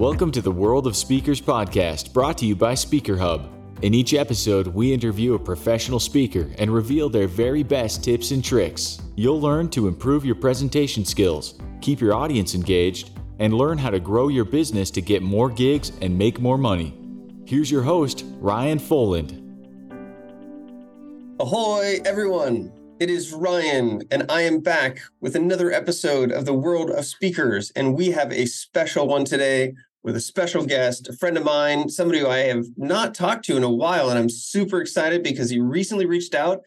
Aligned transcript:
Welcome 0.00 0.32
to 0.32 0.40
the 0.40 0.50
World 0.50 0.86
of 0.86 0.96
Speakers 0.96 1.42
podcast, 1.42 2.14
brought 2.14 2.38
to 2.38 2.46
you 2.46 2.56
by 2.56 2.72
Speaker 2.74 3.18
Hub. 3.18 3.50
In 3.82 3.92
each 3.92 4.14
episode, 4.14 4.68
we 4.68 4.94
interview 4.94 5.34
a 5.34 5.38
professional 5.38 6.00
speaker 6.00 6.50
and 6.56 6.72
reveal 6.72 7.10
their 7.10 7.28
very 7.28 7.62
best 7.62 8.02
tips 8.02 8.30
and 8.30 8.42
tricks. 8.42 9.02
You'll 9.14 9.42
learn 9.42 9.68
to 9.72 9.88
improve 9.88 10.24
your 10.24 10.36
presentation 10.36 11.04
skills, 11.04 11.58
keep 11.82 12.00
your 12.00 12.14
audience 12.14 12.54
engaged, 12.54 13.10
and 13.40 13.52
learn 13.52 13.76
how 13.76 13.90
to 13.90 14.00
grow 14.00 14.28
your 14.28 14.46
business 14.46 14.90
to 14.92 15.02
get 15.02 15.20
more 15.20 15.50
gigs 15.50 15.92
and 16.00 16.16
make 16.16 16.40
more 16.40 16.56
money. 16.56 16.98
Here's 17.44 17.70
your 17.70 17.82
host, 17.82 18.24
Ryan 18.38 18.78
Foland. 18.78 19.36
Ahoy, 21.38 22.00
everyone! 22.06 22.72
It 23.00 23.10
is 23.10 23.32
Ryan, 23.32 24.02
and 24.10 24.24
I 24.30 24.42
am 24.42 24.60
back 24.60 25.00
with 25.20 25.36
another 25.36 25.70
episode 25.70 26.32
of 26.32 26.46
the 26.46 26.54
World 26.54 26.90
of 26.90 27.04
Speakers. 27.04 27.70
And 27.76 27.96
we 27.96 28.12
have 28.12 28.32
a 28.32 28.46
special 28.46 29.06
one 29.06 29.24
today 29.24 29.74
with 30.02 30.16
a 30.16 30.20
special 30.20 30.64
guest, 30.64 31.08
a 31.08 31.12
friend 31.12 31.36
of 31.36 31.44
mine, 31.44 31.88
somebody 31.88 32.20
who 32.20 32.28
I 32.28 32.38
have 32.38 32.66
not 32.76 33.14
talked 33.14 33.44
to 33.46 33.56
in 33.56 33.62
a 33.62 33.70
while. 33.70 34.08
And 34.08 34.18
I'm 34.18 34.30
super 34.30 34.80
excited 34.80 35.22
because 35.22 35.50
he 35.50 35.60
recently 35.60 36.06
reached 36.06 36.34
out 36.34 36.60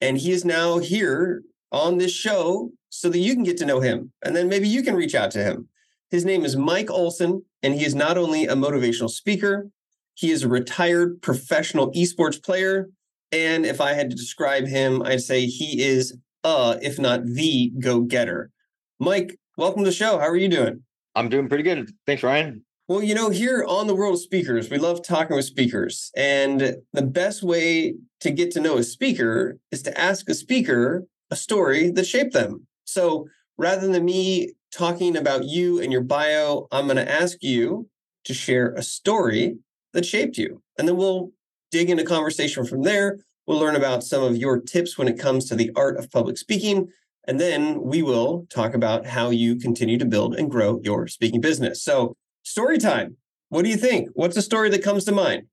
and 0.00 0.16
he 0.16 0.32
is 0.32 0.44
now 0.44 0.78
here 0.78 1.42
on 1.70 1.98
this 1.98 2.12
show 2.12 2.70
so 2.88 3.08
that 3.10 3.18
you 3.18 3.34
can 3.34 3.44
get 3.44 3.58
to 3.58 3.66
know 3.66 3.80
him. 3.80 4.12
And 4.24 4.34
then 4.34 4.48
maybe 4.48 4.68
you 4.68 4.82
can 4.82 4.94
reach 4.94 5.14
out 5.14 5.30
to 5.32 5.44
him. 5.44 5.68
His 6.10 6.24
name 6.24 6.44
is 6.44 6.56
Mike 6.56 6.90
Olson, 6.90 7.44
and 7.62 7.74
he 7.74 7.84
is 7.84 7.94
not 7.94 8.16
only 8.16 8.46
a 8.46 8.54
motivational 8.54 9.10
speaker, 9.10 9.68
he 10.14 10.30
is 10.30 10.42
a 10.42 10.48
retired 10.48 11.20
professional 11.20 11.92
esports 11.92 12.42
player 12.42 12.88
and 13.32 13.66
if 13.66 13.80
I 13.80 13.92
had 13.92 14.10
to 14.10 14.16
describe 14.16 14.66
him, 14.66 15.02
I'd 15.02 15.20
say 15.20 15.46
he 15.46 15.82
is 15.82 16.16
uh, 16.44 16.76
if 16.80 16.98
not 16.98 17.26
the 17.26 17.72
go-getter. 17.78 18.50
Mike, 18.98 19.38
welcome 19.56 19.84
to 19.84 19.90
the 19.90 19.94
show. 19.94 20.18
How 20.18 20.28
are 20.28 20.36
you 20.36 20.48
doing? 20.48 20.82
I'm 21.14 21.28
doing 21.28 21.48
pretty 21.48 21.64
good. 21.64 21.90
Thanks, 22.06 22.22
Ryan. 22.22 22.64
Well, 22.88 23.02
you 23.02 23.14
know, 23.14 23.28
here 23.28 23.66
on 23.68 23.86
the 23.86 23.94
World 23.94 24.14
of 24.14 24.20
Speakers, 24.20 24.70
we 24.70 24.78
love 24.78 25.02
talking 25.02 25.36
with 25.36 25.44
speakers. 25.44 26.10
And 26.16 26.78
the 26.94 27.02
best 27.02 27.42
way 27.42 27.96
to 28.20 28.30
get 28.30 28.50
to 28.52 28.60
know 28.60 28.78
a 28.78 28.82
speaker 28.82 29.58
is 29.70 29.82
to 29.82 30.00
ask 30.00 30.26
a 30.30 30.34
speaker 30.34 31.04
a 31.30 31.36
story 31.36 31.90
that 31.90 32.06
shaped 32.06 32.32
them. 32.32 32.66
So 32.86 33.26
rather 33.58 33.86
than 33.88 34.06
me 34.06 34.52
talking 34.72 35.18
about 35.18 35.44
you 35.44 35.78
and 35.82 35.92
your 35.92 36.00
bio, 36.00 36.66
I'm 36.72 36.86
going 36.86 36.96
to 36.96 37.12
ask 37.12 37.42
you 37.42 37.90
to 38.24 38.32
share 38.32 38.72
a 38.72 38.82
story 38.82 39.58
that 39.92 40.06
shaped 40.06 40.38
you. 40.38 40.62
And 40.78 40.88
then 40.88 40.96
we'll 40.96 41.32
dig 41.70 41.90
into 41.90 42.04
conversation 42.04 42.64
from 42.64 42.84
there. 42.84 43.18
We'll 43.46 43.58
learn 43.58 43.76
about 43.76 44.02
some 44.02 44.22
of 44.22 44.38
your 44.38 44.62
tips 44.62 44.96
when 44.96 45.08
it 45.08 45.18
comes 45.18 45.44
to 45.50 45.54
the 45.54 45.70
art 45.76 45.98
of 45.98 46.10
public 46.10 46.38
speaking. 46.38 46.88
And 47.26 47.38
then 47.38 47.82
we 47.82 48.00
will 48.00 48.46
talk 48.48 48.72
about 48.72 49.04
how 49.04 49.28
you 49.28 49.56
continue 49.56 49.98
to 49.98 50.06
build 50.06 50.34
and 50.34 50.50
grow 50.50 50.80
your 50.82 51.06
speaking 51.06 51.42
business. 51.42 51.82
So, 51.82 52.16
story 52.48 52.78
time. 52.78 53.16
What 53.50 53.62
do 53.64 53.70
you 53.70 53.76
think? 53.76 54.10
What's 54.14 54.36
a 54.36 54.42
story 54.42 54.70
that 54.70 54.82
comes 54.82 55.04
to 55.04 55.12
mind? 55.12 55.44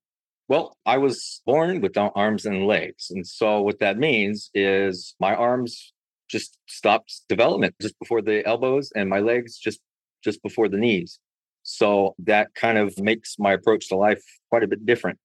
Well, 0.48 0.76
I 0.86 0.98
was 0.98 1.42
born 1.44 1.80
without 1.80 2.12
arms 2.14 2.46
and 2.46 2.66
legs. 2.66 3.10
And 3.10 3.26
so, 3.26 3.60
what 3.62 3.80
that 3.80 3.98
means 3.98 4.50
is 4.54 5.14
my 5.18 5.34
arms 5.34 5.92
just 6.28 6.58
stopped 6.66 7.22
development 7.28 7.74
just 7.80 7.98
before 7.98 8.22
the 8.22 8.46
elbows 8.46 8.92
and 8.94 9.08
my 9.08 9.20
legs 9.20 9.58
just 9.58 9.80
just 10.24 10.42
before 10.42 10.68
the 10.68 10.76
knees. 10.76 11.20
So 11.62 12.14
that 12.18 12.54
kind 12.54 12.78
of 12.78 12.98
makes 12.98 13.36
my 13.38 13.52
approach 13.52 13.88
to 13.88 13.96
life 13.96 14.22
quite 14.50 14.62
a 14.62 14.68
bit 14.68 14.86
different. 14.86 15.18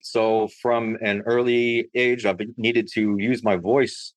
So 0.00 0.48
from 0.62 0.96
an 1.02 1.22
early 1.26 1.88
age, 1.94 2.24
I've 2.24 2.40
needed 2.56 2.88
to 2.94 3.16
use 3.18 3.42
my 3.42 3.56
voice 3.56 4.14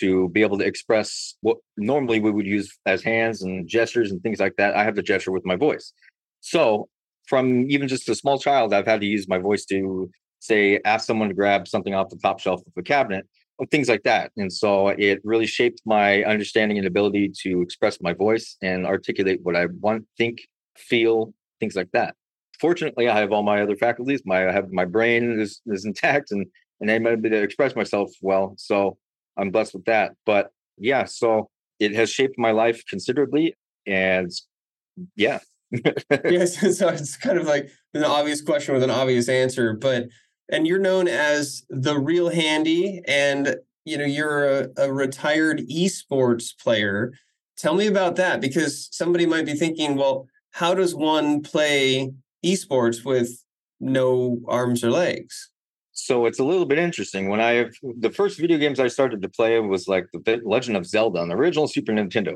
to 0.00 0.28
be 0.30 0.42
able 0.42 0.58
to 0.58 0.64
express 0.64 1.34
what 1.40 1.58
normally 1.76 2.20
we 2.20 2.30
would 2.30 2.46
use 2.46 2.76
as 2.86 3.02
hands 3.02 3.42
and 3.42 3.66
gestures 3.68 4.10
and 4.10 4.22
things 4.22 4.40
like 4.40 4.56
that. 4.56 4.74
I 4.74 4.84
have 4.84 4.94
to 4.94 5.02
gesture 5.02 5.32
with 5.32 5.46
my 5.46 5.56
voice. 5.56 5.92
So 6.40 6.88
from 7.26 7.70
even 7.70 7.88
just 7.88 8.08
a 8.08 8.14
small 8.14 8.38
child, 8.38 8.72
I've 8.72 8.86
had 8.86 9.00
to 9.00 9.06
use 9.06 9.28
my 9.28 9.38
voice 9.38 9.64
to 9.66 10.10
say, 10.40 10.80
ask 10.84 11.06
someone 11.06 11.28
to 11.28 11.34
grab 11.34 11.68
something 11.68 11.94
off 11.94 12.10
the 12.10 12.16
top 12.16 12.40
shelf 12.40 12.60
of 12.66 12.72
a 12.76 12.82
cabinet, 12.82 13.26
things 13.70 13.88
like 13.88 14.04
that. 14.04 14.30
And 14.36 14.52
so 14.52 14.88
it 14.88 15.20
really 15.24 15.46
shaped 15.46 15.82
my 15.84 16.22
understanding 16.24 16.78
and 16.78 16.86
ability 16.86 17.32
to 17.42 17.60
express 17.60 17.98
my 18.00 18.12
voice 18.12 18.56
and 18.62 18.86
articulate 18.86 19.40
what 19.42 19.56
I 19.56 19.66
want, 19.80 20.06
think, 20.16 20.38
feel, 20.76 21.34
things 21.60 21.74
like 21.74 21.90
that 21.92 22.14
fortunately, 22.60 23.08
I 23.08 23.18
have 23.18 23.32
all 23.32 23.42
my 23.42 23.62
other 23.62 23.76
faculties. 23.76 24.22
My 24.24 24.48
I 24.48 24.52
have 24.52 24.70
my 24.72 24.84
brain 24.84 25.40
is 25.40 25.60
is 25.66 25.84
intact 25.84 26.30
and 26.30 26.46
and 26.80 26.90
I'm 26.90 27.06
able 27.06 27.28
to 27.30 27.42
express 27.42 27.74
myself 27.74 28.10
well. 28.22 28.54
So 28.56 28.98
I'm 29.36 29.50
blessed 29.50 29.74
with 29.74 29.84
that. 29.86 30.12
But 30.26 30.50
yeah, 30.76 31.04
so 31.04 31.50
it 31.80 31.94
has 31.94 32.10
shaped 32.10 32.38
my 32.38 32.50
life 32.50 32.82
considerably, 32.88 33.54
and 33.86 34.30
yeah. 35.16 35.40
yes, 36.24 36.58
so 36.78 36.88
it's 36.88 37.16
kind 37.16 37.38
of 37.38 37.46
like 37.46 37.70
an 37.94 38.04
obvious 38.04 38.42
question 38.42 38.74
with 38.74 38.82
an 38.82 38.90
obvious 38.90 39.28
answer, 39.28 39.74
but 39.74 40.08
and 40.50 40.66
you're 40.66 40.78
known 40.78 41.08
as 41.08 41.64
the 41.68 41.98
real 41.98 42.30
handy, 42.30 43.02
and 43.06 43.56
you 43.84 43.98
know 43.98 44.04
you're 44.04 44.48
a, 44.48 44.68
a 44.78 44.92
retired 44.92 45.60
esports 45.68 46.58
player. 46.58 47.12
Tell 47.56 47.74
me 47.74 47.86
about 47.86 48.16
that 48.16 48.40
because 48.40 48.88
somebody 48.92 49.26
might 49.26 49.44
be 49.44 49.54
thinking, 49.54 49.96
well, 49.96 50.28
how 50.52 50.74
does 50.74 50.94
one 50.94 51.42
play 51.42 52.12
esports 52.44 53.04
with 53.04 53.44
no 53.80 54.40
arms 54.48 54.82
or 54.82 54.90
legs. 54.90 55.50
So 55.92 56.26
it's 56.26 56.38
a 56.38 56.44
little 56.44 56.66
bit 56.66 56.78
interesting. 56.78 57.28
When 57.28 57.40
I 57.40 57.66
the 57.98 58.10
first 58.10 58.38
video 58.38 58.58
games 58.58 58.78
I 58.78 58.88
started 58.88 59.20
to 59.22 59.28
play 59.28 59.58
was 59.58 59.88
like 59.88 60.06
the 60.12 60.40
Legend 60.44 60.76
of 60.76 60.86
Zelda 60.86 61.20
on 61.20 61.28
the 61.28 61.34
original 61.34 61.66
Super 61.66 61.92
Nintendo. 61.92 62.34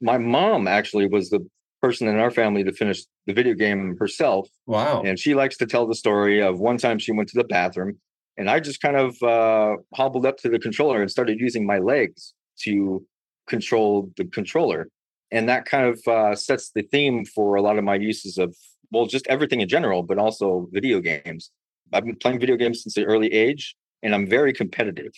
My 0.00 0.18
mom 0.18 0.66
actually 0.66 1.06
was 1.06 1.30
the 1.30 1.46
person 1.86 2.08
in 2.08 2.18
our 2.18 2.30
family 2.30 2.62
to 2.64 2.72
finish 2.72 3.00
the 3.26 3.32
video 3.32 3.54
game 3.54 3.96
herself. 3.98 4.48
Wow. 4.66 5.02
And 5.02 5.18
she 5.18 5.34
likes 5.34 5.56
to 5.58 5.66
tell 5.66 5.86
the 5.86 5.94
story 5.94 6.42
of 6.42 6.58
one 6.58 6.78
time 6.78 6.98
she 6.98 7.12
went 7.12 7.28
to 7.30 7.38
the 7.38 7.44
bathroom 7.44 7.98
and 8.36 8.50
I 8.50 8.60
just 8.60 8.80
kind 8.80 8.96
of 8.96 9.22
uh, 9.22 9.76
hobbled 9.94 10.26
up 10.26 10.36
to 10.38 10.48
the 10.48 10.58
controller 10.58 11.00
and 11.00 11.10
started 11.10 11.40
using 11.40 11.66
my 11.66 11.78
legs 11.78 12.34
to 12.64 13.04
control 13.46 14.10
the 14.16 14.24
controller. 14.24 14.88
And 15.30 15.48
that 15.48 15.64
kind 15.64 15.86
of 15.86 16.00
uh, 16.06 16.34
sets 16.36 16.70
the 16.74 16.82
theme 16.82 17.24
for 17.24 17.56
a 17.56 17.62
lot 17.62 17.78
of 17.78 17.84
my 17.84 17.96
uses 17.96 18.38
of 18.38 18.54
well, 18.92 19.06
just 19.06 19.26
everything 19.26 19.60
in 19.60 19.68
general, 19.68 20.04
but 20.04 20.16
also 20.16 20.68
video 20.70 21.00
games. 21.00 21.50
I've 21.92 22.04
been 22.04 22.16
playing 22.16 22.38
video 22.38 22.56
games 22.56 22.82
since 22.82 22.94
the 22.94 23.04
early 23.04 23.32
age, 23.32 23.74
and 24.02 24.14
I'm 24.14 24.28
very 24.28 24.52
competitive. 24.52 25.12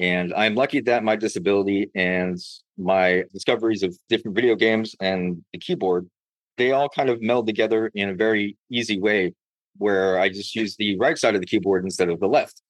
And 0.00 0.34
I'm 0.34 0.54
lucky 0.54 0.80
that 0.82 1.04
my 1.04 1.16
disability 1.16 1.90
and 1.94 2.38
my 2.76 3.24
discoveries 3.32 3.82
of 3.82 3.96
different 4.08 4.34
video 4.34 4.56
games 4.56 4.94
and 5.00 5.44
the 5.52 5.58
keyboard, 5.58 6.08
they 6.56 6.72
all 6.72 6.88
kind 6.88 7.08
of 7.08 7.22
meld 7.22 7.46
together 7.46 7.90
in 7.94 8.08
a 8.10 8.14
very 8.14 8.56
easy 8.70 9.00
way 9.00 9.34
where 9.76 10.18
I 10.18 10.28
just 10.28 10.54
use 10.54 10.76
the 10.76 10.96
right 10.98 11.18
side 11.18 11.34
of 11.34 11.40
the 11.40 11.46
keyboard 11.46 11.84
instead 11.84 12.08
of 12.08 12.20
the 12.20 12.26
left. 12.26 12.60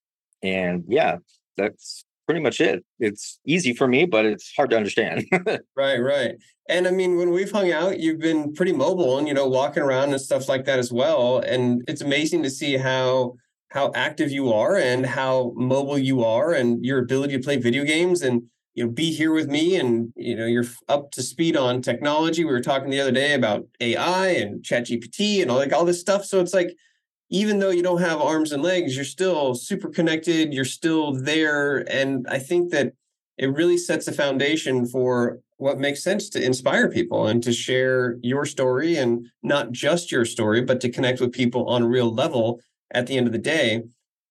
And 0.42 0.84
yeah, 0.88 1.16
that's 1.56 2.04
pretty 2.26 2.40
much 2.40 2.60
it. 2.60 2.84
It's 2.98 3.38
easy 3.46 3.74
for 3.74 3.86
me, 3.86 4.06
but 4.06 4.24
it's 4.24 4.52
hard 4.56 4.70
to 4.70 4.76
understand. 4.76 5.26
right, 5.76 5.98
right. 5.98 6.34
And 6.68 6.86
I 6.86 6.90
mean, 6.90 7.16
when 7.16 7.30
we've 7.30 7.50
hung 7.50 7.72
out, 7.72 8.00
you've 8.00 8.20
been 8.20 8.54
pretty 8.54 8.72
mobile 8.72 9.18
and 9.18 9.28
you 9.28 9.34
know 9.34 9.46
walking 9.46 9.82
around 9.82 10.10
and 10.10 10.20
stuff 10.20 10.48
like 10.48 10.64
that 10.64 10.78
as 10.78 10.92
well. 10.92 11.38
And 11.38 11.82
it's 11.86 12.00
amazing 12.00 12.42
to 12.44 12.50
see 12.50 12.76
how 12.76 13.36
how 13.74 13.90
active 13.92 14.30
you 14.30 14.52
are 14.52 14.76
and 14.76 15.04
how 15.04 15.52
mobile 15.56 15.98
you 15.98 16.22
are 16.22 16.52
and 16.52 16.84
your 16.84 17.00
ability 17.00 17.36
to 17.36 17.42
play 17.42 17.56
video 17.56 17.84
games 17.84 18.22
and 18.22 18.44
you 18.74 18.84
know 18.84 18.90
be 18.90 19.12
here 19.12 19.32
with 19.32 19.48
me 19.48 19.74
and 19.74 20.12
you 20.14 20.36
know 20.36 20.46
you're 20.46 20.64
up 20.88 21.10
to 21.10 21.22
speed 21.22 21.56
on 21.56 21.82
technology. 21.82 22.44
We 22.44 22.52
were 22.52 22.60
talking 22.60 22.88
the 22.88 23.00
other 23.00 23.10
day 23.10 23.34
about 23.34 23.66
AI 23.80 24.28
and 24.28 24.62
ChatGPT 24.62 25.42
and 25.42 25.50
all 25.50 25.58
like 25.58 25.72
all 25.72 25.84
this 25.84 26.00
stuff. 26.00 26.24
So 26.24 26.40
it's 26.40 26.54
like 26.54 26.74
even 27.30 27.58
though 27.58 27.70
you 27.70 27.82
don't 27.82 28.00
have 28.00 28.20
arms 28.20 28.52
and 28.52 28.62
legs, 28.62 28.94
you're 28.94 29.04
still 29.04 29.56
super 29.56 29.88
connected. 29.88 30.54
You're 30.54 30.64
still 30.64 31.12
there, 31.12 31.78
and 31.90 32.26
I 32.28 32.38
think 32.38 32.70
that 32.70 32.92
it 33.38 33.52
really 33.52 33.76
sets 33.76 34.06
a 34.06 34.12
foundation 34.12 34.86
for 34.86 35.40
what 35.56 35.80
makes 35.80 36.02
sense 36.02 36.28
to 36.30 36.44
inspire 36.44 36.88
people 36.88 37.26
and 37.26 37.42
to 37.42 37.52
share 37.52 38.18
your 38.22 38.44
story 38.44 38.96
and 38.96 39.26
not 39.42 39.72
just 39.72 40.12
your 40.12 40.24
story, 40.24 40.60
but 40.60 40.80
to 40.82 40.90
connect 40.90 41.20
with 41.20 41.32
people 41.32 41.66
on 41.68 41.82
a 41.82 41.88
real 41.88 42.12
level 42.12 42.60
at 42.90 43.06
the 43.06 43.16
end 43.16 43.26
of 43.26 43.32
the 43.32 43.38
day. 43.38 43.82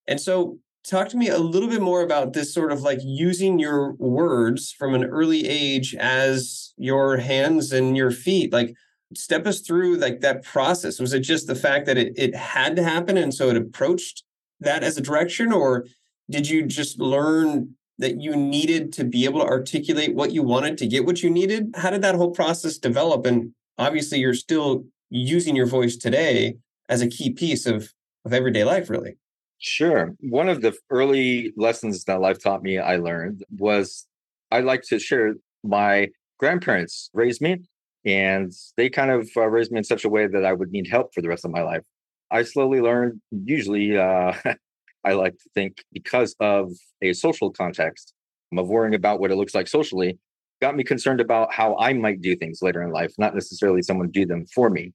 And 0.08 0.20
so, 0.20 0.60
talk 0.86 1.08
to 1.10 1.18
me 1.18 1.30
a 1.30 1.38
little 1.38 1.70
bit 1.70 1.82
more 1.82 2.02
about 2.02 2.34
this 2.34 2.54
sort 2.54 2.72
of 2.72 2.82
like 2.82 3.00
using 3.02 3.58
your 3.58 3.94
words 3.94 4.74
from 4.74 4.94
an 4.94 5.06
early 5.06 5.48
age 5.48 5.96
as 5.96 6.74
your 6.78 7.18
hands 7.18 7.72
and 7.72 7.96
your 7.96 8.12
feet. 8.12 8.52
Like, 8.52 8.76
step 9.16 9.48
us 9.48 9.62
through 9.62 9.98
like 9.98 10.22
that 10.22 10.44
process. 10.44 11.00
Was 11.00 11.14
it 11.14 11.22
just 11.22 11.48
the 11.48 11.56
fact 11.56 11.86
that 11.86 11.98
it, 11.98 12.14
it 12.18 12.36
had 12.36 12.76
to 12.76 12.84
happen 12.84 13.18
and 13.18 13.34
so 13.34 13.50
it 13.50 13.58
approached 13.58 14.24
that 14.60 14.84
as 14.84 14.98
a 14.98 15.02
direction, 15.02 15.52
or 15.52 15.86
did 16.30 16.50
you 16.50 16.66
just 16.66 17.00
learn 17.00 17.76
that 18.00 18.20
you 18.22 18.36
needed 18.36 18.92
to 18.94 19.04
be 19.04 19.26
able 19.26 19.40
to 19.42 19.46
articulate 19.46 20.16
what 20.16 20.32
you 20.32 20.42
wanted 20.42 20.78
to 20.80 20.88
get 20.88 21.06
what 21.06 21.22
you 21.22 21.30
needed? 21.30 21.74
How 21.76 21.90
did 21.90 22.02
that 22.02 22.16
whole 22.16 22.32
process 22.32 22.78
develop? 22.78 23.26
And 23.26 23.54
obviously, 23.78 24.20
you're 24.20 24.34
still 24.34 24.86
using 25.10 25.56
your 25.56 25.68
voice 25.68 25.96
today 25.96 26.56
as 26.90 27.02
a 27.02 27.08
key 27.08 27.30
piece 27.30 27.66
of, 27.66 27.94
of 28.25 28.34
everyday 28.34 28.64
life, 28.64 28.90
really. 28.90 29.18
Sure. 29.60 30.14
One 30.20 30.50
of 30.50 30.62
the 30.62 30.74
early 30.90 31.54
lessons 31.56 32.04
that 32.06 32.20
life 32.22 32.42
taught 32.42 32.64
me 32.64 32.78
I 32.78 32.98
learned 32.98 33.44
was 33.58 34.06
I 34.52 34.60
like 34.60 34.84
to 34.90 35.00
share 35.00 35.36
my 35.64 36.10
grandparents 36.40 37.10
raised 37.14 37.42
me 37.42 37.58
And 38.06 38.52
they 38.75 38.90
kind 38.90 39.12
of 39.12 39.30
uh, 39.38 39.48
raised 39.48 39.72
me 39.72 39.78
in 39.78 39.84
such 39.86 40.04
a 40.04 40.10
way 40.10 40.28
that 40.28 40.46
I 40.46 40.52
would 40.54 40.72
need 40.72 40.88
help 40.88 41.14
for 41.14 41.22
the 41.22 41.30
rest 41.30 41.46
of 41.46 41.52
my 41.52 41.62
life. 41.62 41.84
I 42.31 42.44
slowly 42.44 42.81
learned, 42.81 43.22
usually, 43.31 43.98
uh, 43.98 44.34
I 45.06 45.14
like 45.14 45.34
to 45.34 45.50
think 45.54 45.84
because 45.94 46.36
of 46.40 46.72
a 47.02 47.14
social 47.14 47.52
context 47.52 48.14
of 48.58 48.68
worrying 48.68 48.96
about 48.96 49.20
what 49.20 49.31
it 49.31 49.36
looks 49.36 49.56
like 49.56 49.68
socially, 49.68 50.18
got 50.62 50.75
me 50.75 50.84
concerned 50.84 51.20
about 51.22 51.54
how 51.54 51.78
I 51.78 51.94
might 51.94 52.22
do 52.22 52.36
things 52.36 52.60
later 52.62 52.81
in 52.81 52.92
life, 52.92 53.14
not 53.18 53.34
necessarily 53.34 53.81
someone 53.81 54.10
do 54.12 54.25
them 54.25 54.46
for 54.54 54.70
me. 54.70 54.94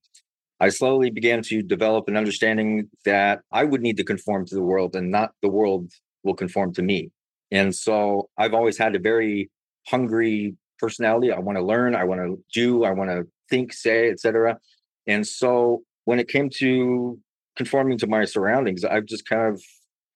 I 0.61 0.71
slowly 0.71 1.11
began 1.11 1.43
to 1.43 1.63
develop 1.63 2.09
an 2.09 2.17
understanding 2.17 2.89
that 3.05 3.41
I 3.53 3.65
would 3.65 3.81
need 3.81 3.97
to 3.99 4.05
conform 4.05 4.45
to 4.47 4.55
the 4.55 4.63
world 4.63 4.97
and 4.97 5.11
not 5.11 5.33
the 5.41 5.49
world 5.49 5.93
will 6.25 6.35
conform 6.35 6.75
to 6.75 6.83
me. 6.83 7.11
And 7.51 7.75
so 7.75 8.29
I've 8.37 8.55
always 8.55 8.77
had 8.77 8.95
a 8.95 8.99
very 8.99 9.51
hungry 9.87 10.57
personality. 10.79 11.33
I 11.33 11.39
want 11.39 11.59
to 11.59 11.65
learn, 11.65 11.95
I 11.95 12.05
want 12.05 12.21
to 12.21 12.43
do, 12.53 12.85
I 12.85 12.91
want 12.91 13.11
to 13.11 13.27
think, 13.49 13.73
say, 13.73 14.11
etc. 14.11 14.59
And 15.07 15.27
so 15.27 15.83
when 16.05 16.19
it 16.19 16.29
came 16.29 16.51
to 16.57 17.19
conforming 17.57 17.99
to 17.99 18.07
my 18.07 18.25
surroundings, 18.25 18.85
I've 18.85 19.07
just 19.07 19.29
kind 19.29 19.53
of 19.53 19.63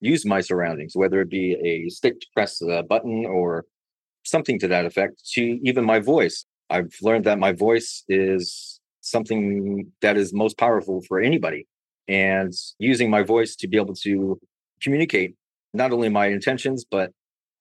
used 0.01 0.27
my 0.27 0.41
surroundings, 0.41 0.93
whether 0.95 1.21
it 1.21 1.31
be 1.31 1.57
a 1.65 1.89
stick 1.89 2.21
to 2.21 2.27
press 2.35 2.61
a 2.61 2.83
button 2.83 3.25
or 3.25 3.65
something 4.25 4.59
to 4.59 4.69
that 4.69 4.85
effect, 4.87 5.23
to 5.35 5.59
even 5.63 5.85
my 5.85 6.01
voice. 6.01 6.45
I've 6.69 6.95
learned 7.01 7.25
that 7.25 7.39
my 7.39 7.53
voice 7.53 8.05
is 8.09 8.81
something 9.13 9.93
that 10.01 10.17
is 10.17 10.35
most 10.35 10.59
powerful 10.59 11.03
for 11.07 11.21
anybody. 11.21 11.69
And 12.09 12.53
using 12.79 13.09
my 13.11 13.23
voice 13.23 13.55
to 13.57 13.69
be 13.69 13.77
able 13.77 13.95
to 13.97 14.41
communicate 14.83 15.37
not 15.73 15.93
only 15.93 16.09
my 16.09 16.27
intentions, 16.27 16.85
but 16.85 17.13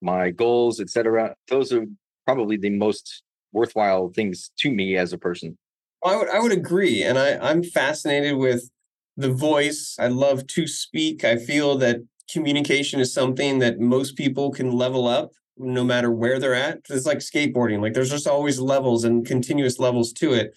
my 0.01 0.31
goals, 0.31 0.79
etc. 0.79 1.35
Those 1.47 1.71
are 1.71 1.85
probably 2.25 2.57
the 2.57 2.71
most 2.71 3.21
worthwhile 3.53 4.09
things 4.09 4.51
to 4.59 4.71
me 4.71 4.97
as 4.97 5.13
a 5.13 5.17
person. 5.17 5.57
I 6.03 6.15
would 6.15 6.29
I 6.29 6.39
would 6.39 6.51
agree. 6.51 7.03
And 7.03 7.19
I, 7.19 7.37
I'm 7.37 7.63
fascinated 7.63 8.37
with 8.37 8.71
the 9.15 9.31
voice. 9.31 9.95
I 9.99 10.07
love 10.07 10.47
to 10.47 10.67
speak. 10.67 11.23
I 11.23 11.35
feel 11.35 11.77
that 11.77 11.97
communication 12.31 12.99
is 12.99 13.13
something 13.13 13.59
that 13.59 13.79
most 13.79 14.15
people 14.15 14.51
can 14.51 14.71
level 14.71 15.07
up 15.07 15.31
no 15.57 15.83
matter 15.83 16.09
where 16.11 16.39
they're 16.39 16.55
at. 16.55 16.79
It's 16.89 17.05
like 17.05 17.19
skateboarding. 17.19 17.81
Like 17.81 17.93
there's 17.93 18.09
just 18.09 18.27
always 18.27 18.59
levels 18.59 19.03
and 19.03 19.25
continuous 19.25 19.77
levels 19.79 20.11
to 20.13 20.33
it. 20.33 20.53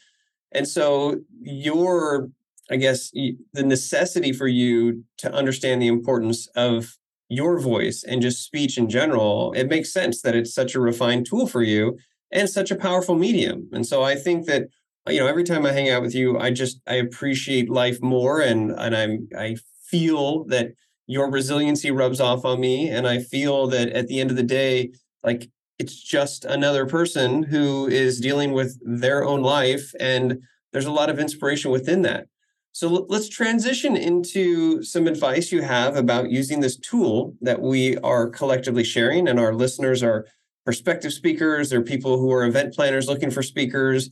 And 0.54 0.66
so 0.68 1.20
your 1.40 2.30
I 2.70 2.76
guess 2.76 3.10
the 3.10 3.62
necessity 3.62 4.32
for 4.32 4.48
you 4.48 5.04
to 5.18 5.32
understand 5.32 5.82
the 5.82 5.88
importance 5.88 6.46
of 6.56 6.96
your 7.28 7.58
voice 7.58 8.02
and 8.06 8.22
just 8.22 8.42
speech 8.42 8.78
in 8.78 8.88
general, 8.88 9.52
it 9.54 9.68
makes 9.68 9.92
sense 9.92 10.22
that 10.22 10.34
it's 10.34 10.54
such 10.54 10.74
a 10.74 10.80
refined 10.80 11.26
tool 11.26 11.46
for 11.46 11.62
you 11.62 11.98
and 12.32 12.48
such 12.48 12.70
a 12.70 12.76
powerful 12.76 13.16
medium. 13.16 13.68
And 13.72 13.86
so 13.86 14.02
I 14.02 14.14
think 14.14 14.46
that 14.46 14.68
you 15.08 15.20
know 15.20 15.26
every 15.26 15.44
time 15.44 15.66
I 15.66 15.72
hang 15.72 15.90
out 15.90 16.02
with 16.02 16.14
you, 16.14 16.38
I 16.38 16.50
just 16.50 16.80
I 16.86 16.94
appreciate 16.94 17.68
life 17.68 18.00
more 18.00 18.40
and 18.40 18.70
and 18.72 18.96
I'm 18.96 19.28
I 19.36 19.56
feel 19.86 20.44
that 20.44 20.72
your 21.06 21.30
resiliency 21.30 21.90
rubs 21.90 22.20
off 22.20 22.44
on 22.44 22.60
me 22.60 22.88
and 22.88 23.06
I 23.06 23.18
feel 23.18 23.66
that 23.68 23.90
at 23.90 24.06
the 24.08 24.20
end 24.20 24.30
of 24.30 24.36
the 24.36 24.42
day 24.42 24.92
like 25.22 25.50
it's 25.78 26.02
just 26.02 26.44
another 26.44 26.86
person 26.86 27.42
who 27.42 27.86
is 27.86 28.20
dealing 28.20 28.52
with 28.52 28.78
their 28.82 29.24
own 29.24 29.42
life 29.42 29.92
and 29.98 30.40
there's 30.72 30.86
a 30.86 30.92
lot 30.92 31.10
of 31.10 31.18
inspiration 31.18 31.70
within 31.70 32.02
that 32.02 32.26
so 32.74 33.06
let's 33.08 33.28
transition 33.28 33.96
into 33.96 34.82
some 34.82 35.06
advice 35.06 35.52
you 35.52 35.62
have 35.62 35.94
about 35.94 36.32
using 36.32 36.58
this 36.58 36.76
tool 36.76 37.36
that 37.40 37.62
we 37.62 37.96
are 37.98 38.28
collectively 38.28 38.82
sharing, 38.82 39.28
and 39.28 39.38
our 39.38 39.54
listeners 39.54 40.02
are 40.02 40.26
prospective 40.64 41.12
speakers, 41.12 41.70
they're 41.70 41.82
people 41.82 42.18
who 42.18 42.32
are 42.32 42.44
event 42.44 42.74
planners 42.74 43.06
looking 43.06 43.30
for 43.30 43.44
speakers. 43.44 44.10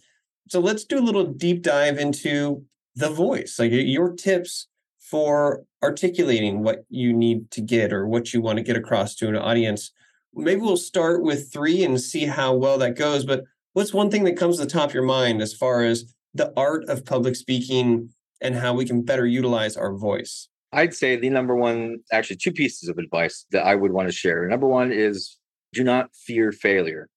So 0.49 0.61
let's 0.61 0.85
do 0.85 1.01
a 1.01 1.03
little 1.03 1.25
deep 1.25 1.63
dive 1.63 1.99
into 1.99 2.65
the 2.95 3.11
voice, 3.11 3.57
like 3.59 3.73
your 3.73 4.13
tips 4.13 4.69
for 5.01 5.65
articulating 5.83 6.63
what 6.63 6.85
you 6.89 7.13
need 7.13 7.51
to 7.51 7.63
get 7.63 7.93
or 7.93 8.07
what 8.07 8.33
you 8.33 8.41
want 8.41 8.59
to 8.59 8.63
get 8.63 8.77
across 8.77 9.17
to 9.17 9.29
an 9.29 9.35
audience. 9.35 9.91
Maybe 10.35 10.61
we'll 10.61 10.77
start 10.77 11.23
with 11.23 11.53
three 11.53 11.85
and 11.85 12.01
see 12.01 12.27
how 12.27 12.55
well 12.55 12.79
that 12.79 12.97
goes. 12.97 13.25
But 13.25 13.45
what's 13.75 13.93
one 13.93 14.11
thing 14.11 14.25
that 14.25 14.37
comes 14.37 14.57
to 14.57 14.65
the 14.65 14.71
top 14.71 14.91
of 14.91 14.95
your 14.95 15.05
mind 15.05 15.43
as 15.43 15.55
far 15.55 15.85
as 15.85 16.15
the 16.35 16.53
art 16.57 16.85
of 16.89 17.05
public 17.05 17.37
speaking 17.37 18.11
and 18.41 18.55
how 18.55 18.75
we 18.75 18.85
can 18.85 19.03
better 19.03 19.27
utilize 19.27 19.77
our 19.77 19.95
voice? 19.95 20.49
I'd 20.73 20.95
say 20.95 21.17
the 21.17 21.29
number 21.29 21.55
one, 21.55 21.99
actually, 22.13 22.37
two 22.37 22.53
pieces 22.53 22.89
of 22.89 22.97
advice 22.97 23.45
that 23.51 23.67
I 23.67 23.75
would 23.75 23.93
want 23.93 24.09
to 24.09 24.15
share. 24.15 24.49
Number 24.49 24.67
one 24.67 24.91
is 24.91 25.39
do 25.75 25.85
not 25.85 26.15
fear 26.15 26.51
failure. 26.51 27.09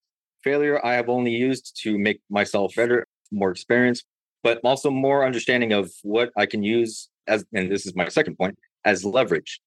Failure, 0.44 0.84
I 0.84 0.94
have 0.94 1.08
only 1.08 1.30
used 1.30 1.78
to 1.82 1.98
make 1.98 2.20
myself 2.30 2.74
better, 2.76 3.06
more 3.32 3.50
experience, 3.50 4.04
but 4.42 4.60
also 4.62 4.90
more 4.90 5.24
understanding 5.24 5.72
of 5.72 5.90
what 6.02 6.30
I 6.36 6.46
can 6.46 6.62
use 6.62 7.08
as, 7.26 7.44
and 7.52 7.70
this 7.70 7.86
is 7.86 7.96
my 7.96 8.08
second 8.08 8.36
point, 8.36 8.56
as 8.84 9.04
leverage. 9.04 9.60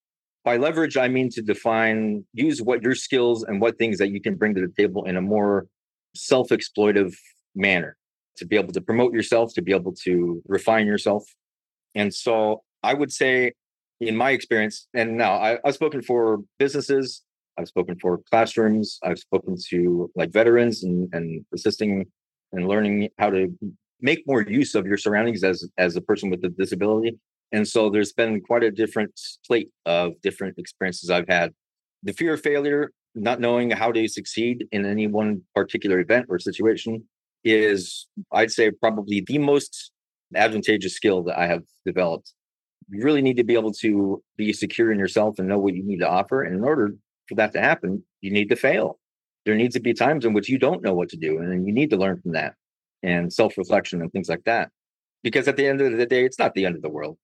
By 0.45 0.57
leverage, 0.57 0.97
I 0.97 1.07
mean 1.07 1.30
to 1.31 1.41
define, 1.41 2.25
use 2.33 2.62
what 2.62 2.81
your 2.81 2.95
skills 2.95 3.44
and 3.44 3.59
what 3.59 3.77
things 3.77 3.97
that 3.97 4.09
you 4.09 4.21
can 4.21 4.36
bring 4.36 4.56
to 4.56 4.62
the 4.62 4.74
table 4.77 5.06
in 5.06 5.18
a 5.18 5.21
more 5.21 5.68
self 6.15 6.50
exploitive 6.50 7.13
manner 7.56 7.97
to 8.38 8.45
be 8.45 8.56
able 8.56 8.71
to 8.74 8.81
promote 8.81 9.13
yourself, 9.13 9.53
to 9.53 9.62
be 9.62 9.74
able 9.74 9.94
to 10.03 10.41
refine 10.47 10.88
yourself, 10.88 11.25
and 11.95 12.13
so 12.13 12.63
I 12.83 12.94
would 12.94 13.12
say, 13.12 13.53
in 14.00 14.15
my 14.15 14.31
experience, 14.31 14.88
and 14.94 15.18
now 15.18 15.33
I, 15.33 15.57
I've 15.65 15.75
spoken 15.75 16.01
for 16.01 16.39
businesses, 16.57 17.24
I've 17.57 17.68
spoken 17.68 17.97
for 18.00 18.19
classrooms, 18.30 19.00
I've 19.03 19.19
spoken 19.19 19.57
to 19.69 20.09
like 20.15 20.31
veterans 20.31 20.83
and, 20.83 21.09
and 21.13 21.45
assisting 21.53 22.06
and 22.53 22.68
learning 22.68 23.09
how 23.18 23.30
to 23.31 23.53
make 24.01 24.24
more 24.25 24.41
use 24.41 24.75
of 24.75 24.86
your 24.86 24.97
surroundings 24.97 25.44
as 25.44 25.68
as 25.77 25.95
a 25.95 26.01
person 26.01 26.30
with 26.30 26.44
a 26.45 26.50
disability. 26.50 27.19
And 27.51 27.68
so 27.68 27.90
there's 27.90 28.13
been 28.13 28.42
quite 28.42 28.63
a 28.63 28.72
different 28.72 29.12
slate 29.16 29.69
of 29.86 30.13
different 30.22 30.57
experiences 30.57 31.10
I've 31.10 31.28
had. 31.28 31.54
The 32.04 32.13
fear 32.13 32.34
of 32.34 32.42
failure, 32.42 32.92
not 33.16 33.40
knowing 33.40 33.72
how 33.72 33.92
to 33.92 34.07
succeed 34.07 34.68
in 34.72 34.86
any 34.86 35.07
one 35.07 35.42
particular 35.56 36.00
event 36.00 36.28
or 36.30 36.40
situation 36.40 37.04
is, 37.44 38.07
I'd 38.31 38.51
say, 38.51 38.72
probably 38.72 39.24
the 39.25 39.40
most 39.40 39.92
advantageous 40.36 40.94
skill 40.94 41.24
that 41.24 41.40
I 41.40 41.48
have 41.48 41.63
developed. 41.86 42.34
You 42.90 43.04
really 43.04 43.22
need 43.22 43.38
to 43.38 43.44
be 43.44 43.54
able 43.54 43.74
to 43.74 44.22
be 44.38 44.54
secure 44.54 44.92
in 44.92 45.00
yourself 45.00 45.40
and 45.40 45.48
know 45.48 45.60
what 45.60 45.74
you 45.74 45.84
need 45.84 46.00
to 46.00 46.10
offer. 46.10 46.44
And 46.44 46.56
in 46.56 46.63
order 46.63 46.96
for 47.28 47.36
that 47.36 47.54
to 47.54 47.62
happen, 47.62 48.04
you 48.22 48.31
need 48.31 48.50
to 48.50 48.56
fail. 48.56 49.00
There 49.46 49.56
needs 49.56 49.75
to 49.75 49.80
be 49.80 49.94
times 49.94 50.25
in 50.25 50.34
which 50.34 50.50
you 50.50 50.57
don't 50.57 50.84
know 50.84 50.94
what 50.94 51.10
to 51.10 51.18
do, 51.18 51.40
and 51.40 51.66
you 51.66 51.74
need 51.74 51.90
to 51.92 51.98
learn 51.98 52.22
from 52.22 52.34
that 52.34 52.56
and 53.01 53.31
self 53.31 53.57
reflection 53.57 54.01
and 54.01 54.12
things 54.12 54.30
like 54.30 54.44
that. 54.46 54.69
Because 55.24 55.48
at 55.48 55.58
the 55.58 55.68
end 55.68 55.82
of 55.82 55.98
the 55.98 56.06
day, 56.06 56.25
it's 56.25 56.39
not 56.39 56.53
the 56.53 56.65
end 56.65 56.75
of 56.75 56.82
the 56.82 56.89
world. 56.89 57.18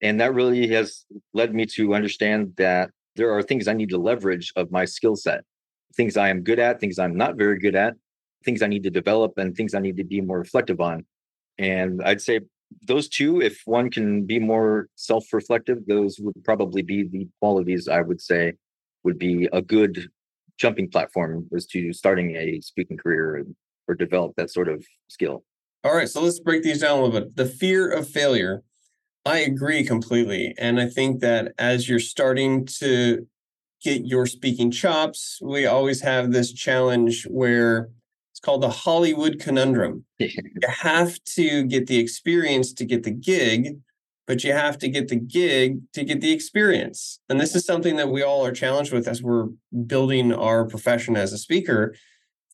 And 0.00 0.20
that 0.20 0.34
really 0.34 0.68
has 0.68 1.04
led 1.34 1.54
me 1.54 1.66
to 1.66 1.94
understand 1.94 2.54
that 2.56 2.90
there 3.16 3.36
are 3.36 3.42
things 3.42 3.66
I 3.66 3.72
need 3.72 3.88
to 3.90 3.98
leverage 3.98 4.52
of 4.54 4.70
my 4.70 4.84
skill 4.84 5.16
set, 5.16 5.44
things 5.96 6.16
I 6.16 6.28
am 6.28 6.42
good 6.42 6.58
at, 6.58 6.80
things 6.80 6.98
I'm 6.98 7.16
not 7.16 7.36
very 7.36 7.58
good 7.58 7.74
at, 7.74 7.94
things 8.44 8.62
I 8.62 8.68
need 8.68 8.84
to 8.84 8.90
develop, 8.90 9.38
and 9.38 9.56
things 9.56 9.74
I 9.74 9.80
need 9.80 9.96
to 9.96 10.04
be 10.04 10.20
more 10.20 10.38
reflective 10.38 10.80
on. 10.80 11.04
And 11.58 12.00
I'd 12.04 12.20
say 12.20 12.40
those 12.86 13.08
two, 13.08 13.40
if 13.40 13.62
one 13.64 13.90
can 13.90 14.24
be 14.24 14.38
more 14.38 14.88
self 14.94 15.32
reflective, 15.32 15.86
those 15.86 16.18
would 16.20 16.44
probably 16.44 16.82
be 16.82 17.02
the 17.02 17.28
qualities 17.40 17.88
I 17.88 18.00
would 18.00 18.20
say 18.20 18.52
would 19.04 19.18
be 19.18 19.48
a 19.52 19.62
good 19.62 20.08
jumping 20.58 20.88
platform 20.90 21.48
as 21.54 21.66
to 21.66 21.92
starting 21.92 22.36
a 22.36 22.60
speaking 22.60 22.96
career 22.96 23.44
or 23.86 23.94
develop 23.94 24.34
that 24.36 24.50
sort 24.50 24.68
of 24.68 24.84
skill. 25.08 25.44
All 25.84 25.94
right, 25.94 26.08
so 26.08 26.20
let's 26.20 26.40
break 26.40 26.62
these 26.62 26.80
down 26.80 26.98
a 26.98 27.02
little 27.02 27.20
bit. 27.20 27.36
The 27.36 27.46
fear 27.46 27.90
of 27.90 28.08
failure. 28.08 28.62
I 29.28 29.40
agree 29.40 29.84
completely. 29.84 30.54
And 30.56 30.80
I 30.80 30.86
think 30.86 31.20
that 31.20 31.52
as 31.58 31.86
you're 31.86 31.98
starting 31.98 32.64
to 32.80 33.26
get 33.84 34.06
your 34.06 34.24
speaking 34.24 34.70
chops, 34.70 35.38
we 35.42 35.66
always 35.66 36.00
have 36.00 36.32
this 36.32 36.50
challenge 36.50 37.24
where 37.24 37.90
it's 38.32 38.40
called 38.40 38.62
the 38.62 38.70
Hollywood 38.70 39.38
conundrum. 39.38 40.06
you 40.18 40.30
have 40.66 41.22
to 41.36 41.64
get 41.64 41.88
the 41.88 41.98
experience 41.98 42.72
to 42.72 42.86
get 42.86 43.02
the 43.02 43.10
gig, 43.10 43.78
but 44.26 44.44
you 44.44 44.54
have 44.54 44.78
to 44.78 44.88
get 44.88 45.08
the 45.08 45.16
gig 45.16 45.82
to 45.92 46.04
get 46.04 46.22
the 46.22 46.32
experience. 46.32 47.20
And 47.28 47.38
this 47.38 47.54
is 47.54 47.66
something 47.66 47.96
that 47.96 48.08
we 48.08 48.22
all 48.22 48.46
are 48.46 48.52
challenged 48.52 48.94
with 48.94 49.06
as 49.06 49.22
we're 49.22 49.48
building 49.86 50.32
our 50.32 50.64
profession 50.64 51.16
as 51.16 51.34
a 51.34 51.38
speaker. 51.38 51.94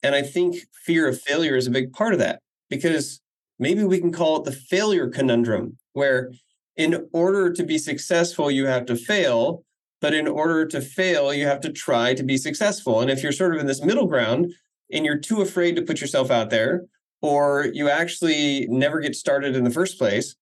And 0.03 0.17
I 0.17 0.23
think 0.23 0.57
fear 0.73 1.07
of 1.07 1.21
failure 1.21 1.55
is 1.55 1.69
a 1.69 1.71
big 1.71 1.93
part 1.93 2.15
of 2.15 2.19
that 2.19 2.41
because 2.69 3.21
maybe 3.61 3.85
we 3.85 4.01
can 4.01 4.11
call 4.11 4.39
it 4.39 4.45
the 4.45 4.53
failure 4.53 5.09
conundrum, 5.09 5.79
where 5.93 6.33
in 6.77 7.09
order 7.13 7.53
to 7.53 7.65
be 7.65 7.79
successful, 7.79 8.51
you 8.51 8.67
have 8.67 8.87
to 8.87 8.97
fail. 8.97 9.65
But 10.01 10.15
in 10.15 10.27
order 10.27 10.67
to 10.67 10.81
fail, 10.81 11.33
you 11.33 11.47
have 11.47 11.61
to 11.61 11.73
try 11.73 12.15
to 12.15 12.23
be 12.23 12.37
successful. 12.37 13.01
And 13.01 13.11
if 13.11 13.23
you're 13.23 13.33
sort 13.33 13.55
of 13.55 13.61
in 13.61 13.67
this 13.67 13.83
middle 13.83 14.07
ground, 14.07 14.53
and 14.93 15.05
you're 15.05 15.19
too 15.19 15.41
afraid 15.41 15.77
to 15.77 15.83
put 15.83 16.01
yourself 16.01 16.31
out 16.31 16.51
there, 16.51 16.85
or 17.23 17.69
you 17.73 17.89
actually 17.89 18.67
never 18.69 19.01
get 19.01 19.15
started 19.15 19.57
in 19.57 19.65
the 19.65 19.71
first 19.71 19.99
place, 19.99 20.37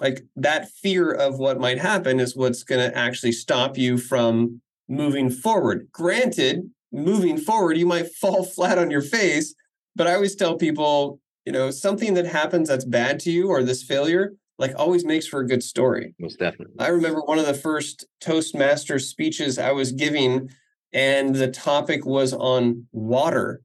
like 0.00 0.24
that 0.36 0.68
fear 0.82 1.10
of 1.10 1.38
what 1.38 1.58
might 1.58 1.78
happen 1.78 2.20
is 2.20 2.36
what's 2.36 2.62
going 2.62 2.90
to 2.90 2.96
actually 2.96 3.32
stop 3.32 3.78
you 3.78 3.96
from 3.96 4.60
moving 4.86 5.30
forward. 5.30 5.88
Granted, 5.90 6.70
moving 6.92 7.38
forward, 7.38 7.78
you 7.78 7.86
might 7.86 8.12
fall 8.20 8.44
flat 8.44 8.76
on 8.76 8.90
your 8.90 9.02
face, 9.02 9.54
but 9.94 10.06
I 10.06 10.14
always 10.14 10.36
tell 10.36 10.56
people 10.56 11.20
you 11.46 11.52
know, 11.52 11.70
something 11.70 12.14
that 12.14 12.26
happens 12.26 12.68
that's 12.68 12.84
bad 12.84 13.20
to 13.20 13.30
you 13.30 13.48
or 13.48 13.62
this 13.62 13.82
failure, 13.82 14.34
like 14.58 14.72
always 14.76 15.04
makes 15.04 15.26
for 15.26 15.40
a 15.40 15.46
good 15.46 15.62
story. 15.62 16.14
Most 16.18 16.38
definitely. 16.38 16.76
I 16.78 16.88
remember 16.88 17.20
one 17.20 17.38
of 17.38 17.46
the 17.46 17.54
first 17.54 18.06
Toastmasters 18.22 19.02
speeches 19.02 19.58
I 19.58 19.72
was 19.72 19.92
giving, 19.92 20.50
and 20.92 21.34
the 21.34 21.50
topic 21.50 22.06
was 22.06 22.32
on 22.32 22.86
water. 22.92 23.60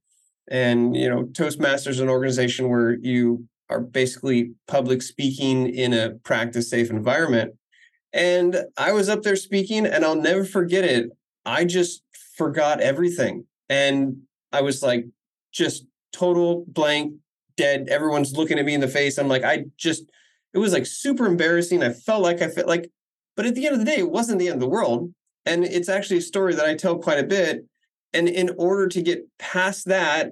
And, 0.50 0.96
you 0.96 1.10
know, 1.10 1.24
Toastmasters 1.24 1.92
is 1.92 2.00
an 2.02 2.10
organization 2.10 2.70
where 2.70 2.98
you 3.00 3.48
are 3.70 3.80
basically 3.80 4.52
public 4.68 5.02
speaking 5.02 5.74
in 5.74 5.94
a 5.94 6.12
practice 6.24 6.70
safe 6.70 6.90
environment. 6.90 7.54
And 8.12 8.58
I 8.76 8.92
was 8.92 9.08
up 9.08 9.22
there 9.22 9.38
speaking, 9.38 9.86
and 9.86 10.04
I'll 10.04 10.16
never 10.16 10.44
forget 10.44 10.84
it. 10.84 11.10
I 11.46 11.64
just 11.64 12.04
forgot 12.36 12.82
everything. 12.82 13.46
And 13.70 14.24
I 14.52 14.62
was 14.62 14.84
like, 14.84 15.06
just 15.54 15.86
total 16.12 16.66
blank, 16.68 17.14
dead. 17.56 17.88
Everyone's 17.90 18.34
looking 18.34 18.60
at 18.60 18.66
me 18.66 18.74
in 18.74 18.82
the 18.82 18.90
face. 18.90 19.18
I'm 19.18 19.30
like, 19.30 19.46
I 19.46 19.66
just, 19.78 20.12
it 20.54 20.60
was 20.60 20.74
like 20.74 20.86
super 20.86 21.26
embarrassing. 21.26 21.84
I 21.84 21.92
felt 21.92 22.22
like 22.22 22.42
I 22.42 22.48
felt 22.50 22.68
like, 22.68 22.90
but 23.36 23.46
at 23.46 23.56
the 23.56 23.66
end 23.66 23.74
of 23.74 23.80
the 23.80 23.86
day, 23.86 23.98
it 23.98 24.12
wasn't 24.12 24.40
the 24.40 24.48
end 24.48 24.56
of 24.56 24.62
the 24.62 24.68
world. 24.68 25.14
And 25.46 25.64
it's 25.64 25.90
actually 25.90 26.18
a 26.18 26.22
story 26.22 26.54
that 26.56 26.66
I 26.66 26.76
tell 26.76 26.98
quite 26.98 27.20
a 27.20 27.24
bit. 27.24 27.66
And 28.14 28.28
in 28.28 28.54
order 28.58 28.88
to 28.88 29.02
get 29.02 29.26
past 29.40 29.86
that, 29.88 30.32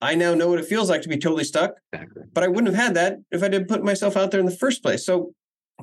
I 0.00 0.14
now 0.14 0.34
know 0.34 0.48
what 0.48 0.58
it 0.58 0.64
feels 0.64 0.88
like 0.88 1.02
to 1.02 1.08
be 1.08 1.18
totally 1.18 1.44
stuck. 1.44 1.72
Exactly. 1.92 2.22
But 2.32 2.44
I 2.44 2.48
wouldn't 2.48 2.74
have 2.74 2.82
had 2.82 2.94
that 2.94 3.18
if 3.30 3.42
I 3.42 3.48
didn't 3.48 3.68
put 3.68 3.84
myself 3.84 4.16
out 4.16 4.30
there 4.30 4.40
in 4.40 4.46
the 4.46 4.56
first 4.56 4.82
place. 4.82 5.04
So 5.04 5.32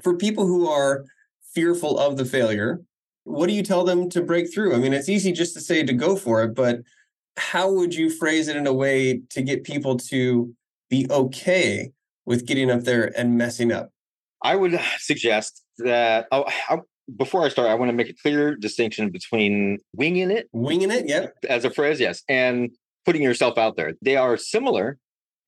for 0.01 0.15
people 0.15 0.45
who 0.45 0.67
are 0.67 1.05
fearful 1.53 1.99
of 1.99 2.17
the 2.17 2.25
failure, 2.25 2.81
what 3.23 3.47
do 3.47 3.53
you 3.53 3.63
tell 3.63 3.83
them 3.83 4.09
to 4.11 4.21
break 4.21 4.53
through? 4.53 4.73
I 4.73 4.77
mean, 4.77 4.93
it's 4.93 5.09
easy 5.09 5.31
just 5.31 5.53
to 5.55 5.61
say 5.61 5.83
to 5.83 5.93
go 5.93 6.15
for 6.15 6.43
it, 6.43 6.55
but 6.55 6.79
how 7.37 7.71
would 7.71 7.93
you 7.93 8.09
phrase 8.09 8.47
it 8.47 8.55
in 8.55 8.67
a 8.67 8.73
way 8.73 9.21
to 9.31 9.41
get 9.41 9.63
people 9.63 9.97
to 9.97 10.53
be 10.89 11.07
okay 11.09 11.91
with 12.25 12.45
getting 12.45 12.71
up 12.71 12.81
there 12.81 13.11
and 13.17 13.37
messing 13.37 13.71
up? 13.71 13.89
I 14.41 14.55
would 14.55 14.79
suggest 14.97 15.63
that 15.79 16.27
oh, 16.31 16.45
I, 16.69 16.79
before 17.17 17.43
I 17.43 17.49
start, 17.49 17.69
I 17.69 17.75
want 17.75 17.89
to 17.89 17.95
make 17.95 18.09
a 18.09 18.15
clear 18.21 18.55
distinction 18.55 19.09
between 19.09 19.79
winging 19.93 20.31
it, 20.31 20.49
winging 20.53 20.91
it, 20.91 21.07
yeah, 21.07 21.27
as 21.47 21.65
a 21.65 21.69
phrase, 21.69 21.99
yes, 21.99 22.23
and 22.27 22.71
putting 23.05 23.21
yourself 23.21 23.57
out 23.57 23.75
there. 23.75 23.93
They 24.01 24.15
are 24.15 24.37
similar, 24.37 24.97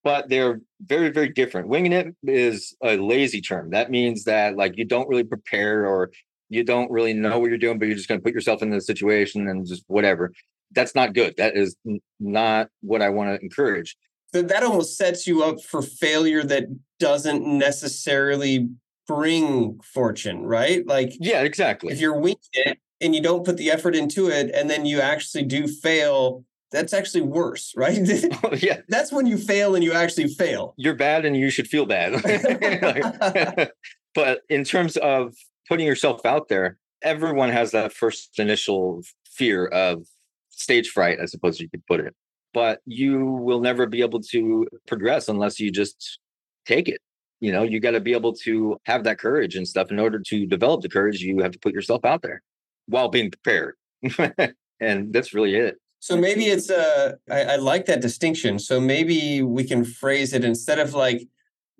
but 0.03 0.29
they're 0.29 0.61
very, 0.81 1.09
very 1.09 1.29
different. 1.29 1.67
Winging 1.67 1.93
it 1.93 2.15
is 2.23 2.75
a 2.83 2.97
lazy 2.97 3.41
term. 3.41 3.71
That 3.71 3.89
means 3.89 4.25
that 4.25 4.55
like 4.55 4.77
you 4.77 4.85
don't 4.85 5.09
really 5.09 5.23
prepare 5.23 5.87
or 5.87 6.11
you 6.49 6.63
don't 6.63 6.91
really 6.91 7.13
know 7.13 7.39
what 7.39 7.49
you're 7.49 7.57
doing, 7.57 7.79
but 7.79 7.87
you're 7.87 7.97
just 7.97 8.07
going 8.07 8.19
to 8.19 8.23
put 8.23 8.33
yourself 8.33 8.61
in 8.61 8.69
the 8.69 8.79
situation 8.79 9.47
and 9.47 9.65
just 9.65 9.83
whatever. 9.87 10.31
That's 10.71 10.95
not 10.95 11.13
good. 11.13 11.35
That 11.37 11.57
is 11.57 11.75
not 12.19 12.67
what 12.81 13.01
I 13.01 13.09
want 13.09 13.35
to 13.35 13.43
encourage. 13.43 13.95
So 14.33 14.41
that 14.41 14.63
almost 14.63 14.97
sets 14.97 15.25
you 15.25 15.43
up 15.43 15.61
for 15.61 15.81
failure 15.81 16.43
that 16.43 16.65
doesn't 16.99 17.45
necessarily 17.45 18.69
bring 19.07 19.79
fortune, 19.81 20.45
right? 20.45 20.85
Like, 20.85 21.13
yeah, 21.19 21.41
exactly. 21.41 21.93
If 21.93 21.99
you're 21.99 22.19
winging 22.19 22.37
it 22.53 22.77
and 22.99 23.15
you 23.15 23.21
don't 23.21 23.45
put 23.45 23.57
the 23.57 23.71
effort 23.71 23.95
into 23.95 24.27
it, 24.27 24.51
and 24.53 24.69
then 24.69 24.85
you 24.85 24.99
actually 24.99 25.43
do 25.43 25.67
fail, 25.67 26.43
that's 26.71 26.93
actually 26.93 27.21
worse, 27.21 27.73
right? 27.77 27.97
oh, 28.43 28.55
yeah. 28.55 28.81
That's 28.89 29.11
when 29.11 29.25
you 29.25 29.37
fail 29.37 29.75
and 29.75 29.83
you 29.83 29.93
actually 29.93 30.27
fail. 30.27 30.73
You're 30.77 30.95
bad 30.95 31.25
and 31.25 31.37
you 31.37 31.49
should 31.49 31.67
feel 31.67 31.85
bad. 31.85 32.21
but 34.15 34.41
in 34.49 34.63
terms 34.63 34.97
of 34.97 35.35
putting 35.69 35.87
yourself 35.87 36.25
out 36.25 36.49
there, 36.49 36.77
everyone 37.01 37.49
has 37.49 37.71
that 37.71 37.93
first 37.93 38.39
initial 38.39 39.03
fear 39.25 39.67
of 39.67 40.05
stage 40.49 40.89
fright, 40.89 41.19
I 41.21 41.25
suppose 41.25 41.59
you 41.59 41.69
could 41.69 41.85
put 41.85 41.99
it. 41.99 42.15
But 42.57 42.79
you 42.87 43.23
will 43.23 43.59
never 43.59 43.85
be 43.85 44.01
able 44.01 44.19
to 44.31 44.67
progress 44.87 45.29
unless 45.29 45.59
you 45.59 45.69
just 45.69 46.17
take 46.65 46.89
it. 46.89 46.99
You 47.39 47.51
know, 47.51 47.61
you 47.61 47.79
got 47.79 47.91
to 47.91 47.99
be 47.99 48.13
able 48.13 48.33
to 48.45 48.79
have 48.87 49.03
that 49.03 49.19
courage 49.19 49.55
and 49.55 49.67
stuff. 49.67 49.91
In 49.91 49.99
order 49.99 50.17
to 50.17 50.47
develop 50.47 50.81
the 50.81 50.89
courage, 50.89 51.21
you 51.21 51.37
have 51.43 51.51
to 51.51 51.59
put 51.59 51.71
yourself 51.71 52.03
out 52.03 52.23
there 52.23 52.41
while 52.87 53.09
being 53.09 53.29
prepared. 53.29 53.75
and 54.79 55.13
that's 55.13 55.35
really 55.35 55.53
it. 55.53 55.75
So 55.99 56.17
maybe 56.17 56.45
it's 56.45 56.71
uh 56.71 57.13
I, 57.29 57.41
I 57.43 57.55
like 57.57 57.85
that 57.85 58.01
distinction. 58.01 58.57
So 58.57 58.81
maybe 58.81 59.43
we 59.43 59.63
can 59.63 59.85
phrase 59.85 60.33
it 60.33 60.43
instead 60.43 60.79
of 60.79 60.95
like 60.95 61.27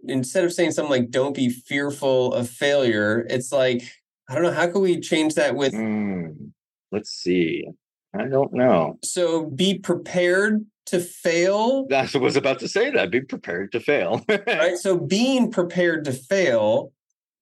instead 0.08 0.44
of 0.44 0.54
saying 0.54 0.74
something 0.74 0.92
like 0.92 1.10
don't 1.10 1.36
be 1.36 1.50
fearful 1.50 2.36
of 2.36 2.48
failure, 2.48 3.26
it's 3.32 3.52
like 3.52 3.82
I 4.30 4.36
don't 4.36 4.44
know, 4.44 4.52
how 4.52 4.68
can 4.68 4.82
we 4.82 5.00
change 5.00 5.34
that 5.34 5.56
with 5.56 5.74
mm, 5.74 6.52
let's 6.92 7.10
see. 7.10 7.66
I 8.14 8.26
don't 8.26 8.54
know. 8.54 9.00
So 9.04 9.46
be 9.46 9.78
prepared 9.80 10.66
to 10.88 11.00
fail. 11.00 11.86
That's 11.90 12.14
what 12.14 12.22
I 12.22 12.24
was 12.24 12.36
about 12.36 12.60
to 12.60 12.68
say 12.68 12.90
that. 12.92 13.12
Be 13.12 13.22
prepared 13.22 13.72
to 13.74 13.80
fail. 13.80 14.26
right. 14.48 14.78
So 14.78 14.98
being 14.98 15.52
prepared 15.52 16.06
to 16.06 16.14
fail 16.14 16.92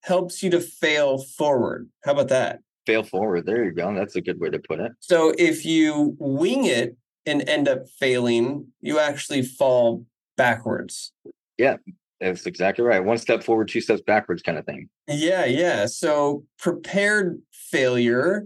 helps 0.04 0.44
you 0.44 0.50
to 0.52 0.60
fail 0.60 1.18
forward. 1.18 1.90
How 2.04 2.14
about 2.14 2.30
that? 2.30 2.60
Fail 2.86 3.04
forward. 3.04 3.46
There 3.46 3.64
you 3.64 3.72
go. 3.72 3.94
That's 3.96 4.16
a 4.16 4.22
good 4.22 4.40
way 4.40 4.50
to 4.50 4.60
put 4.60 4.80
it. 4.80 4.92
So 5.00 5.34
if 5.38 5.66
you 5.66 6.16
wing 6.20 6.66
it 6.66 6.96
and 7.26 7.48
end 7.50 7.68
up 7.68 7.88
failing, 8.00 8.68
you 8.82 9.00
actually 9.00 9.42
fall 9.42 10.06
backwards. 10.38 11.12
Yeah, 11.58 11.78
that's 12.20 12.46
exactly 12.46 12.86
right. 12.86 13.04
One 13.04 13.18
step 13.18 13.44
forward, 13.44 13.70
two 13.70 13.82
steps 13.82 14.02
backwards 14.02 14.44
kind 14.44 14.58
of 14.58 14.66
thing. 14.66 14.90
Yeah, 15.08 15.46
yeah. 15.46 15.88
So 15.88 16.46
prepared 16.60 17.42
failure 17.52 18.46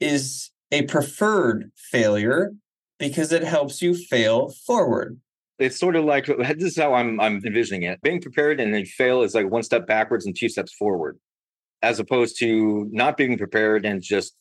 is 0.00 0.50
a 0.72 0.82
preferred 0.82 1.70
failure 1.76 2.52
because 2.98 3.32
it 3.32 3.44
helps 3.44 3.82
you 3.82 3.94
fail 3.94 4.50
forward. 4.66 5.20
It's 5.58 5.78
sort 5.78 5.96
of 5.96 6.04
like 6.04 6.26
this 6.58 6.62
is 6.62 6.76
how 6.76 6.94
I'm 6.94 7.20
I'm 7.20 7.40
envisioning 7.44 7.84
it. 7.84 8.00
Being 8.02 8.20
prepared 8.20 8.60
and 8.60 8.74
then 8.74 8.84
fail 8.84 9.22
is 9.22 9.34
like 9.34 9.50
one 9.50 9.62
step 9.62 9.86
backwards 9.86 10.26
and 10.26 10.36
two 10.36 10.48
steps 10.48 10.74
forward, 10.74 11.18
as 11.82 11.98
opposed 11.98 12.38
to 12.40 12.88
not 12.92 13.16
being 13.16 13.38
prepared 13.38 13.84
and 13.84 14.02
just 14.02 14.34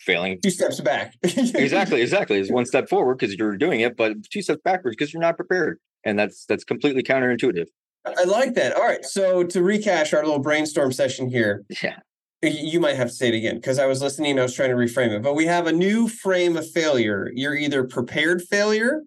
failing 0.00 0.40
two 0.42 0.50
steps 0.50 0.80
back. 0.80 1.14
exactly, 1.22 2.00
exactly. 2.00 2.38
It's 2.38 2.50
one 2.50 2.66
step 2.66 2.88
forward 2.88 3.18
because 3.18 3.34
you're 3.34 3.56
doing 3.56 3.80
it, 3.80 3.96
but 3.96 4.14
two 4.30 4.42
steps 4.42 4.60
backwards 4.64 4.96
because 4.96 5.12
you're 5.12 5.22
not 5.22 5.36
prepared, 5.36 5.78
and 6.04 6.18
that's 6.18 6.44
that's 6.46 6.64
completely 6.64 7.02
counterintuitive. 7.02 7.66
I 8.04 8.24
like 8.24 8.54
that. 8.54 8.74
All 8.74 8.82
right, 8.82 9.04
so 9.04 9.44
to 9.44 9.60
recash 9.60 10.12
our 10.12 10.24
little 10.24 10.40
brainstorm 10.40 10.90
session 10.90 11.28
here. 11.28 11.64
Yeah 11.82 11.98
you 12.42 12.80
might 12.80 12.96
have 12.96 13.08
to 13.08 13.14
say 13.14 13.28
it 13.28 13.34
again 13.34 13.56
because 13.56 13.78
I 13.78 13.86
was 13.86 14.02
listening. 14.02 14.38
I 14.38 14.42
was 14.42 14.54
trying 14.54 14.70
to 14.70 14.76
reframe 14.76 15.14
it, 15.14 15.22
but 15.22 15.34
we 15.34 15.46
have 15.46 15.66
a 15.66 15.72
new 15.72 16.08
frame 16.08 16.56
of 16.56 16.68
failure. 16.70 17.30
You're 17.34 17.54
either 17.54 17.84
prepared 17.84 18.42
failure 18.42 19.02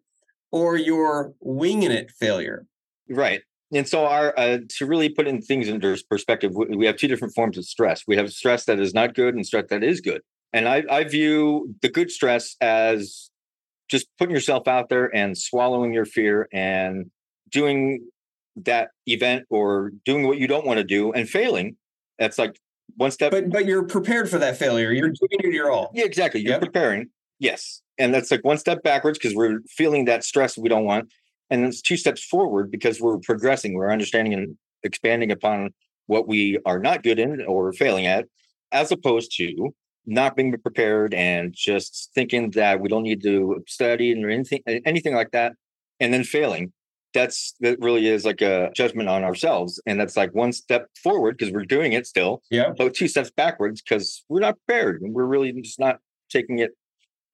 or 0.52 0.78
you're 0.78 1.34
winging 1.42 1.92
it 1.92 2.12
failure. 2.12 2.66
Right. 3.10 3.42
And 3.74 3.88
so, 3.88 4.06
our 4.06 4.34
uh, 4.38 4.60
to 4.78 4.86
really 4.86 5.10
put 5.10 5.28
in 5.28 5.42
things 5.42 5.68
into 5.68 6.02
perspective, 6.10 6.54
we 6.56 6.86
have 6.86 6.96
two 6.96 7.08
different 7.08 7.34
forms 7.34 7.58
of 7.58 7.66
stress. 7.66 8.04
We 8.08 8.16
have 8.16 8.32
stress 8.32 8.66
that 8.66 8.80
is 8.80 8.94
not 8.94 9.16
good 9.16 9.36
and 9.36 9.46
stress 9.46 9.66
that 9.70 9.84
is 9.84 10.00
good. 10.00 10.22
And 10.54 10.70
I, 10.70 10.84
I 10.90 11.04
view 11.04 11.76
the 11.82 11.90
good 11.90 12.10
stress 12.10 12.56
as 12.62 13.30
just 13.90 14.08
putting 14.18 14.34
yourself 14.34 14.68
out 14.68 14.88
there 14.88 15.14
and 15.14 15.38
swallowing 15.38 15.94
your 15.94 16.06
fear 16.06 16.48
and 16.54 17.12
doing 17.50 18.08
that 18.56 18.90
event 19.08 19.46
or 19.50 19.92
doing 20.06 20.26
what 20.26 20.38
you 20.38 20.48
don't 20.48 20.66
want 20.66 20.78
to 20.78 20.84
do 20.84 21.12
and 21.12 21.28
failing. 21.28 21.76
That's 22.18 22.40
like 22.40 22.58
one 22.96 23.12
step. 23.12 23.32
But 23.32 23.50
but 23.50 23.66
you're 23.66 23.84
prepared 23.84 24.30
for 24.30 24.38
that 24.40 24.58
failure. 24.58 24.92
You're 24.92 25.10
giving 25.10 25.52
it 25.52 25.54
your 25.54 25.72
all. 25.72 25.92
Yeah, 25.94 26.06
exactly. 26.06 26.42
You're 26.42 26.54
yep. 26.54 26.62
preparing. 26.62 27.10
Yes, 27.40 27.82
and 27.98 28.14
that's 28.14 28.32
like 28.32 28.44
one 28.44 28.58
step 28.58 28.84
backwards 28.84 29.18
because 29.18 29.36
we're 29.36 29.60
feeling 29.68 30.06
that 30.06 30.24
stress 30.24 30.58
we 30.58 30.70
don't 30.70 30.86
want, 30.86 31.12
and 31.50 31.66
it's 31.66 31.82
two 31.82 31.98
steps 31.98 32.24
forward 32.24 32.72
because 32.72 33.02
we're 33.02 33.20
progressing. 33.20 33.74
We're 33.74 33.92
understanding 33.92 34.34
and 34.34 34.58
expanding 34.84 35.32
upon 35.32 35.74
what 36.08 36.28
we 36.28 36.60
are 36.66 36.80
not 36.80 37.04
good 37.04 37.20
in 37.20 37.42
or 37.46 37.74
failing 37.74 38.06
at, 38.06 38.26
as 38.72 38.92
opposed 38.92 39.36
to 39.38 39.74
not 40.06 40.36
being 40.36 40.56
prepared 40.60 41.14
and 41.14 41.54
just 41.54 42.12
thinking 42.14 42.52
that 42.52 42.80
we 42.80 42.88
don't 42.88 43.04
need 43.04 43.24
to 43.24 43.64
study 43.68 44.14
or 44.24 44.30
anything 44.30 44.62
anything 44.86 45.16
like 45.16 45.32
that, 45.32 45.54
and 46.00 46.14
then 46.14 46.24
failing 46.24 46.72
that's 47.16 47.56
that 47.62 47.80
really 47.80 48.08
is 48.08 48.26
like 48.26 48.42
a 48.42 48.70
judgment 48.76 49.10
on 49.10 49.24
ourselves. 49.24 49.82
And 49.88 50.00
that's 50.00 50.16
like 50.16 50.36
one 50.36 50.52
step 50.52 50.90
forward 51.02 51.38
because 51.38 51.52
we're 51.52 51.66
doing 51.66 51.94
it 51.94 52.06
still. 52.06 52.44
Yeah. 52.52 52.74
But 52.78 52.94
two 52.94 53.08
steps 53.08 53.32
backwards 53.32 53.82
because 53.82 54.24
we're 54.30 54.42
not 54.42 54.58
prepared 54.66 55.02
and 55.02 55.14
we're 55.16 55.26
really 55.26 55.52
just 55.54 55.80
not 55.80 56.00
taking 56.30 56.60
it 56.60 56.72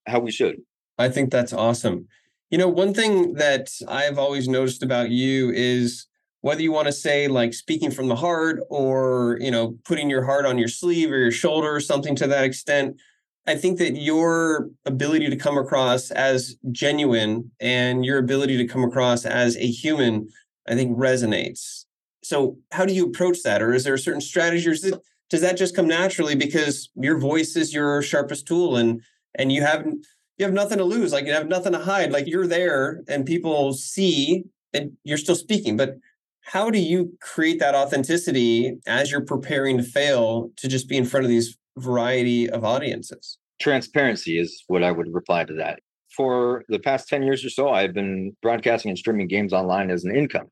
how 0.07 0.19
we 0.19 0.31
should. 0.31 0.61
I 0.97 1.09
think 1.09 1.31
that's 1.31 1.51
awesome. 1.51 2.07
You 2.49 2.57
know 2.57 2.67
one 2.67 2.93
thing 2.93 3.35
that 3.35 3.69
i've 3.87 4.19
always 4.19 4.49
noticed 4.49 4.83
about 4.83 5.09
you 5.09 5.51
is 5.51 6.07
whether 6.41 6.61
you 6.61 6.73
want 6.73 6.87
to 6.87 6.91
say 6.91 7.29
like 7.29 7.53
speaking 7.53 7.91
from 7.91 8.09
the 8.09 8.15
heart 8.15 8.59
or 8.69 9.37
you 9.39 9.49
know 9.49 9.77
putting 9.85 10.09
your 10.09 10.25
heart 10.25 10.45
on 10.45 10.57
your 10.57 10.67
sleeve 10.67 11.11
or 11.11 11.17
your 11.17 11.31
shoulder 11.31 11.73
or 11.73 11.79
something 11.79 12.13
to 12.17 12.27
that 12.27 12.43
extent 12.43 12.99
I 13.47 13.55
think 13.55 13.79
that 13.79 13.95
your 13.95 14.69
ability 14.85 15.29
to 15.29 15.35
come 15.35 15.57
across 15.57 16.11
as 16.11 16.55
genuine 16.71 17.51
and 17.59 18.05
your 18.05 18.19
ability 18.19 18.57
to 18.57 18.67
come 18.67 18.83
across 18.83 19.25
as 19.25 19.57
a 19.57 19.65
human, 19.65 20.27
I 20.67 20.75
think 20.75 20.97
resonates. 20.97 21.85
So, 22.23 22.57
how 22.71 22.85
do 22.85 22.93
you 22.93 23.05
approach 23.05 23.41
that? 23.43 23.61
Or 23.61 23.73
is 23.73 23.83
there 23.83 23.95
a 23.95 23.99
certain 23.99 24.21
strategy, 24.21 24.69
or 24.69 24.73
it, 24.73 25.01
does 25.29 25.41
that 25.41 25.57
just 25.57 25.75
come 25.75 25.87
naturally 25.87 26.35
because 26.35 26.89
your 26.95 27.17
voice 27.17 27.55
is 27.55 27.73
your 27.73 28.01
sharpest 28.01 28.47
tool 28.47 28.75
and 28.77 29.01
and 29.35 29.51
you 29.51 29.61
haven't 29.61 30.05
you 30.37 30.45
have 30.45 30.53
nothing 30.53 30.77
to 30.77 30.83
lose, 30.83 31.13
like 31.13 31.25
you 31.25 31.33
have 31.33 31.47
nothing 31.47 31.71
to 31.73 31.79
hide, 31.79 32.11
like 32.11 32.27
you're 32.27 32.47
there 32.47 33.01
and 33.07 33.25
people 33.25 33.73
see 33.73 34.43
and 34.73 34.91
you're 35.03 35.17
still 35.17 35.35
speaking. 35.35 35.77
But 35.77 35.97
how 36.41 36.69
do 36.69 36.79
you 36.79 37.13
create 37.21 37.59
that 37.59 37.75
authenticity 37.75 38.77
as 38.87 39.11
you're 39.11 39.21
preparing 39.21 39.77
to 39.77 39.83
fail 39.83 40.49
to 40.57 40.67
just 40.67 40.89
be 40.89 40.97
in 40.97 41.05
front 41.05 41.25
of 41.25 41.29
these 41.29 41.57
variety 41.81 42.49
of 42.49 42.63
audiences? 42.63 43.37
Transparency 43.59 44.39
is 44.39 44.63
what 44.67 44.83
I 44.83 44.91
would 44.91 45.13
reply 45.13 45.43
to 45.45 45.53
that. 45.55 45.79
For 46.15 46.63
the 46.67 46.79
past 46.79 47.07
10 47.07 47.23
years 47.23 47.45
or 47.45 47.49
so, 47.49 47.69
I've 47.69 47.93
been 47.93 48.35
broadcasting 48.41 48.89
and 48.89 48.97
streaming 48.97 49.27
games 49.27 49.53
online 49.53 49.89
as 49.91 50.03
an 50.03 50.15
income. 50.15 50.47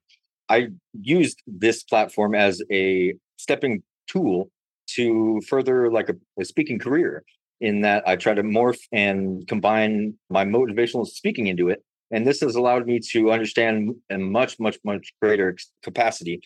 I 0.48 0.70
used 1.02 1.42
this 1.46 1.84
platform 1.84 2.34
as 2.34 2.62
a 2.72 3.14
stepping 3.38 3.84
tool 4.08 4.50
to 4.96 5.42
further 5.48 5.92
like 5.92 6.10
a, 6.10 6.16
a 6.40 6.46
speaking 6.46 6.80
career 6.80 7.24
in 7.62 7.82
that 7.82 8.08
I 8.08 8.16
try 8.16 8.34
to 8.34 8.44
morph 8.44 8.80
and 8.92 9.48
combine 9.48 10.16
my 10.30 10.46
motivational 10.46 11.06
speaking 11.06 11.48
into 11.48 11.70
it 11.70 11.84
and 12.12 12.26
this 12.26 12.42
has 12.42 12.56
allowed 12.56 12.86
me 12.86 13.00
to 13.12 13.32
understand 13.32 13.96
a 14.10 14.18
much, 14.18 14.60
much, 14.60 14.78
much 14.84 15.14
greater 15.22 15.56
capacity 15.84 16.42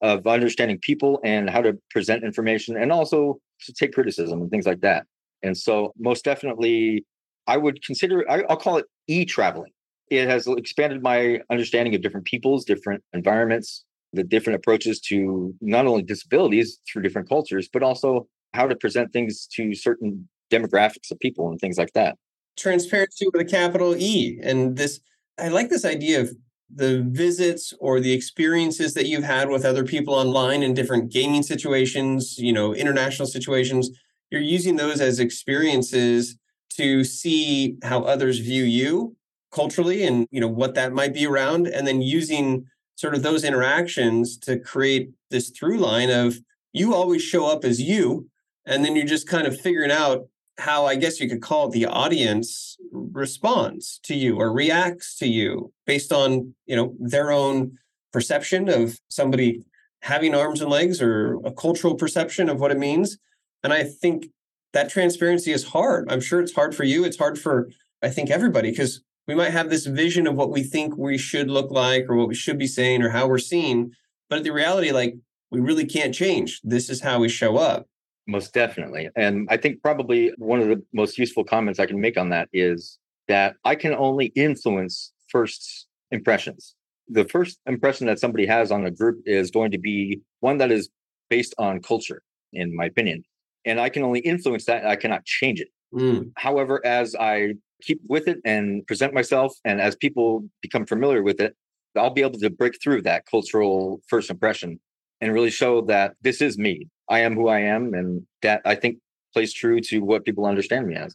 of 0.00 0.26
understanding 0.26 0.78
people 0.78 1.20
and 1.22 1.48
how 1.48 1.60
to 1.60 1.78
present 1.90 2.24
information 2.24 2.76
and 2.76 2.90
also 2.90 3.38
to 3.66 3.72
take 3.72 3.92
criticism 3.92 4.40
and 4.40 4.50
things 4.50 4.66
like 4.66 4.80
that. 4.80 5.06
And 5.42 5.56
so, 5.56 5.92
most 5.98 6.24
definitely, 6.24 7.04
I 7.46 7.56
would 7.56 7.84
consider, 7.84 8.28
I, 8.30 8.42
will 8.48 8.56
call 8.56 8.76
it 8.78 8.86
e 9.08 9.24
traveling. 9.24 9.72
It 10.10 10.28
has 10.28 10.46
expanded 10.46 11.02
my 11.02 11.40
understanding 11.50 11.94
of 11.94 12.02
different 12.02 12.26
peoples, 12.26 12.64
different 12.64 13.02
environments, 13.12 13.84
the 14.12 14.22
different 14.22 14.56
approaches 14.56 15.00
to 15.00 15.54
not 15.60 15.86
only 15.86 16.02
disabilities 16.02 16.78
through 16.90 17.02
different 17.02 17.28
cultures, 17.28 17.68
but 17.72 17.82
also 17.82 18.26
how 18.52 18.66
to 18.66 18.76
present 18.76 19.12
things 19.12 19.46
to 19.54 19.74
certain 19.74 20.28
demographics 20.50 21.10
of 21.10 21.18
people 21.18 21.48
and 21.48 21.58
things 21.58 21.78
like 21.78 21.92
that 21.94 22.16
transparency 22.56 23.26
with 23.32 23.40
a 23.40 23.44
capital 23.44 23.96
E. 23.96 24.38
And 24.42 24.76
this, 24.76 25.00
I 25.38 25.48
like 25.48 25.68
this 25.68 25.84
idea 25.84 26.20
of 26.20 26.30
the 26.74 27.04
visits 27.08 27.74
or 27.80 28.00
the 28.00 28.12
experiences 28.12 28.94
that 28.94 29.06
you've 29.06 29.24
had 29.24 29.48
with 29.48 29.64
other 29.64 29.84
people 29.84 30.14
online 30.14 30.62
in 30.62 30.74
different 30.74 31.12
gaming 31.12 31.42
situations, 31.42 32.38
you 32.38 32.52
know, 32.52 32.74
international 32.74 33.26
situations. 33.26 33.90
You're 34.30 34.40
using 34.40 34.76
those 34.76 35.00
as 35.00 35.18
experiences 35.18 36.36
to 36.76 37.04
see 37.04 37.76
how 37.82 38.02
others 38.02 38.38
view 38.38 38.64
you 38.64 39.16
culturally 39.52 40.04
and 40.04 40.26
you 40.30 40.40
know 40.40 40.48
what 40.48 40.74
that 40.74 40.92
might 40.92 41.12
be 41.12 41.26
around 41.26 41.66
and 41.66 41.86
then 41.86 42.00
using 42.00 42.64
sort 42.94 43.14
of 43.14 43.22
those 43.22 43.44
interactions 43.44 44.38
to 44.38 44.58
create 44.58 45.10
this 45.30 45.50
through 45.50 45.78
line 45.78 46.10
of 46.10 46.38
you 46.72 46.94
always 46.94 47.22
show 47.22 47.46
up 47.46 47.64
as 47.64 47.80
you 47.80 48.26
and 48.64 48.84
then 48.84 48.96
you're 48.96 49.04
just 49.04 49.28
kind 49.28 49.46
of 49.46 49.60
figuring 49.60 49.90
out 49.90 50.26
how 50.58 50.86
I 50.86 50.96
guess 50.96 51.20
you 51.20 51.28
could 51.28 51.42
call 51.42 51.68
it 51.68 51.72
the 51.72 51.86
audience 51.86 52.76
responds 52.92 53.98
to 54.04 54.14
you 54.14 54.36
or 54.36 54.52
reacts 54.52 55.16
to 55.18 55.26
you 55.26 55.72
based 55.86 56.12
on, 56.12 56.54
you 56.66 56.76
know, 56.76 56.94
their 57.00 57.30
own 57.32 57.78
perception 58.12 58.68
of 58.68 58.98
somebody 59.08 59.64
having 60.02 60.34
arms 60.34 60.60
and 60.60 60.70
legs 60.70 61.00
or 61.00 61.38
a 61.44 61.52
cultural 61.52 61.94
perception 61.94 62.48
of 62.48 62.60
what 62.60 62.70
it 62.70 62.78
means. 62.78 63.18
And 63.64 63.72
I 63.72 63.84
think 63.84 64.26
that 64.72 64.90
transparency 64.90 65.52
is 65.52 65.64
hard. 65.64 66.10
I'm 66.10 66.20
sure 66.20 66.40
it's 66.40 66.54
hard 66.54 66.74
for 66.74 66.84
you. 66.84 67.04
It's 67.04 67.18
hard 67.18 67.38
for, 67.38 67.70
I 68.02 68.08
think, 68.10 68.30
everybody, 68.30 68.70
because 68.70 69.02
we 69.28 69.34
might 69.34 69.50
have 69.50 69.70
this 69.70 69.86
vision 69.86 70.26
of 70.26 70.34
what 70.34 70.50
we 70.50 70.62
think 70.62 70.96
we 70.96 71.16
should 71.16 71.48
look 71.48 71.70
like 71.70 72.06
or 72.08 72.16
what 72.16 72.28
we 72.28 72.34
should 72.34 72.58
be 72.58 72.66
saying 72.66 73.02
or 73.02 73.10
how 73.10 73.28
we're 73.28 73.38
seen. 73.38 73.92
But 74.28 74.44
the 74.44 74.50
reality, 74.50 74.90
like, 74.90 75.14
we 75.50 75.60
really 75.60 75.86
can't 75.86 76.14
change. 76.14 76.60
This 76.64 76.90
is 76.90 77.02
how 77.02 77.20
we 77.20 77.28
show 77.28 77.56
up. 77.56 77.86
Most 78.26 78.54
definitely. 78.54 79.08
And 79.16 79.48
I 79.50 79.56
think 79.56 79.82
probably 79.82 80.32
one 80.38 80.60
of 80.60 80.68
the 80.68 80.82
most 80.92 81.18
useful 81.18 81.44
comments 81.44 81.80
I 81.80 81.86
can 81.86 82.00
make 82.00 82.16
on 82.16 82.28
that 82.30 82.48
is 82.52 82.98
that 83.28 83.56
I 83.64 83.74
can 83.74 83.94
only 83.94 84.26
influence 84.36 85.12
first 85.28 85.86
impressions. 86.10 86.74
The 87.08 87.24
first 87.24 87.58
impression 87.66 88.06
that 88.06 88.20
somebody 88.20 88.46
has 88.46 88.70
on 88.70 88.86
a 88.86 88.90
group 88.90 89.22
is 89.26 89.50
going 89.50 89.70
to 89.72 89.78
be 89.78 90.20
one 90.40 90.58
that 90.58 90.70
is 90.70 90.88
based 91.30 91.54
on 91.58 91.80
culture, 91.80 92.22
in 92.52 92.76
my 92.76 92.84
opinion. 92.84 93.24
And 93.64 93.80
I 93.80 93.88
can 93.88 94.02
only 94.02 94.20
influence 94.20 94.66
that. 94.66 94.86
I 94.86 94.96
cannot 94.96 95.24
change 95.24 95.60
it. 95.60 95.68
Mm. 95.94 96.32
However, 96.36 96.84
as 96.84 97.14
I 97.14 97.54
keep 97.82 98.00
with 98.08 98.28
it 98.28 98.38
and 98.44 98.86
present 98.86 99.14
myself, 99.14 99.54
and 99.64 99.80
as 99.80 99.96
people 99.96 100.44
become 100.62 100.86
familiar 100.86 101.22
with 101.22 101.40
it, 101.40 101.54
I'll 101.96 102.10
be 102.10 102.22
able 102.22 102.38
to 102.38 102.50
break 102.50 102.80
through 102.82 103.02
that 103.02 103.26
cultural 103.26 104.00
first 104.08 104.30
impression 104.30 104.80
and 105.20 105.32
really 105.32 105.50
show 105.50 105.82
that 105.82 106.14
this 106.22 106.40
is 106.40 106.58
me. 106.58 106.88
I 107.12 107.20
am 107.20 107.34
who 107.34 107.48
I 107.48 107.60
am, 107.60 107.92
and 107.92 108.26
that 108.40 108.62
I 108.64 108.74
think 108.74 108.96
plays 109.34 109.52
true 109.52 109.80
to 109.80 109.98
what 110.00 110.24
people 110.24 110.46
understand 110.46 110.86
me 110.88 110.94
as. 110.96 111.14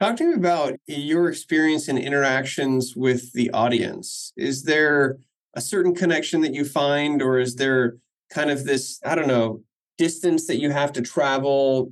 Talk 0.00 0.16
to 0.18 0.28
me 0.28 0.34
about 0.34 0.74
your 0.86 1.28
experience 1.28 1.88
and 1.88 1.98
interactions 1.98 2.94
with 2.96 3.32
the 3.32 3.50
audience. 3.50 4.32
Is 4.36 4.62
there 4.62 5.18
a 5.54 5.60
certain 5.60 5.92
connection 5.92 6.40
that 6.42 6.54
you 6.54 6.64
find, 6.64 7.20
or 7.20 7.40
is 7.40 7.56
there 7.56 7.96
kind 8.30 8.48
of 8.48 8.64
this, 8.64 9.00
I 9.04 9.16
don't 9.16 9.26
know, 9.26 9.62
distance 9.98 10.46
that 10.46 10.60
you 10.60 10.70
have 10.70 10.92
to 10.92 11.02
travel 11.02 11.90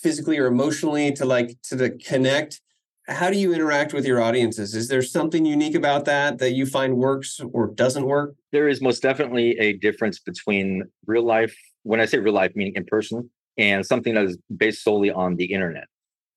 physically 0.00 0.38
or 0.38 0.46
emotionally 0.46 1.10
to 1.14 1.24
like 1.24 1.60
to 1.62 1.74
the 1.74 1.90
connect? 1.90 2.60
How 3.08 3.28
do 3.28 3.36
you 3.36 3.52
interact 3.52 3.92
with 3.92 4.06
your 4.06 4.22
audiences? 4.22 4.72
Is 4.76 4.86
there 4.86 5.02
something 5.02 5.44
unique 5.44 5.74
about 5.74 6.04
that 6.04 6.38
that 6.38 6.52
you 6.52 6.64
find 6.64 6.96
works 6.96 7.40
or 7.52 7.66
doesn't 7.66 8.06
work? 8.06 8.36
There 8.52 8.68
is 8.68 8.80
most 8.80 9.02
definitely 9.02 9.58
a 9.58 9.72
difference 9.72 10.20
between 10.20 10.84
real 11.06 11.24
life 11.24 11.56
when 11.84 12.00
I 12.00 12.06
say 12.06 12.18
real 12.18 12.34
life, 12.34 12.52
meaning 12.54 12.74
in 12.74 12.84
person, 12.84 13.30
and 13.56 13.86
something 13.86 14.14
that 14.14 14.24
is 14.24 14.38
based 14.54 14.82
solely 14.82 15.10
on 15.10 15.36
the 15.36 15.44
internet. 15.44 15.84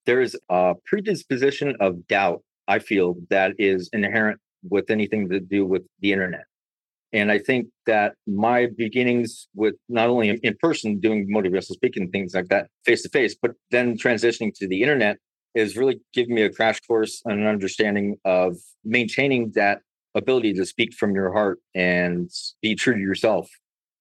There 0.05 0.21
is 0.21 0.37
a 0.49 0.75
predisposition 0.85 1.75
of 1.79 2.07
doubt, 2.07 2.43
I 2.67 2.79
feel, 2.79 3.15
that 3.29 3.53
is 3.57 3.89
inherent 3.91 4.39
with 4.69 4.89
anything 4.89 5.29
to 5.29 5.39
do 5.39 5.65
with 5.65 5.83
the 5.99 6.13
internet. 6.13 6.45
And 7.13 7.31
I 7.31 7.39
think 7.39 7.67
that 7.85 8.13
my 8.27 8.67
beginnings 8.77 9.47
with 9.55 9.75
not 9.87 10.09
only 10.09 10.29
in 10.43 10.55
person 10.61 10.99
doing 10.99 11.29
motivational 11.33 11.73
speaking, 11.73 12.11
things 12.11 12.35
like 12.35 12.49
that, 12.49 12.67
face 12.85 13.01
to 13.03 13.09
face, 13.09 13.35
but 13.41 13.51
then 13.71 13.97
transitioning 13.97 14.53
to 14.55 14.67
the 14.67 14.81
internet 14.81 15.17
is 15.55 15.77
really 15.77 15.99
giving 16.13 16.35
me 16.35 16.43
a 16.43 16.51
crash 16.51 16.79
course 16.81 17.21
and 17.25 17.39
an 17.39 17.47
understanding 17.47 18.17
of 18.25 18.57
maintaining 18.83 19.51
that 19.55 19.79
ability 20.15 20.53
to 20.53 20.65
speak 20.65 20.93
from 20.93 21.15
your 21.15 21.31
heart 21.31 21.59
and 21.73 22.29
be 22.61 22.75
true 22.75 22.93
to 22.93 22.99
yourself 22.99 23.49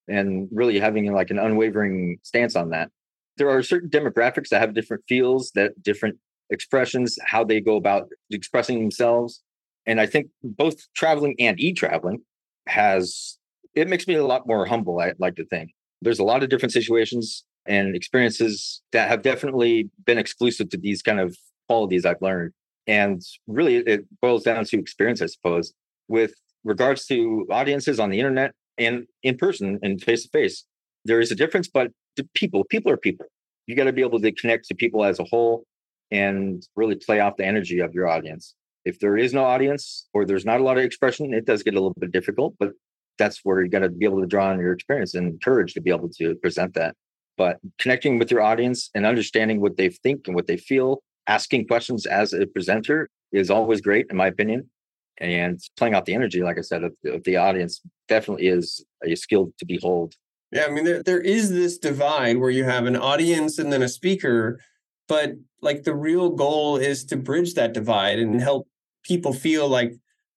and 0.09 0.49
really 0.53 0.79
having 0.79 1.13
like 1.13 1.31
an 1.31 1.39
unwavering 1.39 2.19
stance 2.23 2.57
on 2.57 2.71
that. 2.71 2.91
There 3.37 3.51
are 3.51 3.63
certain 3.63 3.91
demographics 3.91 4.49
that 4.49 4.61
have 4.61 4.75
different 4.75 5.05
feels, 5.09 5.51
that 5.55 5.83
different 5.83 6.17
expressions, 6.51 7.19
how 7.25 7.45
they 7.45 7.61
go 7.61 7.77
about 7.77 8.09
expressing 8.31 8.79
themselves. 8.79 9.43
And 9.85 10.01
I 10.01 10.07
think 10.07 10.29
both 10.43 10.77
traveling 10.95 11.35
and 11.39 11.61
e-traveling 11.61 12.23
has 12.67 13.39
it 13.75 13.89
makes 13.89 14.07
me 14.09 14.15
a 14.15 14.25
lot 14.25 14.47
more 14.47 14.65
humble, 14.65 14.99
I 15.01 15.13
like 15.19 15.37
to 15.37 15.45
think. 15.45 15.71
There's 16.01 16.19
a 16.19 16.25
lot 16.25 16.43
of 16.43 16.49
different 16.49 16.73
situations 16.73 17.45
and 17.67 17.95
experiences 17.95 18.81
that 18.93 19.09
have 19.09 19.23
definitely 19.23 19.91
been 20.05 20.19
exclusive 20.19 20.71
to 20.71 20.79
these 20.79 21.03
kind 21.03 21.21
of 21.21 21.37
qualities 21.69 22.07
I've 22.07 22.23
learned. 22.23 22.53
And 22.87 23.21
really 23.47 23.77
it 23.77 24.05
boils 24.23 24.45
down 24.45 24.65
to 24.65 24.79
experience, 24.79 25.21
I 25.21 25.27
suppose. 25.27 25.75
With 26.09 26.33
regards 26.65 27.07
to 27.07 27.47
audiences 27.51 28.01
on 28.01 28.11
the 28.11 28.19
internet, 28.19 28.53
and 28.79 29.07
in 29.23 29.37
person 29.37 29.79
and 29.83 30.03
face 30.03 30.25
to 30.25 30.29
face. 30.29 30.65
There 31.05 31.21
is 31.21 31.31
a 31.31 31.35
difference, 31.35 31.69
but 31.69 31.91
people, 32.35 32.65
people 32.65 32.91
are 32.91 32.97
people. 32.97 33.27
You 33.67 33.77
got 33.77 33.85
to 33.85 33.93
be 33.93 34.03
able 34.03 34.21
to 34.21 34.33
connect 34.33 34.67
to 34.69 34.75
people 34.75 35.05
as 35.05 35.19
a 35.19 35.25
whole 35.25 35.65
and 36.11 36.63
really 36.77 36.95
play 36.95 37.21
off 37.21 37.37
the 37.37 37.45
energy 37.45 37.81
of 37.81 37.95
your 37.95 38.09
audience. 38.09 38.55
If 38.85 39.01
there 39.01 39.17
is 39.17 39.35
no 39.35 39.45
audience 39.45 40.09
or 40.15 40.25
there's 40.25 40.45
not 40.45 40.61
a 40.61 40.63
lot 40.63 40.79
of 40.79 40.85
expression, 40.85 41.35
it 41.35 41.45
does 41.45 41.63
get 41.63 41.75
a 41.75 41.81
little 41.81 41.95
bit 41.99 42.13
difficult, 42.13 42.55
but 42.59 42.71
that's 43.19 43.41
where 43.43 43.63
you 43.63 43.69
got 43.69 43.81
to 43.81 43.89
be 43.89 44.05
able 44.05 44.21
to 44.21 44.27
draw 44.27 44.51
on 44.51 44.61
your 44.61 44.73
experience 44.73 45.15
and 45.15 45.41
courage 45.43 45.75
to 45.75 45.81
be 45.81 45.91
able 45.91 46.09
to 46.19 46.35
present 46.37 46.75
that. 46.75 46.95
But 47.37 47.59
connecting 47.79 48.19
with 48.19 48.31
your 48.31 48.43
audience 48.43 48.91
and 48.95 49.05
understanding 49.05 49.61
what 49.61 49.77
they 49.77 49.89
think 49.89 50.27
and 50.27 50.35
what 50.35 50.47
they 50.47 50.57
feel, 50.57 51.03
asking 51.27 51.67
questions 51.67 52.07
as 52.07 52.33
a 52.33 52.47
presenter 52.47 53.09
is 53.33 53.51
always 53.51 53.81
great, 53.81 54.07
in 54.11 54.17
my 54.17 54.29
opinion 54.29 54.71
and 55.19 55.61
playing 55.77 55.95
out 55.95 56.05
the 56.05 56.15
energy, 56.15 56.43
like 56.43 56.59
I 56.59 56.63
said, 56.63 56.85
of 56.85 56.93
the, 57.03 57.15
of 57.15 57.25
the 57.25 57.37
audience 57.37 57.81
definitely 58.09 58.49
is 58.49 58.85
a 59.05 59.15
skill 59.15 59.53
to 59.59 59.65
behold. 59.65 60.15
Yeah, 60.53 60.67
I 60.67 60.71
mean, 60.71 60.85
there, 60.85 61.03
there 61.03 61.21
is 61.21 61.51
this 61.51 61.79
divide 61.79 62.39
where 62.39 62.51
you 62.51 62.65
have 62.65 62.87
an 62.87 62.97
audience 62.97 63.59
and 63.59 63.73
then 63.73 63.83
a 63.83 63.89
speaker, 63.89 64.61
but 65.09 65.33
like 65.61 65.83
the 65.83 65.95
real 65.95 66.31
goal 66.31 66.77
is 66.77 67.05
to 67.07 67.17
bridge 67.17 67.55
that 67.55 67.73
divide 67.73 68.19
and 68.19 68.41
help 68.41 68.69
people 69.05 69.33
feel 69.33 69.69
like 69.69 69.93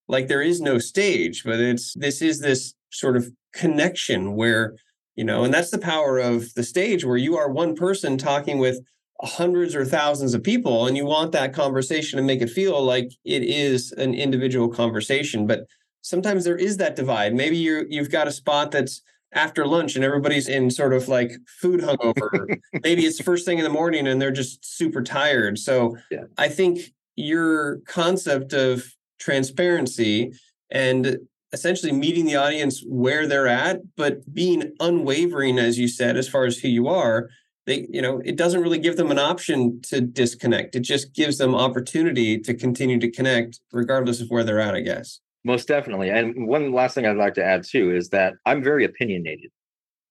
like 0.08 0.26
there 0.26 0.42
is 0.42 0.60
no 0.60 0.78
stage, 0.78 1.44
but 1.44 1.60
it's 1.60 1.94
this 1.94 2.20
is 2.20 2.40
this 2.40 2.74
sort 2.90 3.16
of 3.16 3.30
connection 3.54 4.34
where 4.34 4.76
you 5.16 5.24
know, 5.24 5.44
and 5.44 5.52
that's 5.52 5.70
the 5.70 5.78
power 5.78 6.18
of 6.18 6.54
the 6.54 6.62
stage 6.62 7.04
where 7.04 7.16
you 7.16 7.36
are 7.36 7.50
one 7.50 7.74
person 7.74 8.16
talking 8.16 8.58
with 8.58 8.80
hundreds 9.22 9.74
or 9.74 9.84
thousands 9.84 10.34
of 10.34 10.42
people 10.42 10.86
and 10.86 10.96
you 10.96 11.04
want 11.04 11.32
that 11.32 11.52
conversation 11.52 12.16
to 12.16 12.22
make 12.22 12.40
it 12.40 12.48
feel 12.48 12.82
like 12.82 13.10
it 13.24 13.42
is 13.42 13.92
an 13.92 14.14
individual 14.14 14.68
conversation 14.68 15.46
but 15.46 15.66
sometimes 16.00 16.44
there 16.44 16.56
is 16.56 16.78
that 16.78 16.96
divide 16.96 17.34
maybe 17.34 17.56
you 17.56 17.86
you've 17.90 18.10
got 18.10 18.26
a 18.26 18.32
spot 18.32 18.70
that's 18.70 19.02
after 19.32 19.66
lunch 19.66 19.94
and 19.94 20.04
everybody's 20.04 20.48
in 20.48 20.70
sort 20.70 20.92
of 20.92 21.06
like 21.06 21.32
food 21.60 21.80
hungover 21.80 22.58
maybe 22.82 23.04
it's 23.04 23.20
first 23.20 23.44
thing 23.44 23.58
in 23.58 23.64
the 23.64 23.70
morning 23.70 24.06
and 24.06 24.22
they're 24.22 24.30
just 24.30 24.64
super 24.64 25.02
tired 25.02 25.58
so 25.58 25.96
yeah. 26.10 26.24
i 26.38 26.48
think 26.48 26.80
your 27.14 27.80
concept 27.80 28.52
of 28.54 28.84
transparency 29.18 30.32
and 30.70 31.18
essentially 31.52 31.92
meeting 31.92 32.24
the 32.24 32.36
audience 32.36 32.82
where 32.86 33.26
they're 33.26 33.48
at, 33.48 33.80
but 33.96 34.32
being 34.32 34.72
unwavering, 34.80 35.58
as 35.58 35.78
you 35.78 35.88
said, 35.88 36.16
as 36.16 36.28
far 36.28 36.44
as 36.44 36.58
who 36.58 36.68
you 36.68 36.88
are. 36.88 37.28
They, 37.70 37.86
you 37.88 38.02
know, 38.02 38.20
it 38.24 38.34
doesn't 38.34 38.62
really 38.62 38.80
give 38.80 38.96
them 38.96 39.12
an 39.12 39.18
option 39.20 39.80
to 39.82 40.00
disconnect. 40.00 40.74
It 40.74 40.80
just 40.80 41.14
gives 41.14 41.38
them 41.38 41.54
opportunity 41.54 42.36
to 42.40 42.52
continue 42.52 42.98
to 42.98 43.08
connect, 43.08 43.60
regardless 43.70 44.20
of 44.20 44.28
where 44.28 44.42
they're 44.42 44.58
at, 44.58 44.74
I 44.74 44.80
guess. 44.80 45.20
Most 45.44 45.68
definitely. 45.68 46.10
And 46.10 46.48
one 46.48 46.72
last 46.72 46.96
thing 46.96 47.06
I'd 47.06 47.16
like 47.16 47.34
to 47.34 47.44
add 47.44 47.62
too 47.62 47.94
is 47.94 48.08
that 48.08 48.34
I'm 48.44 48.64
very 48.64 48.84
opinionated 48.84 49.52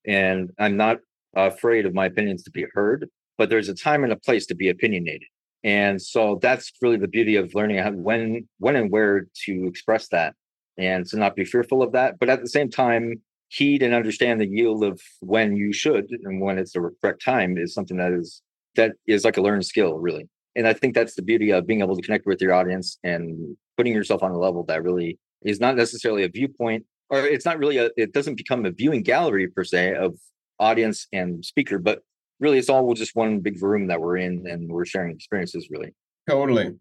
and 0.06 0.50
I'm 0.58 0.78
not 0.78 1.00
afraid 1.36 1.84
of 1.84 1.92
my 1.92 2.06
opinions 2.06 2.44
to 2.44 2.50
be 2.50 2.64
heard, 2.72 3.06
but 3.36 3.50
there's 3.50 3.68
a 3.68 3.74
time 3.74 4.04
and 4.04 4.12
a 4.14 4.16
place 4.16 4.46
to 4.46 4.54
be 4.54 4.70
opinionated. 4.70 5.28
And 5.62 6.00
so 6.00 6.38
that's 6.40 6.72
really 6.80 6.96
the 6.96 7.08
beauty 7.08 7.36
of 7.36 7.54
learning 7.54 7.76
how, 7.76 7.90
when, 7.90 8.48
when 8.58 8.74
and 8.74 8.90
where 8.90 9.26
to 9.44 9.66
express 9.66 10.08
that 10.08 10.34
and 10.78 11.04
to 11.08 11.18
not 11.18 11.36
be 11.36 11.44
fearful 11.44 11.82
of 11.82 11.92
that. 11.92 12.18
But 12.18 12.30
at 12.30 12.40
the 12.40 12.48
same 12.48 12.70
time, 12.70 13.20
heed 13.50 13.82
and 13.82 13.92
understand 13.92 14.40
the 14.40 14.46
yield 14.46 14.84
of 14.84 15.00
when 15.20 15.56
you 15.56 15.72
should 15.72 16.08
and 16.22 16.40
when 16.40 16.56
it's 16.56 16.72
the 16.72 16.90
correct 17.02 17.22
time 17.22 17.58
is 17.58 17.74
something 17.74 17.96
that 17.96 18.12
is 18.12 18.42
that 18.76 18.92
is 19.08 19.24
like 19.24 19.36
a 19.36 19.42
learned 19.42 19.66
skill, 19.66 19.98
really. 19.98 20.28
And 20.54 20.66
I 20.66 20.72
think 20.72 20.94
that's 20.94 21.14
the 21.14 21.22
beauty 21.22 21.50
of 21.50 21.66
being 21.66 21.80
able 21.80 21.96
to 21.96 22.02
connect 22.02 22.26
with 22.26 22.40
your 22.40 22.54
audience 22.54 22.98
and 23.02 23.56
putting 23.76 23.92
yourself 23.92 24.22
on 24.22 24.30
a 24.30 24.38
level 24.38 24.62
that 24.64 24.84
really 24.84 25.18
is 25.42 25.58
not 25.58 25.76
necessarily 25.76 26.22
a 26.22 26.28
viewpoint 26.28 26.84
or 27.08 27.26
it's 27.26 27.44
not 27.44 27.58
really 27.58 27.78
a 27.78 27.90
it 27.96 28.12
doesn't 28.12 28.36
become 28.36 28.64
a 28.64 28.70
viewing 28.70 29.02
gallery 29.02 29.48
per 29.48 29.64
se 29.64 29.94
of 29.94 30.16
audience 30.58 31.06
and 31.12 31.44
speaker 31.44 31.78
but 31.78 32.02
really 32.40 32.58
it's 32.58 32.68
all 32.68 32.92
just 32.92 33.16
one 33.16 33.40
big 33.40 33.62
room 33.62 33.86
that 33.86 34.00
we're 34.00 34.18
in 34.18 34.46
and 34.46 34.70
we're 34.70 34.84
sharing 34.84 35.10
experiences 35.14 35.68
really 35.70 35.94
totally 36.28 36.74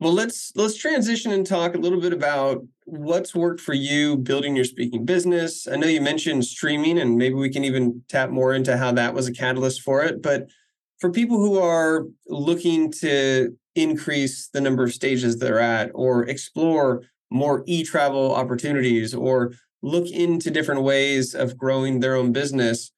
well 0.00 0.12
let's 0.12 0.52
let's 0.54 0.76
transition 0.76 1.32
and 1.32 1.46
talk 1.46 1.74
a 1.74 1.78
little 1.78 2.00
bit 2.00 2.12
about 2.12 2.64
what's 2.84 3.34
worked 3.34 3.60
for 3.60 3.74
you 3.74 4.16
building 4.16 4.56
your 4.56 4.64
speaking 4.64 5.04
business. 5.04 5.66
I 5.68 5.76
know 5.76 5.86
you 5.86 6.00
mentioned 6.00 6.44
streaming 6.44 6.98
and 6.98 7.16
maybe 7.16 7.34
we 7.34 7.50
can 7.50 7.64
even 7.64 8.02
tap 8.08 8.30
more 8.30 8.54
into 8.54 8.76
how 8.76 8.92
that 8.92 9.14
was 9.14 9.26
a 9.26 9.32
catalyst 9.32 9.82
for 9.82 10.02
it 10.02 10.22
but 10.22 10.48
for 10.98 11.10
people 11.10 11.38
who 11.38 11.58
are 11.58 12.06
looking 12.26 12.90
to 13.00 13.56
increase 13.74 14.48
the 14.48 14.60
number 14.60 14.82
of 14.82 14.92
stages 14.92 15.38
they're 15.38 15.60
at 15.60 15.90
or 15.94 16.24
explore 16.24 17.02
more 17.30 17.62
e-travel 17.66 18.34
opportunities 18.34 19.14
or 19.14 19.52
look 19.82 20.08
into 20.08 20.50
different 20.50 20.82
ways 20.82 21.34
of 21.34 21.56
growing 21.56 22.00
their 22.00 22.16
own 22.16 22.32
business 22.32 22.90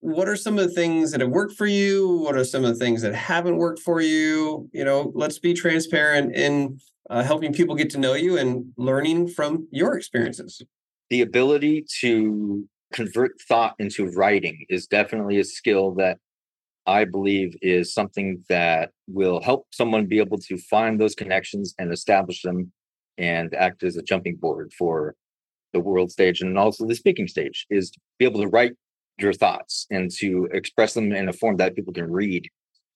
what 0.00 0.28
are 0.28 0.36
some 0.36 0.58
of 0.58 0.64
the 0.64 0.74
things 0.74 1.10
that 1.12 1.20
have 1.20 1.30
worked 1.30 1.54
for 1.54 1.66
you? 1.66 2.18
What 2.18 2.36
are 2.36 2.44
some 2.44 2.64
of 2.64 2.70
the 2.70 2.84
things 2.84 3.02
that 3.02 3.14
haven't 3.14 3.56
worked 3.56 3.80
for 3.80 4.00
you? 4.00 4.68
You 4.72 4.84
know 4.84 5.12
let's 5.14 5.38
be 5.38 5.54
transparent 5.54 6.34
in 6.34 6.78
uh, 7.10 7.22
helping 7.22 7.52
people 7.52 7.74
get 7.74 7.90
to 7.90 7.98
know 7.98 8.14
you 8.14 8.36
and 8.38 8.72
learning 8.76 9.28
from 9.28 9.68
your 9.70 9.96
experiences. 9.96 10.62
The 11.10 11.22
ability 11.22 11.86
to 12.00 12.68
convert 12.92 13.32
thought 13.48 13.74
into 13.78 14.06
writing 14.10 14.64
is 14.68 14.86
definitely 14.86 15.38
a 15.38 15.44
skill 15.44 15.92
that 15.94 16.18
i 16.86 17.04
believe 17.04 17.54
is 17.62 17.92
something 17.92 18.42
that 18.48 18.90
will 19.08 19.42
help 19.42 19.66
someone 19.72 20.06
be 20.06 20.18
able 20.18 20.38
to 20.38 20.56
find 20.56 21.00
those 21.00 21.14
connections 21.14 21.74
and 21.78 21.92
establish 21.92 22.42
them 22.42 22.72
and 23.18 23.54
act 23.54 23.82
as 23.82 23.96
a 23.96 24.02
jumping 24.02 24.36
board 24.36 24.72
for 24.78 25.14
the 25.72 25.80
world 25.80 26.10
stage 26.10 26.40
and 26.40 26.56
also 26.56 26.86
the 26.86 26.94
speaking 26.94 27.26
stage 27.26 27.66
is 27.70 27.92
be 28.18 28.24
able 28.24 28.40
to 28.40 28.48
write 28.48 28.72
your 29.18 29.32
thoughts 29.32 29.86
and 29.90 30.10
to 30.18 30.48
express 30.52 30.94
them 30.94 31.12
in 31.12 31.28
a 31.28 31.32
form 31.32 31.56
that 31.56 31.74
people 31.74 31.92
can 31.92 32.10
read 32.10 32.48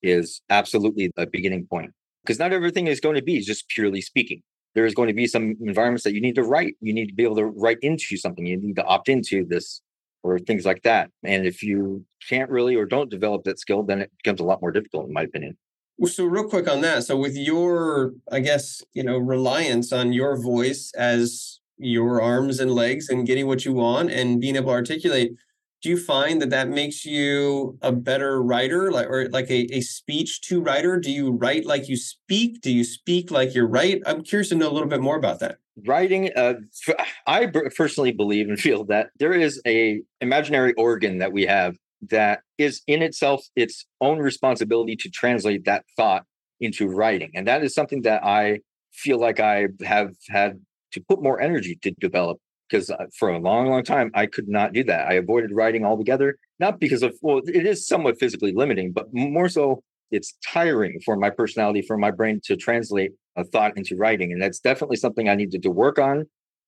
is 0.03 0.41
absolutely 0.49 1.11
a 1.17 1.25
beginning 1.25 1.65
point. 1.67 1.91
Because 2.23 2.39
not 2.39 2.53
everything 2.53 2.87
is 2.87 2.99
going 2.99 3.15
to 3.15 3.23
be 3.23 3.39
just 3.39 3.67
purely 3.69 4.01
speaking. 4.01 4.41
There's 4.75 4.93
going 4.93 5.07
to 5.07 5.13
be 5.13 5.27
some 5.27 5.55
environments 5.61 6.03
that 6.03 6.13
you 6.13 6.21
need 6.21 6.35
to 6.35 6.43
write. 6.43 6.75
You 6.79 6.93
need 6.93 7.07
to 7.07 7.13
be 7.13 7.23
able 7.23 7.35
to 7.37 7.45
write 7.45 7.79
into 7.81 8.15
something. 8.15 8.45
You 8.45 8.57
need 8.57 8.75
to 8.75 8.85
opt 8.85 9.09
into 9.09 9.45
this 9.45 9.81
or 10.23 10.39
things 10.39 10.65
like 10.65 10.83
that. 10.83 11.09
And 11.23 11.45
if 11.45 11.63
you 11.63 12.05
can't 12.27 12.49
really 12.49 12.75
or 12.75 12.85
don't 12.85 13.09
develop 13.09 13.43
that 13.45 13.59
skill 13.59 13.83
then 13.83 14.01
it 14.01 14.11
becomes 14.23 14.39
a 14.39 14.43
lot 14.43 14.61
more 14.61 14.71
difficult 14.71 15.07
in 15.07 15.13
my 15.13 15.23
opinion. 15.23 15.57
So 16.05 16.25
real 16.25 16.47
quick 16.47 16.69
on 16.69 16.81
that. 16.81 17.03
So 17.03 17.15
with 17.15 17.35
your, 17.35 18.13
I 18.31 18.39
guess, 18.39 18.81
you 18.93 19.03
know, 19.03 19.17
reliance 19.17 19.93
on 19.93 20.13
your 20.13 20.41
voice 20.41 20.91
as 20.97 21.59
your 21.77 22.21
arms 22.21 22.59
and 22.59 22.71
legs 22.71 23.09
and 23.09 23.25
getting 23.25 23.45
what 23.45 23.65
you 23.65 23.73
want 23.73 24.11
and 24.11 24.41
being 24.41 24.55
able 24.55 24.67
to 24.67 24.73
articulate, 24.73 25.33
do 25.81 25.89
you 25.89 25.97
find 25.97 26.41
that 26.41 26.51
that 26.51 26.69
makes 26.69 27.05
you 27.05 27.77
a 27.81 27.91
better 27.91 28.41
writer? 28.41 28.91
Like 28.91 29.07
or 29.07 29.29
like 29.29 29.49
a, 29.49 29.67
a 29.73 29.81
speech 29.81 30.41
to 30.41 30.61
writer? 30.61 30.99
Do 30.99 31.11
you 31.11 31.31
write 31.31 31.65
like 31.65 31.89
you 31.89 31.97
speak? 31.97 32.61
Do 32.61 32.71
you 32.71 32.83
speak 32.83 33.31
like 33.31 33.55
you 33.55 33.65
write? 33.65 34.01
I'm 34.05 34.21
curious 34.21 34.49
to 34.49 34.55
know 34.55 34.69
a 34.69 34.73
little 34.73 34.89
bit 34.89 35.01
more 35.01 35.17
about 35.17 35.39
that. 35.39 35.57
Writing 35.87 36.29
uh, 36.35 36.55
i 37.25 37.47
personally 37.47 38.11
believe 38.11 38.49
and 38.49 38.59
feel 38.59 38.83
that 38.85 39.09
there 39.19 39.33
is 39.33 39.61
a 39.65 40.01
imaginary 40.19 40.73
organ 40.73 41.17
that 41.19 41.31
we 41.31 41.45
have 41.45 41.77
that 42.09 42.41
is 42.57 42.81
in 42.87 43.01
itself 43.01 43.45
its 43.55 43.85
own 44.01 44.19
responsibility 44.19 44.95
to 44.97 45.09
translate 45.09 45.65
that 45.65 45.85
thought 45.95 46.25
into 46.59 46.87
writing. 46.87 47.31
And 47.33 47.47
that 47.47 47.63
is 47.63 47.73
something 47.73 48.01
that 48.03 48.23
I 48.23 48.59
feel 48.91 49.19
like 49.19 49.39
I 49.39 49.67
have 49.83 50.11
had 50.29 50.59
to 50.91 51.01
put 51.01 51.23
more 51.23 51.41
energy 51.41 51.79
to 51.81 51.91
develop 51.91 52.39
because 52.71 52.89
uh, 52.89 53.05
for 53.17 53.29
a 53.29 53.39
long, 53.39 53.67
long 53.67 53.83
time, 53.83 54.11
I 54.13 54.25
could 54.25 54.47
not 54.47 54.73
do 54.73 54.83
that. 54.85 55.07
I 55.07 55.13
avoided 55.13 55.51
writing 55.51 55.85
altogether, 55.85 56.37
not 56.59 56.79
because 56.79 57.03
of, 57.03 57.15
well, 57.21 57.41
it 57.45 57.65
is 57.65 57.87
somewhat 57.87 58.19
physically 58.19 58.53
limiting, 58.55 58.91
but 58.93 59.07
more 59.13 59.49
so 59.49 59.83
it's 60.11 60.35
tiring 60.45 60.99
for 61.03 61.15
my 61.15 61.29
personality, 61.29 61.81
for 61.81 61.97
my 61.97 62.11
brain 62.11 62.39
to 62.45 62.55
translate 62.55 63.11
a 63.35 63.43
thought 63.43 63.77
into 63.77 63.95
writing. 63.95 64.31
And 64.31 64.41
that's 64.41 64.59
definitely 64.59 64.97
something 64.97 65.27
I 65.27 65.35
needed 65.35 65.63
to 65.63 65.71
work 65.71 65.99
on. 65.99 66.27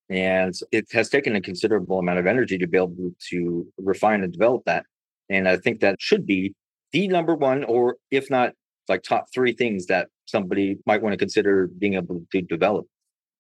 And 0.10 0.54
it 0.72 0.88
has 0.92 1.10
taken 1.10 1.36
a 1.36 1.42
considerable 1.42 2.00
amount 2.00 2.20
of 2.20 2.28
energy 2.28 2.58
to 2.58 2.68
be 2.68 2.78
able 2.78 3.12
to 3.30 3.68
refine 3.78 4.24
and 4.24 4.32
develop 4.32 4.64
that. 4.66 4.86
And 5.30 5.48
I 5.48 5.58
think 5.58 5.80
that 5.80 6.02
should 6.02 6.26
be 6.26 6.54
the 6.92 7.08
number 7.08 7.36
one, 7.36 7.64
or 7.64 7.96
if 8.12 8.30
not 8.30 8.54
like 8.90 9.04
top 9.04 9.28
three 9.34 9.54
things 9.54 9.86
that 9.88 10.10
somebody 10.26 10.78
might 10.86 11.02
want 11.02 11.14
to 11.14 11.18
consider 11.18 11.68
being 11.68 11.94
able 11.94 12.22
to 12.32 12.42
develop. 12.42 12.86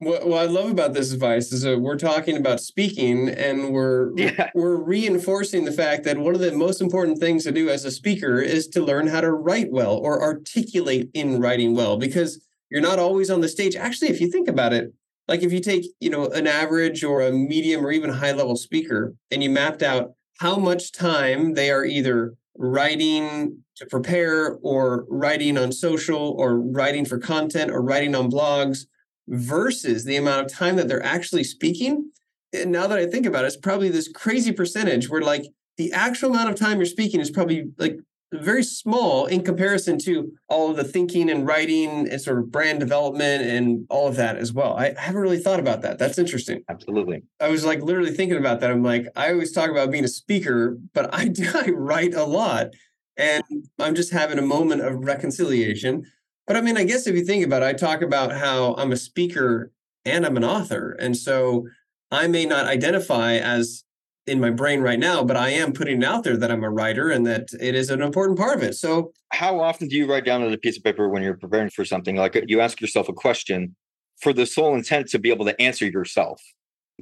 What, 0.03 0.27
what 0.27 0.41
I 0.41 0.45
love 0.45 0.69
about 0.69 0.93
this 0.93 1.11
advice 1.11 1.51
is 1.51 1.61
that 1.61 1.79
we're 1.79 1.97
talking 1.97 2.37
about 2.37 2.59
speaking 2.59 3.29
and 3.29 3.71
we're 3.71 4.11
yeah. 4.17 4.49
we're 4.53 4.77
reinforcing 4.77 5.65
the 5.65 5.71
fact 5.71 6.03
that 6.03 6.17
one 6.17 6.35
of 6.35 6.41
the 6.41 6.51
most 6.51 6.81
important 6.81 7.19
things 7.19 7.43
to 7.43 7.51
do 7.51 7.69
as 7.69 7.85
a 7.85 7.91
speaker 7.91 8.39
is 8.39 8.67
to 8.69 8.83
learn 8.83 9.07
how 9.07 9.21
to 9.21 9.31
write 9.31 9.71
well 9.71 9.97
or 9.97 10.21
articulate 10.21 11.09
in 11.13 11.39
writing 11.39 11.75
well 11.75 11.97
because 11.97 12.45
you're 12.69 12.81
not 12.81 12.99
always 12.99 13.29
on 13.29 13.41
the 13.41 13.47
stage. 13.47 13.75
Actually, 13.75 14.09
if 14.09 14.19
you 14.19 14.29
think 14.29 14.47
about 14.47 14.73
it, 14.73 14.93
like 15.27 15.41
if 15.41 15.53
you 15.53 15.59
take, 15.59 15.85
you 15.99 16.09
know, 16.09 16.27
an 16.27 16.47
average 16.47 17.03
or 17.03 17.21
a 17.21 17.31
medium 17.31 17.85
or 17.85 17.91
even 17.91 18.09
high 18.09 18.31
level 18.31 18.55
speaker 18.55 19.15
and 19.31 19.43
you 19.43 19.49
mapped 19.49 19.83
out 19.83 20.13
how 20.39 20.57
much 20.57 20.91
time 20.91 21.53
they 21.53 21.71
are 21.71 21.85
either 21.85 22.35
writing 22.57 23.63
to 23.75 23.85
prepare 23.85 24.55
or 24.61 25.05
writing 25.09 25.57
on 25.57 25.71
social 25.71 26.35
or 26.37 26.59
writing 26.59 27.05
for 27.05 27.17
content 27.17 27.71
or 27.71 27.81
writing 27.81 28.15
on 28.15 28.29
blogs 28.29 28.85
versus 29.27 30.03
the 30.05 30.15
amount 30.15 30.45
of 30.45 30.51
time 30.51 30.75
that 30.75 30.87
they're 30.87 31.03
actually 31.03 31.43
speaking. 31.43 32.11
And 32.53 32.71
now 32.71 32.87
that 32.87 32.99
I 32.99 33.05
think 33.05 33.25
about 33.25 33.45
it, 33.45 33.47
it's 33.47 33.57
probably 33.57 33.89
this 33.89 34.07
crazy 34.07 34.51
percentage 34.51 35.09
where 35.09 35.21
like 35.21 35.45
the 35.77 35.91
actual 35.91 36.31
amount 36.31 36.49
of 36.49 36.55
time 36.55 36.77
you're 36.77 36.85
speaking 36.85 37.19
is 37.19 37.31
probably 37.31 37.71
like 37.77 37.97
very 38.33 38.63
small 38.63 39.25
in 39.25 39.43
comparison 39.43 39.97
to 39.99 40.31
all 40.49 40.71
of 40.71 40.77
the 40.77 40.83
thinking 40.83 41.29
and 41.29 41.45
writing 41.45 42.09
and 42.09 42.21
sort 42.21 42.39
of 42.39 42.51
brand 42.51 42.79
development 42.79 43.43
and 43.43 43.85
all 43.89 44.07
of 44.07 44.15
that 44.15 44.37
as 44.37 44.51
well. 44.51 44.75
I 44.75 44.93
haven't 44.97 45.21
really 45.21 45.39
thought 45.39 45.59
about 45.59 45.81
that. 45.83 45.99
That's 45.99 46.17
interesting. 46.17 46.63
Absolutely. 46.69 47.23
I 47.39 47.49
was 47.49 47.63
like 47.63 47.81
literally 47.81 48.11
thinking 48.11 48.37
about 48.37 48.59
that. 48.61 48.71
I'm 48.71 48.83
like, 48.83 49.07
I 49.15 49.31
always 49.31 49.51
talk 49.51 49.69
about 49.69 49.91
being 49.91 50.03
a 50.03 50.09
speaker, 50.09 50.77
but 50.93 51.13
I 51.13 51.27
do 51.29 51.49
I 51.53 51.69
write 51.69 52.13
a 52.13 52.23
lot. 52.23 52.67
And 53.15 53.43
I'm 53.77 53.93
just 53.93 54.11
having 54.11 54.39
a 54.39 54.43
moment 54.43 54.81
of 54.81 55.05
reconciliation. 55.05 56.05
But 56.47 56.57
I 56.57 56.61
mean, 56.61 56.77
I 56.77 56.83
guess 56.83 57.07
if 57.07 57.15
you 57.15 57.23
think 57.23 57.45
about 57.45 57.63
it, 57.63 57.65
I 57.65 57.73
talk 57.73 58.01
about 58.01 58.31
how 58.31 58.75
I'm 58.75 58.91
a 58.91 58.97
speaker 58.97 59.71
and 60.05 60.25
I'm 60.25 60.37
an 60.37 60.43
author. 60.43 60.95
And 60.99 61.15
so 61.15 61.67
I 62.11 62.27
may 62.27 62.45
not 62.45 62.65
identify 62.65 63.35
as 63.35 63.83
in 64.25 64.39
my 64.39 64.49
brain 64.49 64.81
right 64.81 64.99
now, 64.99 65.23
but 65.23 65.35
I 65.35 65.49
am 65.49 65.73
putting 65.73 66.01
it 66.01 66.05
out 66.05 66.23
there 66.23 66.37
that 66.37 66.51
I'm 66.51 66.63
a 66.63 66.69
writer 66.69 67.09
and 67.09 67.25
that 67.27 67.49
it 67.59 67.75
is 67.75 67.89
an 67.89 68.01
important 68.01 68.37
part 68.37 68.55
of 68.55 68.63
it. 68.63 68.75
So, 68.75 69.11
how 69.31 69.59
often 69.59 69.87
do 69.87 69.97
you 69.97 70.09
write 70.09 70.25
down 70.25 70.43
on 70.43 70.53
a 70.53 70.57
piece 70.57 70.77
of 70.77 70.83
paper 70.83 71.09
when 71.09 71.23
you're 71.23 71.37
preparing 71.37 71.69
for 71.69 71.83
something? 71.83 72.15
Like 72.15 72.35
uh, 72.35 72.41
you 72.47 72.61
ask 72.61 72.79
yourself 72.79 73.09
a 73.09 73.13
question 73.13 73.75
for 74.21 74.31
the 74.31 74.45
sole 74.45 74.75
intent 74.75 75.09
to 75.09 75.19
be 75.19 75.29
able 75.29 75.45
to 75.45 75.61
answer 75.61 75.85
yourself. 75.85 76.41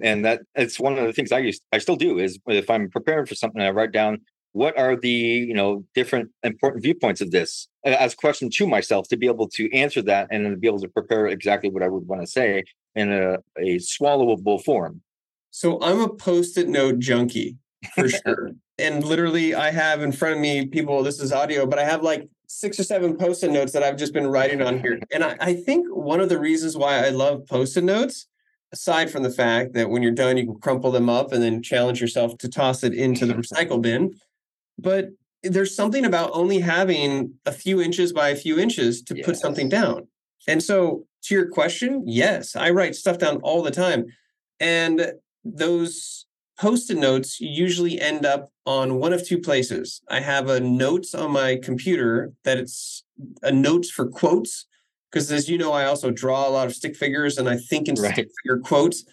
And 0.02 0.26
that 0.26 0.42
it's 0.56 0.80
one 0.80 0.98
of 0.98 1.06
the 1.06 1.14
things 1.14 1.32
I 1.32 1.40
used 1.40 1.62
I 1.72 1.78
still 1.78 1.98
do 1.98 2.18
is 2.18 2.40
if 2.48 2.70
I'm 2.70 2.90
preparing 2.90 3.26
for 3.26 3.36
something, 3.36 3.62
I 3.62 3.70
write 3.70 3.92
down 3.92 4.22
what 4.54 4.78
are 4.78 4.96
the 4.96 5.10
you 5.10 5.54
know 5.54 5.86
different 5.96 6.30
important 6.44 6.84
viewpoints 6.84 7.22
of 7.22 7.32
this 7.32 7.68
as 7.86 8.14
a 8.14 8.16
question 8.16 8.50
to 8.50 8.68
myself 8.68 9.08
to 9.08 9.18
be 9.18 9.28
able 9.28 9.48
to 9.48 9.72
answer 9.74 10.02
that 10.02 10.28
and 10.32 10.46
then 10.46 10.60
be 10.60 10.68
able 10.68 10.80
to 10.80 10.90
prepare 10.90 11.28
exactly 11.28 11.70
what 11.70 11.84
I 11.84 11.88
would 11.88 12.08
want 12.08 12.22
to 12.22 12.28
say 12.28 12.64
in 12.96 13.12
a, 13.12 13.38
a 13.58 13.78
swallowable 13.78 14.64
form 14.64 15.02
so 15.52 15.80
I'm 15.82 16.00
a 16.00 16.10
post-it 16.10 16.70
note 16.70 17.00
junkie 17.00 17.58
for 17.94 18.10
sure. 18.26 18.52
and 18.80 19.04
literally 19.04 19.54
I 19.54 19.72
have 19.72 20.02
in 20.02 20.12
front 20.12 20.36
of 20.36 20.42
me 20.42 20.66
people, 20.66 21.04
this 21.04 21.20
is 21.20 21.32
audio, 21.32 21.66
but 21.66 21.78
I 21.78 21.84
have 21.84 22.02
like 22.02 22.28
six 22.48 22.80
or 22.80 22.84
seven 22.84 23.18
post-it 23.18 23.52
notes 23.52 23.74
that 23.74 23.84
I've 23.84 23.98
just 23.98 24.14
been 24.14 24.28
writing 24.28 24.62
on 24.62 24.80
here. 24.80 25.00
And 25.14 25.24
I, 25.24 25.36
I 25.40 25.54
think 25.54 25.88
one 25.90 26.20
of 26.20 26.30
the 26.30 26.40
reasons 26.40 26.76
why 26.76 27.06
I 27.06 27.10
love 27.10 27.46
post-it 27.48 27.84
notes 27.84 28.28
aside 28.72 29.12
from 29.12 29.24
the 29.24 29.30
fact 29.30 29.74
that 29.74 29.90
when 29.90 30.02
you're 30.02 30.12
done, 30.12 30.38
you 30.38 30.46
can 30.46 30.60
crumple 30.60 30.92
them 30.92 31.10
up 31.10 31.34
and 31.34 31.44
then 31.44 31.62
challenge 31.62 32.00
yourself 32.00 32.38
to 32.38 32.48
toss 32.48 32.84
it 32.84 32.94
into 32.94 33.26
the 33.26 33.34
recycle 33.34 33.82
bin. 33.82 34.14
But 34.82 35.10
there's 35.44 35.76
something 35.76 36.06
about 36.06 36.32
only 36.34 36.60
having 36.60 37.36
a 37.46 37.52
few 37.52 37.82
inches 37.82 38.14
by 38.14 38.30
a 38.30 38.36
few 38.36 38.60
inches 38.60 39.02
to 39.04 39.16
yes. 39.16 39.26
put 39.26 39.38
something 39.38 39.70
down. 39.70 40.08
And 40.48 40.62
so, 40.62 41.06
to 41.24 41.36
your 41.36 41.48
question, 41.48 42.04
yes, 42.08 42.56
I 42.56 42.72
write 42.72 42.96
stuff 42.96 43.20
down 43.20 43.38
all 43.38 43.62
the 43.62 43.72
time. 43.72 44.06
And 44.60 45.14
those 45.44 46.26
post-it 46.60 46.98
notes 46.98 47.40
usually 47.40 48.00
end 48.00 48.26
up 48.26 48.50
on 48.66 48.96
one 48.96 49.14
of 49.14 49.26
two 49.26 49.40
places. 49.40 50.02
I 50.10 50.20
have 50.20 50.50
a 50.50 50.60
notes 50.60 51.14
on 51.14 51.32
my 51.32 51.60
computer 51.62 52.34
that 52.44 52.58
it's 52.58 53.04
a 53.44 53.52
notes 53.52 53.90
for 53.90 54.08
quotes 54.08 54.66
because 55.12 55.32
as 55.32 55.50
you 55.50 55.58
know, 55.58 55.74
I 55.74 55.86
also 55.86 56.10
draw 56.10 56.48
a 56.48 56.52
lot 56.52 56.68
of 56.68 56.76
stick 56.76 56.96
figures 56.96 57.38
and 57.38 57.50
I 57.50 57.58
think 57.58 57.88
in 57.88 57.96
right. 57.96 58.14
stick 58.14 58.30
figure 58.42 58.60
quotes. 58.60 59.04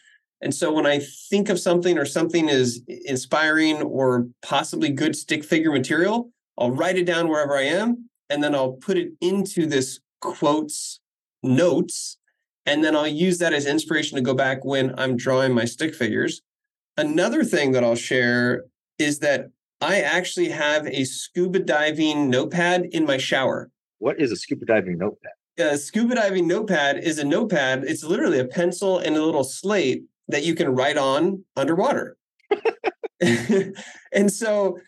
And 0.40 0.54
so 0.54 0.72
when 0.72 0.86
I 0.86 1.00
think 1.00 1.48
of 1.48 1.58
something 1.58 1.98
or 1.98 2.04
something 2.04 2.48
is 2.48 2.82
inspiring 2.86 3.82
or 3.82 4.28
possibly 4.42 4.90
good 4.90 5.16
stick 5.16 5.44
figure 5.44 5.72
material, 5.72 6.30
I'll 6.56 6.70
write 6.70 6.96
it 6.96 7.06
down 7.06 7.28
wherever 7.28 7.56
I 7.56 7.62
am 7.62 8.08
and 8.30 8.42
then 8.42 8.54
I'll 8.54 8.72
put 8.72 8.96
it 8.96 9.12
into 9.20 9.66
this 9.66 10.00
quotes 10.20 11.00
notes 11.42 12.18
and 12.66 12.84
then 12.84 12.94
I'll 12.94 13.08
use 13.08 13.38
that 13.38 13.54
as 13.54 13.66
inspiration 13.66 14.16
to 14.16 14.22
go 14.22 14.34
back 14.34 14.64
when 14.64 14.94
I'm 14.98 15.16
drawing 15.16 15.54
my 15.54 15.64
stick 15.64 15.94
figures. 15.94 16.42
Another 16.96 17.42
thing 17.42 17.72
that 17.72 17.82
I'll 17.82 17.94
share 17.94 18.64
is 18.98 19.20
that 19.20 19.46
I 19.80 20.00
actually 20.00 20.50
have 20.50 20.86
a 20.86 21.04
scuba 21.04 21.60
diving 21.60 22.28
notepad 22.28 22.86
in 22.90 23.06
my 23.06 23.16
shower. 23.16 23.70
What 23.98 24.20
is 24.20 24.32
a 24.32 24.36
scuba 24.36 24.66
diving 24.66 24.98
notepad? 24.98 25.32
A 25.58 25.78
scuba 25.78 26.16
diving 26.16 26.46
notepad 26.46 26.98
is 26.98 27.18
a 27.18 27.24
notepad. 27.24 27.84
It's 27.84 28.04
literally 28.04 28.38
a 28.38 28.44
pencil 28.44 28.98
and 28.98 29.16
a 29.16 29.24
little 29.24 29.44
slate 29.44 30.02
that 30.28 30.44
you 30.44 30.54
can 30.54 30.74
write 30.74 30.96
on 30.96 31.44
underwater. 31.56 32.16
and 33.20 34.32
so 34.32 34.78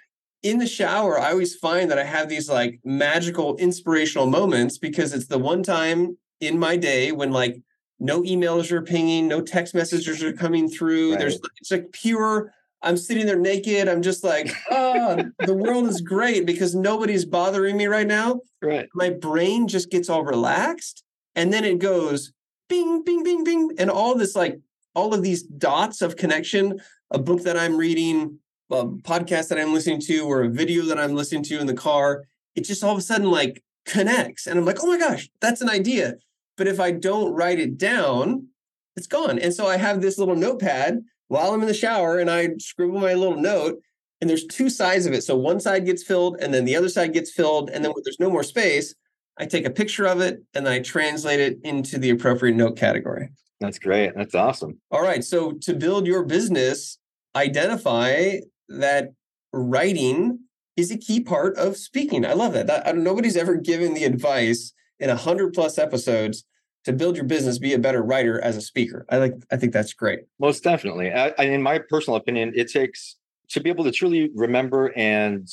in 0.42 0.58
the 0.58 0.66
shower, 0.66 1.18
I 1.18 1.32
always 1.32 1.54
find 1.54 1.90
that 1.90 1.98
I 1.98 2.04
have 2.04 2.28
these 2.28 2.48
like 2.48 2.80
magical 2.84 3.56
inspirational 3.56 4.26
moments 4.26 4.78
because 4.78 5.12
it's 5.12 5.26
the 5.26 5.38
one 5.38 5.62
time 5.62 6.16
in 6.40 6.58
my 6.58 6.76
day 6.76 7.12
when 7.12 7.30
like 7.30 7.62
no 7.98 8.22
emails 8.22 8.72
are 8.72 8.82
pinging, 8.82 9.28
no 9.28 9.42
text 9.42 9.74
messages 9.74 10.22
are 10.22 10.32
coming 10.32 10.68
through. 10.68 11.10
Right. 11.10 11.18
There's 11.18 11.38
it's 11.58 11.70
like 11.70 11.92
pure. 11.92 12.52
I'm 12.82 12.96
sitting 12.96 13.26
there 13.26 13.38
naked. 13.38 13.88
I'm 13.88 14.00
just 14.00 14.24
like, 14.24 14.50
oh, 14.70 15.22
the 15.40 15.54
world 15.54 15.86
is 15.86 16.00
great 16.00 16.46
because 16.46 16.74
nobody's 16.74 17.26
bothering 17.26 17.76
me 17.76 17.86
right 17.86 18.06
now. 18.06 18.40
Right. 18.62 18.88
My 18.94 19.10
brain 19.10 19.68
just 19.68 19.90
gets 19.90 20.08
all 20.08 20.24
relaxed, 20.24 21.04
and 21.34 21.52
then 21.52 21.64
it 21.66 21.78
goes 21.78 22.32
bing, 22.70 23.04
bing, 23.04 23.22
bing, 23.22 23.44
bing, 23.44 23.72
and 23.78 23.90
all 23.90 24.14
this 24.14 24.34
like 24.34 24.58
all 24.94 25.14
of 25.14 25.22
these 25.22 25.42
dots 25.42 26.02
of 26.02 26.16
connection. 26.16 26.80
A 27.10 27.18
book 27.18 27.42
that 27.42 27.56
I'm 27.56 27.76
reading, 27.76 28.38
a 28.70 28.86
podcast 28.86 29.48
that 29.48 29.58
I'm 29.58 29.74
listening 29.74 30.00
to, 30.02 30.20
or 30.20 30.42
a 30.42 30.48
video 30.48 30.84
that 30.84 30.98
I'm 30.98 31.14
listening 31.14 31.42
to 31.44 31.58
in 31.58 31.66
the 31.66 31.74
car. 31.74 32.24
It 32.54 32.64
just 32.64 32.84
all 32.84 32.92
of 32.92 32.98
a 32.98 33.02
sudden 33.02 33.30
like 33.30 33.62
connects, 33.86 34.46
and 34.46 34.58
I'm 34.58 34.64
like, 34.64 34.78
oh 34.82 34.86
my 34.86 34.98
gosh, 34.98 35.28
that's 35.40 35.60
an 35.60 35.70
idea 35.70 36.14
but 36.60 36.68
if 36.68 36.78
I 36.78 36.90
don't 36.90 37.32
write 37.32 37.58
it 37.58 37.78
down, 37.78 38.48
it's 38.94 39.06
gone. 39.06 39.38
And 39.38 39.54
so 39.54 39.66
I 39.66 39.78
have 39.78 40.02
this 40.02 40.18
little 40.18 40.36
notepad 40.36 41.00
while 41.28 41.54
I'm 41.54 41.62
in 41.62 41.66
the 41.66 41.72
shower 41.72 42.18
and 42.18 42.30
I 42.30 42.50
scribble 42.58 43.00
my 43.00 43.14
little 43.14 43.38
note. 43.38 43.80
And 44.20 44.28
there's 44.28 44.44
two 44.44 44.68
sides 44.68 45.06
of 45.06 45.14
it. 45.14 45.24
So 45.24 45.34
one 45.38 45.58
side 45.58 45.86
gets 45.86 46.02
filled 46.02 46.36
and 46.38 46.52
then 46.52 46.66
the 46.66 46.76
other 46.76 46.90
side 46.90 47.14
gets 47.14 47.32
filled. 47.32 47.70
And 47.70 47.82
then 47.82 47.92
when 47.92 48.02
there's 48.04 48.20
no 48.20 48.28
more 48.28 48.42
space, 48.42 48.94
I 49.38 49.46
take 49.46 49.64
a 49.64 49.70
picture 49.70 50.04
of 50.04 50.20
it 50.20 50.42
and 50.52 50.66
then 50.66 50.74
I 50.74 50.80
translate 50.80 51.40
it 51.40 51.60
into 51.64 51.96
the 51.96 52.10
appropriate 52.10 52.56
note 52.56 52.76
category. 52.76 53.30
That's 53.60 53.78
great. 53.78 54.12
That's 54.16 54.34
awesome. 54.34 54.80
All 54.90 55.02
right. 55.02 55.22
So 55.22 55.52
to 55.62 55.74
build 55.74 56.06
your 56.06 56.24
business, 56.24 56.98
identify 57.36 58.38
that 58.68 59.12
writing 59.52 60.40
is 60.76 60.90
a 60.90 60.96
key 60.96 61.20
part 61.20 61.56
of 61.56 61.76
speaking. 61.76 62.24
I 62.24 62.32
love 62.32 62.54
that. 62.54 62.66
that 62.68 62.96
nobody's 62.96 63.36
ever 63.36 63.56
given 63.56 63.94
the 63.94 64.04
advice 64.04 64.72
in 64.98 65.10
a 65.10 65.16
hundred 65.16 65.52
plus 65.52 65.78
episodes 65.78 66.44
to 66.84 66.92
build 66.92 67.16
your 67.16 67.26
business, 67.26 67.58
be 67.58 67.74
a 67.74 67.78
better 67.78 68.02
writer 68.02 68.40
as 68.40 68.56
a 68.56 68.62
speaker. 68.62 69.04
I 69.10 69.18
like. 69.18 69.34
I 69.52 69.56
think 69.56 69.72
that's 69.72 69.92
great. 69.92 70.20
Most 70.38 70.64
definitely. 70.64 71.12
I, 71.12 71.28
in 71.38 71.62
my 71.62 71.78
personal 71.78 72.16
opinion, 72.16 72.52
it 72.54 72.72
takes 72.72 73.16
to 73.50 73.60
be 73.60 73.68
able 73.68 73.84
to 73.84 73.92
truly 73.92 74.30
remember 74.34 74.86
and 74.96 75.46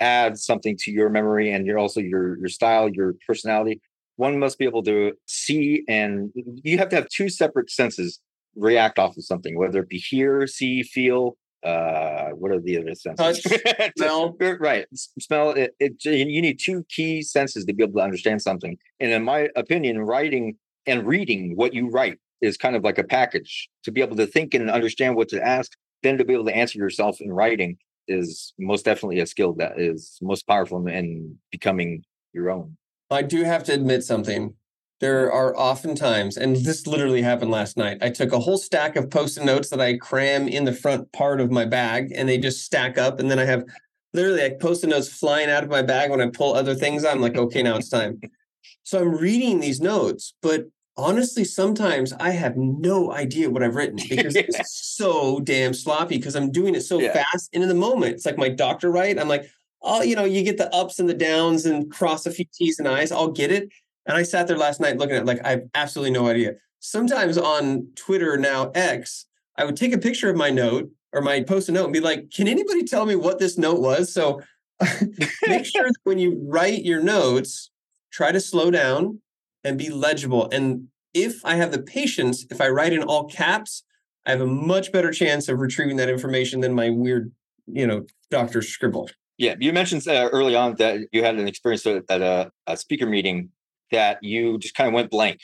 add 0.00 0.38
something 0.38 0.76
to 0.78 0.90
your 0.90 1.08
memory 1.10 1.52
and 1.52 1.66
your 1.66 1.78
also 1.78 2.00
your 2.00 2.38
your 2.38 2.48
style, 2.48 2.88
your 2.88 3.14
personality. 3.26 3.80
One 4.22 4.38
must 4.38 4.56
be 4.56 4.66
able 4.66 4.84
to 4.84 5.14
see 5.26 5.82
and 5.88 6.30
you 6.62 6.78
have 6.78 6.90
to 6.90 6.96
have 6.96 7.08
two 7.08 7.28
separate 7.28 7.70
senses 7.70 8.20
react 8.54 8.96
off 9.00 9.16
of 9.16 9.24
something, 9.24 9.58
whether 9.58 9.80
it 9.80 9.88
be 9.88 9.98
hear, 9.98 10.46
see, 10.46 10.84
feel, 10.84 11.36
uh 11.64 12.28
what 12.40 12.50
are 12.52 12.60
the 12.60 12.78
other 12.78 12.94
senses? 12.94 13.42
Touch 13.42 13.92
smell. 13.98 14.36
right 14.60 14.86
smell 15.26 15.50
it, 15.50 15.70
it, 15.78 16.04
you 16.04 16.42
need 16.46 16.58
two 16.60 16.84
key 16.88 17.22
senses 17.22 17.64
to 17.64 17.72
be 17.72 17.82
able 17.82 17.98
to 18.00 18.04
understand 18.08 18.40
something. 18.42 18.76
And 19.00 19.10
in 19.10 19.22
my 19.24 19.48
opinion 19.56 19.94
writing 20.12 20.56
and 20.86 21.06
reading 21.14 21.56
what 21.56 21.74
you 21.74 21.88
write 21.88 22.18
is 22.40 22.56
kind 22.56 22.76
of 22.76 22.82
like 22.84 22.98
a 22.98 23.04
package. 23.18 23.68
To 23.84 23.90
be 23.90 24.02
able 24.02 24.16
to 24.22 24.26
think 24.26 24.54
and 24.54 24.70
understand 24.70 25.16
what 25.16 25.28
to 25.30 25.44
ask 25.56 25.70
then 26.04 26.18
to 26.18 26.24
be 26.24 26.34
able 26.36 26.48
to 26.52 26.56
answer 26.62 26.78
yourself 26.78 27.20
in 27.20 27.32
writing 27.32 27.76
is 28.06 28.54
most 28.58 28.84
definitely 28.84 29.20
a 29.20 29.26
skill 29.26 29.52
that 29.54 29.80
is 29.80 30.18
most 30.22 30.46
powerful 30.46 30.86
in 30.86 31.36
becoming 31.50 32.04
your 32.32 32.50
own 32.50 32.76
i 33.12 33.22
do 33.22 33.44
have 33.44 33.62
to 33.64 33.72
admit 33.72 34.02
something 34.02 34.54
there 35.02 35.32
are 35.32 35.58
often 35.58 35.96
times, 35.96 36.36
and 36.36 36.54
this 36.54 36.86
literally 36.86 37.22
happened 37.22 37.50
last 37.50 37.76
night. 37.76 37.98
I 38.00 38.08
took 38.08 38.32
a 38.32 38.38
whole 38.38 38.56
stack 38.56 38.94
of 38.94 39.10
post-it 39.10 39.44
notes 39.44 39.68
that 39.70 39.80
I 39.80 39.96
cram 39.96 40.46
in 40.46 40.64
the 40.64 40.72
front 40.72 41.10
part 41.10 41.40
of 41.40 41.50
my 41.50 41.64
bag, 41.64 42.12
and 42.14 42.28
they 42.28 42.38
just 42.38 42.64
stack 42.64 42.96
up. 42.98 43.18
And 43.18 43.28
then 43.28 43.40
I 43.40 43.44
have 43.44 43.64
literally 44.14 44.42
like 44.42 44.60
post-it 44.60 44.86
notes 44.86 45.08
flying 45.08 45.50
out 45.50 45.64
of 45.64 45.70
my 45.70 45.82
bag 45.82 46.12
when 46.12 46.20
I 46.20 46.28
pull 46.28 46.54
other 46.54 46.76
things. 46.76 47.04
I'm 47.04 47.20
like, 47.20 47.36
okay, 47.36 47.64
now 47.64 47.78
it's 47.78 47.88
time. 47.88 48.20
So 48.84 49.00
I'm 49.00 49.16
reading 49.16 49.58
these 49.58 49.80
notes, 49.80 50.34
but 50.40 50.66
honestly, 50.96 51.42
sometimes 51.42 52.12
I 52.12 52.30
have 52.30 52.56
no 52.56 53.10
idea 53.10 53.50
what 53.50 53.64
I've 53.64 53.74
written 53.74 53.98
because 54.08 54.36
it's 54.36 54.86
so 54.96 55.40
damn 55.40 55.74
sloppy 55.74 56.18
because 56.18 56.36
I'm 56.36 56.52
doing 56.52 56.76
it 56.76 56.82
so 56.82 57.00
yeah. 57.00 57.12
fast 57.12 57.50
and 57.52 57.64
in 57.64 57.68
the 57.68 57.74
moment. 57.74 58.14
It's 58.14 58.26
like 58.26 58.38
my 58.38 58.50
doctor, 58.50 58.92
right? 58.92 59.18
I'm 59.18 59.28
like, 59.28 59.50
oh, 59.82 60.02
you 60.02 60.16
know, 60.16 60.24
you 60.24 60.42
get 60.42 60.58
the 60.58 60.72
ups 60.74 60.98
and 60.98 61.08
the 61.08 61.14
downs 61.14 61.66
and 61.66 61.90
cross 61.90 62.26
a 62.26 62.30
few 62.30 62.44
T's 62.52 62.78
and 62.78 62.88
I's. 62.88 63.12
I'll 63.12 63.30
get 63.30 63.50
it. 63.50 63.68
And 64.06 64.16
I 64.16 64.22
sat 64.22 64.48
there 64.48 64.58
last 64.58 64.80
night 64.80 64.98
looking 64.98 65.16
at 65.16 65.26
like 65.26 65.44
I 65.44 65.50
have 65.50 65.62
absolutely 65.74 66.12
no 66.12 66.28
idea. 66.28 66.54
Sometimes 66.80 67.38
on 67.38 67.88
Twitter 67.94 68.36
now 68.36 68.70
X, 68.74 69.26
I 69.56 69.64
would 69.64 69.76
take 69.76 69.92
a 69.92 69.98
picture 69.98 70.30
of 70.30 70.36
my 70.36 70.50
note 70.50 70.90
or 71.12 71.20
my 71.20 71.42
post 71.42 71.68
a 71.68 71.72
note 71.72 71.84
and 71.84 71.92
be 71.92 72.00
like, 72.00 72.30
"Can 72.30 72.48
anybody 72.48 72.84
tell 72.84 73.06
me 73.06 73.14
what 73.14 73.38
this 73.38 73.56
note 73.56 73.80
was?" 73.80 74.12
So 74.12 74.40
make 75.46 75.66
sure 75.66 75.84
that 75.84 75.94
when 76.04 76.18
you 76.18 76.40
write 76.48 76.84
your 76.84 77.00
notes, 77.00 77.70
try 78.12 78.32
to 78.32 78.40
slow 78.40 78.70
down 78.70 79.20
and 79.62 79.78
be 79.78 79.90
legible. 79.90 80.48
And 80.50 80.88
if 81.14 81.44
I 81.44 81.56
have 81.56 81.72
the 81.72 81.82
patience, 81.82 82.46
if 82.50 82.60
I 82.60 82.68
write 82.68 82.92
in 82.92 83.02
all 83.02 83.28
caps, 83.28 83.84
I 84.26 84.30
have 84.30 84.40
a 84.40 84.46
much 84.46 84.92
better 84.92 85.10
chance 85.10 85.48
of 85.48 85.58
retrieving 85.58 85.96
that 85.96 86.08
information 86.08 86.60
than 86.60 86.74
my 86.74 86.90
weird, 86.90 87.32
you 87.66 87.86
know, 87.86 88.06
doctor 88.30 88.62
scribble. 88.62 89.08
Yeah, 89.38 89.54
you 89.58 89.72
mentioned 89.72 90.06
uh, 90.06 90.28
early 90.32 90.54
on 90.54 90.76
that 90.76 91.00
you 91.12 91.24
had 91.24 91.36
an 91.36 91.48
experience 91.48 91.86
at 91.86 92.04
a, 92.08 92.50
a 92.66 92.76
speaker 92.76 93.06
meeting 93.06 93.50
that 93.90 94.22
you 94.22 94.58
just 94.58 94.74
kind 94.74 94.88
of 94.88 94.94
went 94.94 95.10
blank 95.10 95.40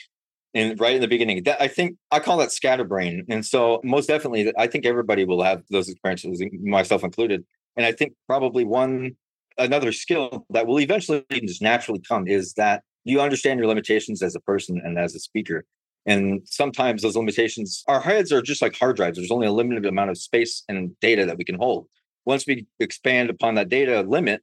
and 0.53 0.79
right 0.79 0.95
in 0.95 1.01
the 1.01 1.07
beginning. 1.07 1.43
That 1.43 1.61
i 1.61 1.67
think 1.67 1.97
i 2.11 2.19
call 2.19 2.37
that 2.37 2.51
scatterbrain 2.51 3.25
and 3.29 3.45
so 3.45 3.79
most 3.83 4.07
definitely 4.07 4.51
i 4.57 4.67
think 4.67 4.85
everybody 4.85 5.25
will 5.25 5.43
have 5.43 5.63
those 5.69 5.89
experiences 5.89 6.43
myself 6.63 7.03
included 7.03 7.45
and 7.77 7.85
i 7.85 7.91
think 7.91 8.13
probably 8.27 8.65
one 8.65 9.11
another 9.57 9.91
skill 9.91 10.45
that 10.49 10.65
will 10.67 10.79
eventually 10.79 11.23
just 11.31 11.61
naturally 11.61 12.01
come 12.07 12.27
is 12.27 12.53
that 12.53 12.83
you 13.03 13.21
understand 13.21 13.59
your 13.59 13.67
limitations 13.67 14.21
as 14.21 14.35
a 14.35 14.39
person 14.41 14.81
and 14.83 14.97
as 14.97 15.15
a 15.15 15.19
speaker 15.19 15.65
and 16.05 16.41
sometimes 16.45 17.01
those 17.01 17.15
limitations 17.15 17.83
our 17.87 18.01
heads 18.01 18.31
are 18.31 18.41
just 18.41 18.61
like 18.61 18.75
hard 18.75 18.95
drives 18.95 19.17
there's 19.17 19.31
only 19.31 19.47
a 19.47 19.51
limited 19.51 19.85
amount 19.85 20.09
of 20.09 20.17
space 20.17 20.63
and 20.67 20.97
data 20.99 21.25
that 21.25 21.37
we 21.37 21.43
can 21.43 21.55
hold 21.55 21.87
once 22.29 22.45
we 22.47 22.65
expand 22.79 23.29
upon 23.29 23.55
that 23.55 23.69
data 23.69 24.01
limit 24.01 24.41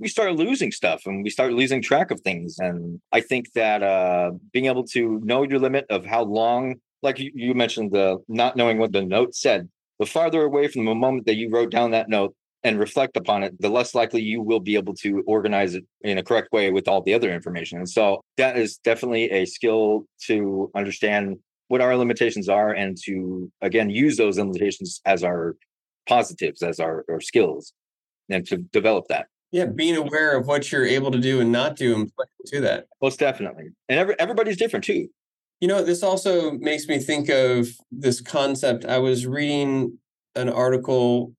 we 0.00 0.08
start 0.08 0.34
losing 0.34 0.70
stuff 0.70 1.02
and 1.06 1.24
we 1.24 1.30
start 1.30 1.52
losing 1.52 1.82
track 1.82 2.10
of 2.10 2.20
things. 2.20 2.58
And 2.58 3.00
I 3.12 3.20
think 3.20 3.52
that 3.54 3.82
uh, 3.82 4.32
being 4.52 4.66
able 4.66 4.84
to 4.88 5.20
know 5.24 5.42
your 5.42 5.58
limit 5.58 5.86
of 5.90 6.04
how 6.04 6.22
long, 6.22 6.76
like 7.02 7.18
you, 7.18 7.30
you 7.34 7.54
mentioned, 7.54 7.92
the 7.92 8.18
not 8.28 8.56
knowing 8.56 8.78
what 8.78 8.92
the 8.92 9.02
note 9.02 9.34
said, 9.34 9.68
the 9.98 10.06
farther 10.06 10.42
away 10.42 10.68
from 10.68 10.84
the 10.84 10.94
moment 10.94 11.26
that 11.26 11.34
you 11.34 11.50
wrote 11.50 11.70
down 11.70 11.90
that 11.90 12.08
note 12.08 12.34
and 12.64 12.78
reflect 12.78 13.16
upon 13.16 13.42
it, 13.42 13.60
the 13.60 13.68
less 13.68 13.94
likely 13.94 14.20
you 14.20 14.42
will 14.42 14.60
be 14.60 14.76
able 14.76 14.94
to 14.94 15.22
organize 15.26 15.74
it 15.74 15.84
in 16.02 16.18
a 16.18 16.22
correct 16.22 16.52
way 16.52 16.70
with 16.70 16.88
all 16.88 17.02
the 17.02 17.14
other 17.14 17.32
information. 17.32 17.78
And 17.78 17.88
so 17.88 18.20
that 18.36 18.56
is 18.56 18.78
definitely 18.78 19.30
a 19.30 19.46
skill 19.46 20.04
to 20.26 20.70
understand 20.74 21.38
what 21.68 21.80
our 21.80 21.96
limitations 21.96 22.48
are 22.48 22.72
and 22.72 22.96
to 23.04 23.50
again 23.60 23.90
use 23.90 24.16
those 24.16 24.38
limitations 24.38 25.00
as 25.04 25.22
our 25.22 25.54
positives, 26.08 26.62
as 26.62 26.80
our, 26.80 27.04
our 27.10 27.20
skills, 27.20 27.72
and 28.28 28.46
to 28.46 28.56
develop 28.56 29.06
that. 29.08 29.26
Yeah, 29.52 29.66
being 29.66 29.96
aware 29.96 30.36
of 30.36 30.46
what 30.46 30.70
you're 30.70 30.84
able 30.84 31.10
to 31.10 31.18
do 31.18 31.40
and 31.40 31.50
not 31.50 31.76
do 31.76 31.94
and 31.94 32.12
to 32.46 32.60
that. 32.60 32.86
Most 33.00 33.18
definitely. 33.18 33.70
And 33.88 33.98
every, 33.98 34.14
everybody's 34.18 34.56
different 34.56 34.84
too. 34.84 35.08
You 35.60 35.68
know, 35.68 35.82
this 35.82 36.02
also 36.02 36.52
makes 36.52 36.86
me 36.86 36.98
think 36.98 37.28
of 37.28 37.68
this 37.90 38.20
concept. 38.20 38.84
I 38.84 38.98
was 38.98 39.26
reading 39.26 39.98
an 40.36 40.48
article 40.48 41.34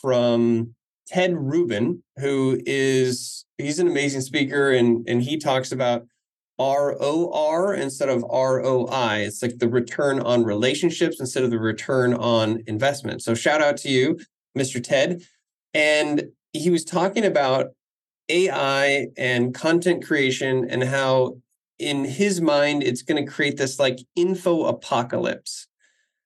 from 0.00 0.74
Ted 1.08 1.34
Rubin, 1.36 2.02
who 2.16 2.60
is 2.64 3.44
he's 3.58 3.78
an 3.78 3.88
amazing 3.88 4.20
speaker 4.20 4.70
and 4.70 5.06
and 5.08 5.22
he 5.22 5.36
talks 5.36 5.72
about 5.72 6.06
ROR 6.58 7.74
instead 7.74 8.08
of 8.08 8.22
ROI. 8.22 9.24
It's 9.26 9.42
like 9.42 9.58
the 9.58 9.68
return 9.68 10.20
on 10.20 10.44
relationships 10.44 11.20
instead 11.20 11.44
of 11.44 11.50
the 11.50 11.58
return 11.58 12.14
on 12.14 12.62
investment. 12.66 13.22
So 13.22 13.34
shout 13.34 13.60
out 13.60 13.76
to 13.78 13.88
you, 13.88 14.18
Mr. 14.56 14.82
Ted. 14.82 15.22
And 15.72 16.28
he 16.52 16.70
was 16.70 16.84
talking 16.84 17.24
about 17.24 17.68
AI 18.28 19.08
and 19.16 19.54
content 19.54 20.04
creation 20.04 20.68
and 20.68 20.82
how 20.82 21.36
in 21.78 22.04
his 22.04 22.40
mind 22.40 22.82
it's 22.82 23.02
going 23.02 23.24
to 23.24 23.30
create 23.30 23.56
this 23.56 23.78
like 23.78 24.00
info 24.16 24.64
apocalypse. 24.64 25.68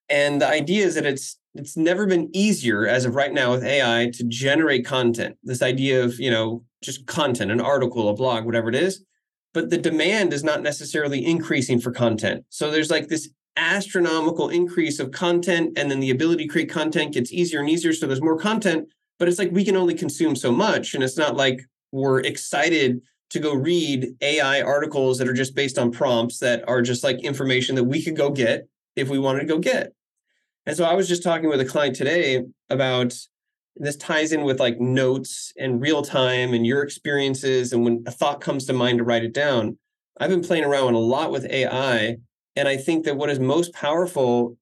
And 0.09 0.41
the 0.41 0.49
idea 0.49 0.87
is 0.87 0.95
that 0.95 1.07
it's 1.07 1.39
it's 1.55 1.77
never 1.77 2.07
been 2.07 2.31
easier 2.33 2.87
as 2.87 3.05
of 3.05 3.15
right 3.15 3.33
now 3.33 3.51
with 3.53 3.63
AI 3.63 4.11
to 4.15 4.25
generate 4.25 4.87
content. 4.87 5.37
This 5.43 5.61
idea 5.61 6.03
of, 6.03 6.19
you 6.19 6.31
know, 6.31 6.65
just 6.83 7.07
content, 7.07 7.51
an 7.51 7.61
article, 7.61 8.09
a 8.09 8.15
blog, 8.15 8.47
whatever 8.47 8.71
it 8.71 8.75
is 8.75 9.05
but 9.53 9.71
the 9.71 9.79
demand 9.79 10.33
is 10.33 10.45
not 10.45 10.63
necessarily 10.63 11.25
increasing 11.25 11.81
for 11.81 11.91
content. 11.91 12.45
So 12.49 12.71
there's 12.71 12.91
like 12.91 13.09
this 13.09 13.29
astronomical 13.57 14.49
increase 14.49 14.99
of 14.99 15.11
content, 15.11 15.77
and 15.77 15.91
then 15.91 16.01
the 16.01 16.11
ability 16.11 16.45
to 16.45 16.49
create 16.49 16.71
content 16.71 17.15
gets 17.15 17.33
easier 17.33 17.61
and 17.61 17.69
easier. 17.69 17.93
So 17.93 18.07
there's 18.07 18.23
more 18.23 18.39
content, 18.39 18.89
but 19.19 19.29
it's 19.29 19.39
like 19.39 19.51
we 19.53 19.65
can 19.65 19.77
only 19.77 19.95
consume 19.95 20.37
so 20.37 20.53
much. 20.53 20.95
And 20.95 21.05
it's 21.05 21.19
not 21.19 21.37
like 21.37 21.61
we're 21.93 22.21
excited 22.21 23.01
to 23.31 23.39
go 23.39 23.55
read 23.55 24.15
AI 24.21 24.61
articles 24.61 25.19
that 25.19 25.29
are 25.29 25.35
just 25.35 25.55
based 25.55 25.79
on 25.79 25.91
prompts 25.91 26.39
that 26.39 26.67
are 26.69 26.83
just 26.83 27.03
like 27.03 27.23
information 27.25 27.75
that 27.77 27.85
we 27.85 28.03
could 28.03 28.17
go 28.17 28.31
get 28.31 28.69
if 28.97 29.09
we 29.09 29.19
wanted 29.19 29.41
to 29.41 29.47
go 29.47 29.59
get. 29.59 29.93
And 30.67 30.77
so 30.77 30.85
I 30.85 30.95
was 30.95 31.09
just 31.09 31.23
talking 31.23 31.49
with 31.49 31.61
a 31.61 31.65
client 31.65 31.97
today 31.97 32.43
about 32.71 33.15
this 33.77 33.97
ties 33.97 34.33
in 34.33 34.45
with 34.45 34.61
like 34.61 34.81
notes 34.81 35.53
and 35.59 35.81
real 35.81 36.03
time 36.03 36.53
and 36.53 36.67
your 36.67 36.83
experiences 36.83 37.73
and 37.73 37.85
when 37.85 38.05
a 38.07 38.11
thought 38.11 38.41
comes 38.41 38.67
to 38.67 38.73
mind 38.73 38.99
to 38.99 39.05
write 39.05 39.25
it 39.25 39.33
down. 39.33 39.79
I've 40.21 40.31
been 40.31 40.43
playing 40.43 40.65
around 40.65 40.95
a 40.95 40.99
lot 40.99 41.33
with 41.33 41.47
ai 41.47 42.19
and 42.57 42.69
i 42.69 42.77
think 42.77 43.05
that 43.05 43.17
what 43.17 43.31
is 43.31 43.39
most 43.39 43.73
powerful 43.73 44.57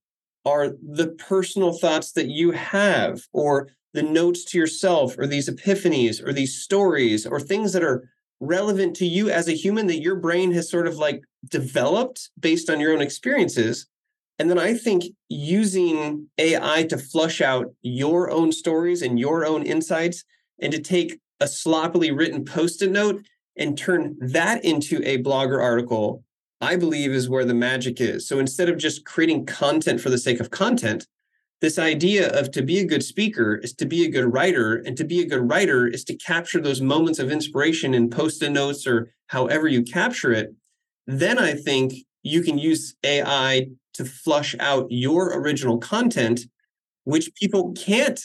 are 0.44 0.68
the 0.68 1.08
personal 1.18 1.72
thoughts 1.72 2.12
that 2.12 2.28
you 2.28 2.52
have 2.52 3.20
or 3.32 3.68
the 3.92 4.02
notes 4.02 4.44
to 4.44 4.58
yourself 4.58 5.18
or 5.18 5.26
these 5.26 5.48
epiphanies 5.48 6.24
or 6.24 6.32
these 6.32 6.62
stories 6.62 7.26
or 7.26 7.40
things 7.40 7.72
that 7.72 7.82
are 7.82 8.08
relevant 8.38 8.96
to 8.96 9.06
you 9.06 9.28
as 9.28 9.48
a 9.48 9.52
human 9.52 9.86
that 9.88 10.00
your 10.00 10.16
brain 10.16 10.50
has 10.52 10.70
sort 10.70 10.86
of 10.86 10.96
like 10.96 11.22
developed 11.50 12.30
based 12.38 12.70
on 12.70 12.80
your 12.80 12.92
own 12.92 13.02
experiences 13.02 13.86
and 14.40 14.48
then 14.48 14.58
I 14.58 14.72
think 14.72 15.04
using 15.28 16.28
AI 16.38 16.84
to 16.84 16.96
flush 16.96 17.42
out 17.42 17.74
your 17.82 18.30
own 18.30 18.52
stories 18.52 19.02
and 19.02 19.20
your 19.20 19.44
own 19.44 19.64
insights 19.64 20.24
and 20.62 20.72
to 20.72 20.80
take 20.80 21.20
a 21.40 21.46
sloppily 21.46 22.10
written 22.10 22.46
post 22.46 22.80
it 22.80 22.90
note 22.90 23.22
and 23.58 23.76
turn 23.76 24.16
that 24.18 24.64
into 24.64 25.02
a 25.04 25.22
blogger 25.22 25.62
article, 25.62 26.24
I 26.62 26.76
believe 26.76 27.10
is 27.10 27.28
where 27.28 27.44
the 27.44 27.52
magic 27.52 28.00
is. 28.00 28.26
So 28.26 28.38
instead 28.38 28.70
of 28.70 28.78
just 28.78 29.04
creating 29.04 29.44
content 29.44 30.00
for 30.00 30.08
the 30.08 30.16
sake 30.16 30.40
of 30.40 30.48
content, 30.48 31.06
this 31.60 31.78
idea 31.78 32.30
of 32.30 32.50
to 32.52 32.62
be 32.62 32.78
a 32.78 32.86
good 32.86 33.04
speaker 33.04 33.56
is 33.56 33.74
to 33.74 33.84
be 33.84 34.06
a 34.06 34.10
good 34.10 34.32
writer, 34.32 34.76
and 34.76 34.96
to 34.96 35.04
be 35.04 35.20
a 35.20 35.28
good 35.28 35.50
writer 35.50 35.86
is 35.86 36.02
to 36.04 36.16
capture 36.16 36.62
those 36.62 36.80
moments 36.80 37.18
of 37.18 37.30
inspiration 37.30 37.92
in 37.92 38.08
post 38.08 38.42
it 38.42 38.48
notes 38.48 38.86
or 38.86 39.12
however 39.26 39.68
you 39.68 39.82
capture 39.82 40.32
it. 40.32 40.54
Then 41.06 41.38
I 41.38 41.52
think 41.52 41.92
you 42.22 42.42
can 42.42 42.58
use 42.58 42.94
AI 43.04 43.68
to 43.94 44.04
flush 44.04 44.54
out 44.60 44.86
your 44.90 45.38
original 45.38 45.78
content, 45.78 46.40
which 47.04 47.34
people 47.34 47.72
can't, 47.72 48.20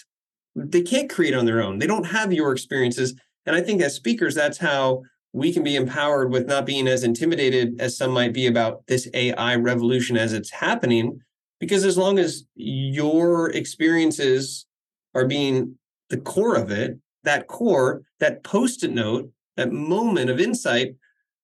they 0.56 0.82
can't 0.82 1.10
create 1.10 1.34
on 1.34 1.46
their 1.46 1.62
own. 1.62 1.80
They 1.80 1.88
don't 1.88 2.06
have 2.06 2.34
your 2.34 2.52
experiences. 2.52 3.16
And 3.46 3.56
I 3.56 3.62
think 3.62 3.82
as 3.82 3.96
speakers, 3.96 4.36
that's 4.36 4.58
how 4.58 5.04
we 5.34 5.52
can 5.52 5.64
be 5.64 5.76
empowered 5.76 6.32
with 6.32 6.48
not 6.48 6.66
being 6.66 6.88
as 6.88 7.04
intimidated 7.04 7.76
as 7.80 7.98
some 7.98 8.12
might 8.12 8.34
be 8.34 8.48
about 8.48 8.88
this 8.88 9.08
AI 9.14 9.56
revolution 9.56 10.18
as 10.18 10.34
it's 10.34 10.52
happening. 10.52 11.20
Because 11.60 11.84
as 11.84 11.98
long 11.98 12.20
as 12.20 12.46
your 12.56 13.50
experiences 13.52 14.66
are 15.14 15.26
being 15.26 15.78
the 16.10 16.18
core 16.18 16.56
of 16.56 16.72
it, 16.72 16.98
that 17.24 17.48
core, 17.48 18.04
that 18.20 18.44
post 18.44 18.84
it 18.84 18.92
note, 18.92 19.30
that 19.58 19.72
moment 19.72 20.30
of 20.30 20.40
insight, 20.40 20.96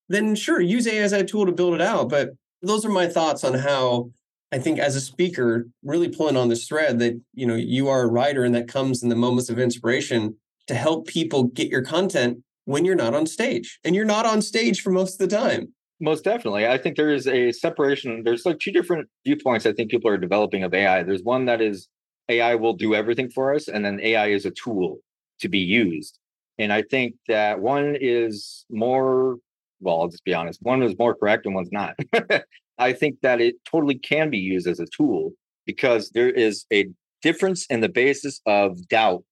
then 0.09 0.35
sure, 0.35 0.61
use 0.61 0.87
AI 0.87 1.01
as 1.01 1.13
a 1.13 1.23
tool 1.23 1.45
to 1.45 1.51
build 1.51 1.73
it 1.73 1.81
out. 1.81 2.09
But 2.09 2.31
those 2.61 2.85
are 2.85 2.89
my 2.89 3.07
thoughts 3.07 3.43
on 3.43 3.53
how 3.53 4.11
I 4.51 4.59
think 4.59 4.79
as 4.79 4.95
a 4.95 5.01
speaker, 5.01 5.67
really 5.83 6.09
pulling 6.09 6.37
on 6.37 6.49
this 6.49 6.67
thread 6.67 6.99
that 6.99 7.19
you 7.33 7.45
know 7.45 7.55
you 7.55 7.87
are 7.87 8.01
a 8.01 8.07
writer 8.07 8.43
and 8.43 8.53
that 8.55 8.67
comes 8.67 9.01
in 9.01 9.09
the 9.09 9.15
moments 9.15 9.49
of 9.49 9.59
inspiration 9.59 10.35
to 10.67 10.75
help 10.75 11.07
people 11.07 11.43
get 11.43 11.69
your 11.69 11.81
content 11.81 12.43
when 12.65 12.85
you're 12.85 12.95
not 12.95 13.13
on 13.13 13.25
stage. 13.25 13.79
And 13.83 13.95
you're 13.95 14.05
not 14.05 14.25
on 14.25 14.41
stage 14.41 14.81
for 14.81 14.91
most 14.91 15.19
of 15.19 15.29
the 15.29 15.35
time. 15.35 15.73
Most 15.99 16.23
definitely. 16.23 16.67
I 16.67 16.77
think 16.77 16.95
there 16.95 17.11
is 17.11 17.27
a 17.27 17.51
separation. 17.51 18.23
There's 18.23 18.45
like 18.45 18.59
two 18.59 18.71
different 18.71 19.07
viewpoints 19.25 19.65
I 19.65 19.73
think 19.73 19.91
people 19.91 20.09
are 20.09 20.17
developing 20.17 20.63
of 20.63 20.73
AI. 20.73 21.03
There's 21.03 21.23
one 21.23 21.45
that 21.45 21.61
is 21.61 21.87
AI 22.29 22.55
will 22.55 22.73
do 22.73 22.95
everything 22.95 23.29
for 23.29 23.53
us, 23.53 23.67
and 23.67 23.83
then 23.85 23.99
AI 24.01 24.27
is 24.27 24.45
a 24.45 24.51
tool 24.51 24.99
to 25.39 25.49
be 25.49 25.59
used. 25.59 26.17
And 26.57 26.71
I 26.71 26.81
think 26.83 27.15
that 27.27 27.59
one 27.59 27.97
is 27.99 28.65
more 28.69 29.37
well, 29.81 30.01
I'll 30.01 30.07
just 30.07 30.23
be 30.23 30.33
honest, 30.33 30.59
one 30.61 30.83
is 30.83 30.97
more 30.97 31.15
correct 31.15 31.45
and 31.45 31.55
one's 31.55 31.71
not. 31.71 31.95
I 32.77 32.93
think 32.93 33.21
that 33.21 33.41
it 33.41 33.55
totally 33.69 33.95
can 33.95 34.29
be 34.29 34.37
used 34.37 34.67
as 34.67 34.79
a 34.79 34.85
tool 34.85 35.31
because 35.65 36.09
there 36.11 36.29
is 36.29 36.65
a 36.71 36.87
difference 37.21 37.65
in 37.67 37.81
the 37.81 37.89
basis 37.89 38.41
of 38.45 38.87
doubt 38.87 39.23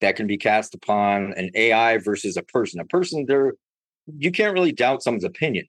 that 0.00 0.16
can 0.16 0.26
be 0.26 0.36
cast 0.36 0.74
upon 0.74 1.32
an 1.34 1.50
AI 1.54 1.98
versus 1.98 2.36
a 2.36 2.42
person. 2.42 2.80
A 2.80 2.84
person, 2.84 3.24
there, 3.26 3.54
you 4.18 4.30
can't 4.30 4.54
really 4.54 4.72
doubt 4.72 5.02
someone's 5.02 5.24
opinion 5.24 5.66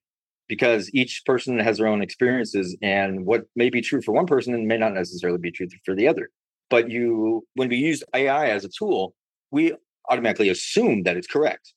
because 0.47 0.89
each 0.93 1.23
person 1.25 1.57
has 1.59 1.77
their 1.77 1.87
own 1.87 2.01
experiences, 2.01 2.75
and 2.81 3.25
what 3.25 3.43
may 3.55 3.69
be 3.69 3.81
true 3.81 4.01
for 4.01 4.11
one 4.11 4.25
person 4.25 4.67
may 4.67 4.77
not 4.77 4.93
necessarily 4.93 5.39
be 5.39 5.51
true 5.51 5.67
for 5.85 5.95
the 5.95 6.07
other. 6.07 6.29
But 6.69 6.89
you, 6.89 7.45
when 7.55 7.69
we 7.69 7.77
use 7.77 8.03
AI 8.13 8.47
as 8.47 8.65
a 8.65 8.69
tool, 8.69 9.15
we 9.51 9.73
automatically 10.09 10.49
assume 10.49 11.03
that 11.03 11.15
it's 11.15 11.27
correct 11.27 11.73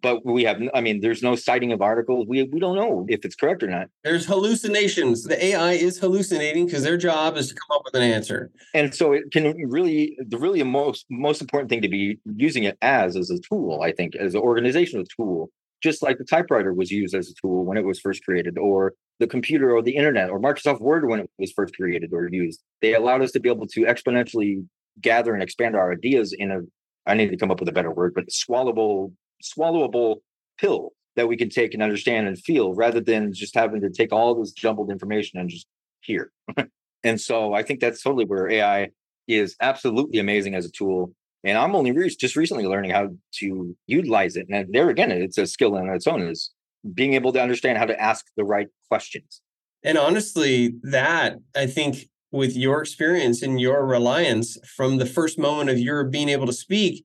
but 0.00 0.24
we 0.24 0.44
have 0.44 0.60
i 0.74 0.80
mean 0.80 1.00
there's 1.00 1.22
no 1.22 1.34
citing 1.34 1.72
of 1.72 1.82
articles. 1.82 2.26
We 2.28 2.42
we 2.44 2.60
don't 2.60 2.76
know 2.76 3.06
if 3.08 3.24
it's 3.24 3.34
correct 3.34 3.62
or 3.62 3.68
not. 3.68 3.88
There's 4.02 4.26
hallucinations. 4.26 5.24
The 5.24 5.42
ai 5.46 5.72
is 5.72 5.98
hallucinating 5.98 6.66
because 6.66 6.82
their 6.82 6.96
job 6.96 7.36
is 7.36 7.48
to 7.48 7.54
come 7.54 7.76
up 7.76 7.82
with 7.84 7.94
an 7.94 8.02
answer. 8.02 8.50
And 8.74 8.94
so 8.94 9.12
it 9.12 9.30
can 9.32 9.54
really 9.68 10.16
the 10.26 10.38
really 10.38 10.62
most 10.62 11.06
most 11.10 11.40
important 11.40 11.70
thing 11.70 11.82
to 11.82 11.88
be 11.88 12.18
using 12.36 12.64
it 12.64 12.76
as 12.82 13.16
as 13.16 13.30
a 13.30 13.38
tool 13.38 13.82
i 13.82 13.92
think 13.92 14.14
as 14.16 14.34
an 14.34 14.40
organizational 14.40 15.04
tool 15.16 15.50
just 15.82 16.02
like 16.02 16.16
the 16.16 16.24
typewriter 16.24 16.72
was 16.72 16.90
used 16.90 17.14
as 17.14 17.28
a 17.28 17.34
tool 17.42 17.64
when 17.64 17.76
it 17.76 17.84
was 17.84 18.00
first 18.00 18.24
created 18.24 18.56
or 18.56 18.94
the 19.20 19.26
computer 19.26 19.70
or 19.76 19.82
the 19.82 19.94
internet 19.94 20.30
or 20.30 20.40
microsoft 20.40 20.80
word 20.80 21.06
when 21.06 21.20
it 21.20 21.30
was 21.38 21.52
first 21.52 21.76
created 21.76 22.10
or 22.12 22.26
used. 22.32 22.62
They 22.80 22.94
allowed 22.94 23.20
us 23.20 23.32
to 23.32 23.40
be 23.40 23.50
able 23.50 23.66
to 23.66 23.80
exponentially 23.82 24.66
gather 25.00 25.34
and 25.34 25.42
expand 25.42 25.76
our 25.76 25.92
ideas 25.92 26.32
in 26.32 26.50
a 26.50 26.60
i 27.06 27.14
need 27.14 27.30
to 27.30 27.36
come 27.36 27.50
up 27.50 27.60
with 27.60 27.68
a 27.68 27.72
better 27.72 27.90
word 27.90 28.12
but 28.14 28.28
swallowable 28.28 29.12
swallowable 29.44 30.16
pill 30.58 30.92
that 31.16 31.28
we 31.28 31.36
can 31.36 31.48
take 31.48 31.74
and 31.74 31.82
understand 31.82 32.26
and 32.26 32.38
feel 32.38 32.74
rather 32.74 33.00
than 33.00 33.32
just 33.32 33.54
having 33.54 33.80
to 33.80 33.90
take 33.90 34.12
all 34.12 34.34
this 34.34 34.52
jumbled 34.52 34.90
information 34.90 35.38
and 35.38 35.48
just 35.48 35.66
hear. 36.00 36.32
and 37.04 37.20
so 37.20 37.54
I 37.54 37.62
think 37.62 37.80
that's 37.80 38.02
totally 38.02 38.24
where 38.24 38.50
AI 38.50 38.88
is 39.28 39.56
absolutely 39.60 40.18
amazing 40.18 40.54
as 40.54 40.66
a 40.66 40.70
tool. 40.70 41.12
And 41.44 41.58
I'm 41.58 41.74
only 41.74 41.92
re- 41.92 42.08
just 42.08 42.36
recently 42.36 42.66
learning 42.66 42.90
how 42.90 43.10
to 43.40 43.76
utilize 43.86 44.36
it. 44.36 44.46
And 44.50 44.72
there 44.72 44.90
again, 44.90 45.10
it's 45.10 45.38
a 45.38 45.46
skill 45.46 45.76
in 45.76 45.88
its 45.88 46.06
own 46.06 46.22
is 46.22 46.50
being 46.92 47.14
able 47.14 47.32
to 47.32 47.42
understand 47.42 47.78
how 47.78 47.86
to 47.86 48.00
ask 48.00 48.26
the 48.36 48.44
right 48.44 48.68
questions. 48.88 49.40
And 49.82 49.98
honestly, 49.98 50.74
that 50.82 51.36
I 51.54 51.66
think 51.66 52.08
with 52.32 52.56
your 52.56 52.80
experience 52.80 53.42
and 53.42 53.60
your 53.60 53.86
reliance 53.86 54.58
from 54.76 54.96
the 54.96 55.06
first 55.06 55.38
moment 55.38 55.70
of 55.70 55.78
your 55.78 56.04
being 56.04 56.28
able 56.28 56.46
to 56.46 56.52
speak, 56.52 57.04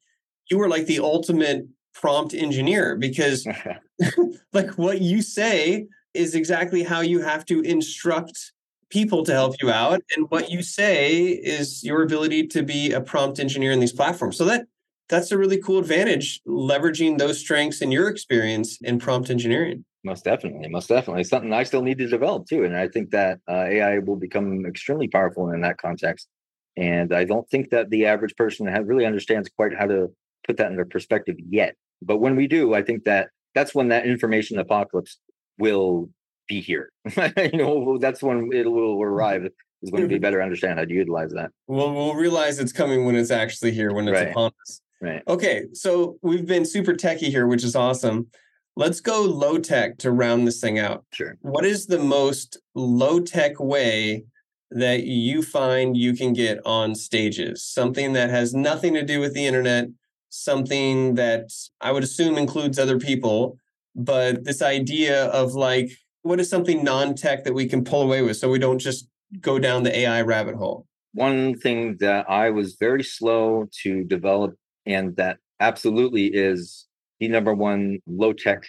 you 0.50 0.58
were 0.58 0.70
like 0.70 0.88
the 0.88 1.00
ultimate 1.00 1.68
prompt 2.00 2.34
engineer 2.34 2.96
because 2.96 3.46
like 4.54 4.78
what 4.78 5.02
you 5.02 5.22
say 5.22 5.88
is 6.14 6.36
exactly 6.36 6.84
how 6.84 7.02
you 7.02 7.22
have 7.22 7.46
to 7.46 7.62
instruct 7.62 8.54
people 8.90 9.24
to 9.24 9.32
help 9.32 9.56
you 9.62 9.70
out 9.70 10.02
and 10.16 10.26
what 10.32 10.50
you 10.50 10.64
say 10.64 11.28
is 11.28 11.84
your 11.84 12.02
ability 12.02 12.48
to 12.48 12.64
be 12.64 12.92
a 12.92 13.02
prompt 13.02 13.40
engineer 13.40 13.72
in 13.72 13.80
these 13.80 13.94
platforms. 13.94 14.36
So 14.36 14.46
that 14.46 14.66
that's 15.10 15.32
a 15.32 15.38
really 15.38 15.60
cool 15.60 15.80
advantage 15.80 16.42
leveraging 16.48 17.18
those 17.18 17.40
strengths 17.40 17.82
and 17.82 17.92
your 17.92 18.10
experience 18.10 18.80
in 18.82 19.00
prompt 19.00 19.30
engineering. 19.30 19.86
Most 20.04 20.24
definitely 20.24 20.70
most 20.70 20.88
definitely. 20.88 21.24
Something 21.26 21.54
i 21.54 21.64
still 21.64 21.82
need 21.82 21.98
to 21.98 22.08
develop 22.08 22.48
too 22.48 22.64
and 22.64 22.76
i 22.76 22.88
think 22.88 23.12
that 23.12 23.40
uh, 23.50 23.66
ai 23.66 24.00
will 24.00 24.16
become 24.16 24.66
extremely 24.66 25.10
powerful 25.10 25.50
in 25.50 25.60
that 25.62 25.78
context 25.78 26.30
and 26.78 27.14
i 27.14 27.26
don't 27.26 27.50
think 27.50 27.70
that 27.72 27.90
the 27.90 28.06
average 28.06 28.34
person 28.38 28.66
really 28.86 29.06
understands 29.06 29.50
quite 29.58 29.76
how 29.78 29.86
to 29.86 30.10
put 30.50 30.58
that 30.58 30.72
into 30.72 30.84
perspective 30.86 31.36
yet. 31.48 31.76
But 32.02 32.18
when 32.18 32.36
we 32.36 32.48
do, 32.48 32.74
I 32.74 32.82
think 32.82 33.04
that 33.06 33.30
that's 33.56 33.74
when 33.76 33.90
that 33.90 34.06
information 34.06 34.60
apocalypse 34.60 35.18
will 35.58 36.10
be 36.48 36.62
here. 36.62 36.92
you 37.38 37.58
know, 37.58 37.98
that's 38.00 38.22
when 38.24 38.50
it 38.54 38.70
will 38.70 39.02
arrive. 39.02 39.48
Is 39.82 39.92
going 39.92 40.04
to 40.04 40.10
be 40.10 40.20
better 40.20 40.42
understand 40.42 40.78
how 40.78 40.84
to 40.84 40.94
utilize 40.94 41.32
that. 41.32 41.52
Well, 41.68 41.94
we'll 41.94 42.16
realize 42.16 42.60
it's 42.60 42.74
coming 42.74 43.06
when 43.06 43.16
it's 43.16 43.32
actually 43.32 43.72
here, 43.72 43.94
when 43.94 44.08
it's 44.10 44.20
Right. 44.20 44.32
upon 44.32 44.52
us. 44.68 44.82
Right. 45.02 45.24
Okay, 45.26 45.68
so 45.72 46.18
we've 46.22 46.46
been 46.46 46.66
super 46.66 46.94
techy 46.94 47.30
here, 47.30 47.48
which 47.48 47.64
is 47.64 47.78
awesome. 47.78 48.28
Let's 48.76 49.00
go 49.00 49.22
low 49.24 49.58
tech 49.58 49.98
to 50.00 50.12
round 50.12 50.46
this 50.46 50.60
thing 50.60 50.80
out. 50.80 51.06
Sure. 51.14 51.38
What 51.42 51.64
is 51.66 51.86
the 51.86 52.00
most 52.00 52.58
low 52.76 53.22
tech 53.22 53.58
way 53.60 54.26
that 54.72 55.04
you 55.06 55.42
find 55.42 55.96
you 55.96 56.14
can 56.14 56.34
get 56.34 56.60
on 56.66 56.94
stages? 56.94 57.64
Something 57.64 58.12
that 58.14 58.30
has 58.30 58.54
nothing 58.54 58.94
to 58.96 59.04
do 59.04 59.22
with 59.22 59.34
the 59.34 59.46
internet, 59.46 59.88
something 60.30 61.16
that 61.16 61.52
I 61.82 61.92
would 61.92 62.04
assume 62.04 62.38
includes 62.38 62.80
other 62.80 63.00
people, 63.00 63.58
but 63.96 64.46
this 64.46 64.62
idea 64.62 65.26
of 65.26 65.54
like, 65.54 65.92
what 66.22 66.40
is 66.40 66.50
something 66.50 66.84
non 66.84 67.16
tech 67.16 67.44
that 67.44 67.54
we 67.54 67.68
can 67.68 67.84
pull 67.84 68.02
away 68.02 68.22
with 68.22 68.38
so 68.38 68.50
we 68.50 68.60
don't 68.60 68.80
just 68.80 69.08
go 69.42 69.60
down 69.60 69.84
the 69.84 69.98
AI 69.98 70.22
rabbit 70.22 70.56
hole? 70.56 70.86
One 71.14 71.58
thing 71.58 71.98
that 72.00 72.30
I 72.30 72.52
was 72.52 72.76
very 72.80 73.04
slow 73.04 73.68
to 73.84 74.04
develop, 74.04 74.56
and 74.86 75.16
that 75.16 75.38
absolutely 75.60 76.28
is 76.28 76.88
the 77.20 77.28
number 77.28 77.54
one 77.54 78.00
low 78.08 78.34
tech 78.34 78.64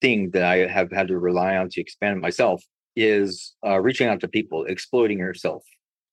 thing 0.00 0.30
that 0.30 0.44
I 0.44 0.68
have 0.68 0.90
had 0.90 1.08
to 1.08 1.18
rely 1.18 1.56
on 1.56 1.68
to 1.70 1.80
expand 1.80 2.20
myself, 2.20 2.62
is 2.96 3.54
uh, 3.66 3.80
reaching 3.80 4.08
out 4.08 4.20
to 4.20 4.28
people, 4.28 4.64
exploiting 4.64 5.18
yourself. 5.18 5.64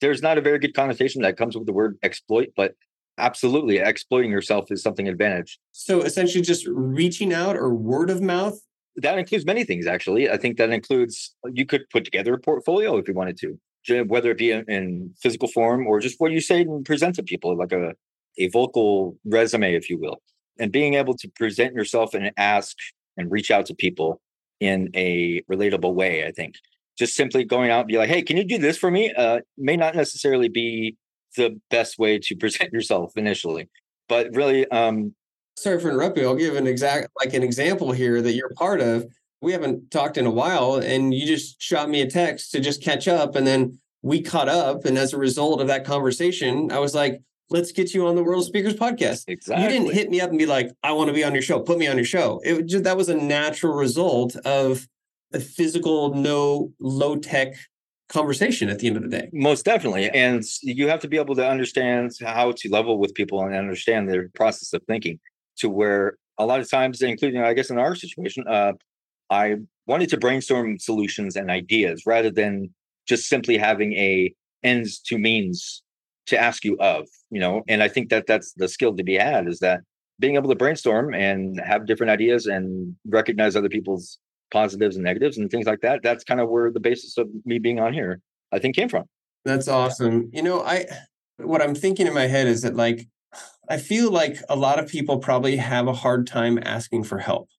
There's 0.01 0.21
not 0.21 0.37
a 0.37 0.41
very 0.41 0.59
good 0.59 0.75
connotation 0.75 1.21
that 1.23 1.37
comes 1.37 1.55
with 1.55 1.65
the 1.65 1.73
word 1.73 1.97
exploit, 2.03 2.49
but 2.55 2.75
absolutely 3.17 3.77
exploiting 3.77 4.31
yourself 4.31 4.71
is 4.71 4.81
something 4.81 5.07
advantage. 5.07 5.59
So 5.71 6.01
essentially 6.01 6.43
just 6.43 6.65
reaching 6.67 7.33
out 7.33 7.55
or 7.55 7.73
word 7.73 8.09
of 8.09 8.21
mouth. 8.21 8.59
That 8.97 9.17
includes 9.17 9.45
many 9.45 9.63
things, 9.63 9.85
actually. 9.85 10.29
I 10.29 10.37
think 10.37 10.57
that 10.57 10.71
includes 10.71 11.35
you 11.53 11.65
could 11.65 11.89
put 11.89 12.03
together 12.03 12.33
a 12.33 12.39
portfolio 12.39 12.97
if 12.97 13.07
you 13.07 13.13
wanted 13.13 13.37
to, 13.37 14.03
whether 14.05 14.31
it 14.31 14.37
be 14.37 14.51
in, 14.51 14.65
in 14.69 15.13
physical 15.21 15.47
form 15.47 15.85
or 15.87 15.99
just 15.99 16.19
what 16.19 16.31
you 16.31 16.41
say 16.41 16.61
and 16.61 16.85
present 16.85 17.15
to 17.15 17.23
people, 17.23 17.55
like 17.55 17.71
a, 17.71 17.93
a 18.37 18.47
vocal 18.49 19.17
resume, 19.25 19.75
if 19.75 19.89
you 19.89 19.99
will. 19.99 20.21
And 20.59 20.71
being 20.71 20.95
able 20.95 21.13
to 21.15 21.27
present 21.29 21.75
yourself 21.75 22.15
and 22.15 22.31
ask 22.37 22.75
and 23.17 23.31
reach 23.31 23.51
out 23.51 23.67
to 23.67 23.75
people 23.75 24.19
in 24.59 24.89
a 24.95 25.41
relatable 25.43 25.93
way, 25.93 26.25
I 26.25 26.31
think. 26.31 26.55
Just 26.97 27.15
simply 27.15 27.43
going 27.43 27.69
out 27.69 27.81
and 27.81 27.87
be 27.87 27.97
like, 27.99 28.09
hey, 28.09 28.23
can 28.23 28.37
you 28.37 28.43
do 28.43 28.57
this 28.57 28.77
for 28.77 28.89
me? 28.89 29.13
Uh, 29.13 29.41
may 29.55 29.77
not 29.77 29.95
necessarily 29.95 30.49
be 30.49 30.97
the 31.37 31.59
best 31.69 31.97
way 31.97 32.19
to 32.19 32.35
present 32.35 32.73
yourself 32.73 33.13
initially. 33.15 33.69
But 34.09 34.35
really, 34.35 34.67
um, 34.69 35.13
Sorry 35.57 35.79
for 35.79 35.89
interrupting. 35.89 36.23
I'll 36.23 36.35
give 36.35 36.55
an 36.55 36.67
exact 36.67 37.09
like 37.19 37.33
an 37.33 37.41
example 37.41 37.91
here 37.91 38.21
that 38.21 38.33
you're 38.33 38.53
part 38.53 38.79
of. 38.79 39.07
We 39.41 39.53
haven't 39.53 39.89
talked 39.89 40.17
in 40.17 40.27
a 40.27 40.31
while, 40.31 40.75
and 40.75 41.11
you 41.11 41.25
just 41.25 41.59
shot 41.59 41.89
me 41.89 42.01
a 42.01 42.09
text 42.09 42.51
to 42.51 42.59
just 42.59 42.83
catch 42.83 43.07
up, 43.07 43.35
and 43.35 43.45
then 43.45 43.79
we 44.03 44.21
caught 44.21 44.49
up. 44.49 44.85
And 44.85 44.99
as 44.99 45.13
a 45.13 45.17
result 45.17 45.59
of 45.59 45.67
that 45.67 45.83
conversation, 45.83 46.71
I 46.71 46.77
was 46.77 46.93
like, 46.93 47.21
"Let's 47.49 47.71
get 47.71 47.95
you 47.95 48.05
on 48.05 48.15
the 48.15 48.23
World 48.23 48.45
Speakers 48.45 48.75
Podcast." 48.75 49.23
exactly. 49.27 49.63
You 49.63 49.69
didn't 49.69 49.95
hit 49.95 50.11
me 50.11 50.21
up 50.21 50.29
and 50.29 50.37
be 50.37 50.45
like, 50.45 50.69
"I 50.83 50.91
want 50.91 51.07
to 51.07 51.13
be 51.13 51.23
on 51.23 51.33
your 51.33 51.41
show. 51.41 51.59
Put 51.59 51.79
me 51.79 51.87
on 51.87 51.95
your 51.95 52.05
show." 52.05 52.39
It 52.43 52.67
just 52.67 52.83
that 52.83 52.95
was 52.95 53.09
a 53.09 53.15
natural 53.15 53.73
result 53.73 54.35
of 54.35 54.87
a 55.33 55.39
physical, 55.39 56.13
no 56.13 56.71
low 56.79 57.15
tech 57.15 57.55
conversation 58.09 58.69
at 58.69 58.79
the 58.79 58.87
end 58.87 58.97
of 58.97 59.03
the 59.03 59.09
day. 59.09 59.29
Most 59.33 59.65
definitely. 59.65 60.09
And 60.09 60.43
you 60.61 60.87
have 60.87 61.01
to 61.01 61.07
be 61.07 61.17
able 61.17 61.35
to 61.35 61.47
understand 61.47 62.11
how 62.21 62.53
to 62.53 62.69
level 62.69 62.99
with 62.99 63.13
people 63.13 63.43
and 63.43 63.53
understand 63.53 64.09
their 64.09 64.29
process 64.29 64.73
of 64.73 64.81
thinking 64.87 65.19
to 65.57 65.69
where 65.69 66.17
a 66.37 66.45
lot 66.45 66.59
of 66.59 66.69
times, 66.69 67.01
including, 67.01 67.41
I 67.41 67.53
guess, 67.53 67.69
in 67.69 67.77
our 67.77 67.95
situation, 67.95 68.45
uh, 68.47 68.73
I 69.29 69.57
wanted 69.87 70.09
to 70.09 70.17
brainstorm 70.17 70.79
solutions 70.79 71.35
and 71.35 71.49
ideas 71.49 72.03
rather 72.05 72.31
than 72.31 72.73
just 73.07 73.27
simply 73.27 73.57
having 73.57 73.93
a 73.93 74.33
ends 74.63 74.99
to 74.99 75.17
means 75.17 75.83
to 76.27 76.37
ask 76.37 76.63
you 76.63 76.77
of, 76.79 77.07
you 77.29 77.39
know, 77.39 77.63
and 77.67 77.81
I 77.81 77.87
think 77.87 78.09
that 78.09 78.27
that's 78.27 78.53
the 78.53 78.67
skill 78.67 78.95
to 78.95 79.03
be 79.03 79.15
had 79.15 79.47
is 79.47 79.59
that 79.59 79.81
being 80.19 80.35
able 80.35 80.49
to 80.49 80.55
brainstorm 80.55 81.13
and 81.13 81.59
have 81.59 81.85
different 81.85 82.11
ideas 82.11 82.47
and 82.47 82.95
recognize 83.07 83.55
other 83.55 83.69
people's 83.69 84.19
positives 84.51 84.95
and 84.95 85.05
negatives 85.05 85.37
and 85.37 85.49
things 85.49 85.65
like 85.65 85.81
that. 85.81 86.01
That's 86.03 86.23
kind 86.23 86.39
of 86.39 86.49
where 86.49 86.71
the 86.71 86.79
basis 86.79 87.17
of 87.17 87.27
me 87.45 87.59
being 87.59 87.79
on 87.79 87.93
here, 87.93 88.21
I 88.51 88.59
think, 88.59 88.75
came 88.75 88.89
from. 88.89 89.05
That's 89.45 89.67
awesome. 89.67 90.29
You 90.33 90.41
know, 90.41 90.61
I 90.61 90.85
what 91.37 91.61
I'm 91.61 91.75
thinking 91.75 92.07
in 92.07 92.13
my 92.13 92.27
head 92.27 92.47
is 92.47 92.63
that 92.63 92.75
like 92.75 93.07
I 93.69 93.77
feel 93.77 94.11
like 94.11 94.41
a 94.49 94.55
lot 94.55 94.79
of 94.79 94.87
people 94.87 95.19
probably 95.19 95.57
have 95.57 95.87
a 95.87 95.93
hard 95.93 96.27
time 96.27 96.59
asking 96.63 97.03
for 97.03 97.19
help. 97.19 97.49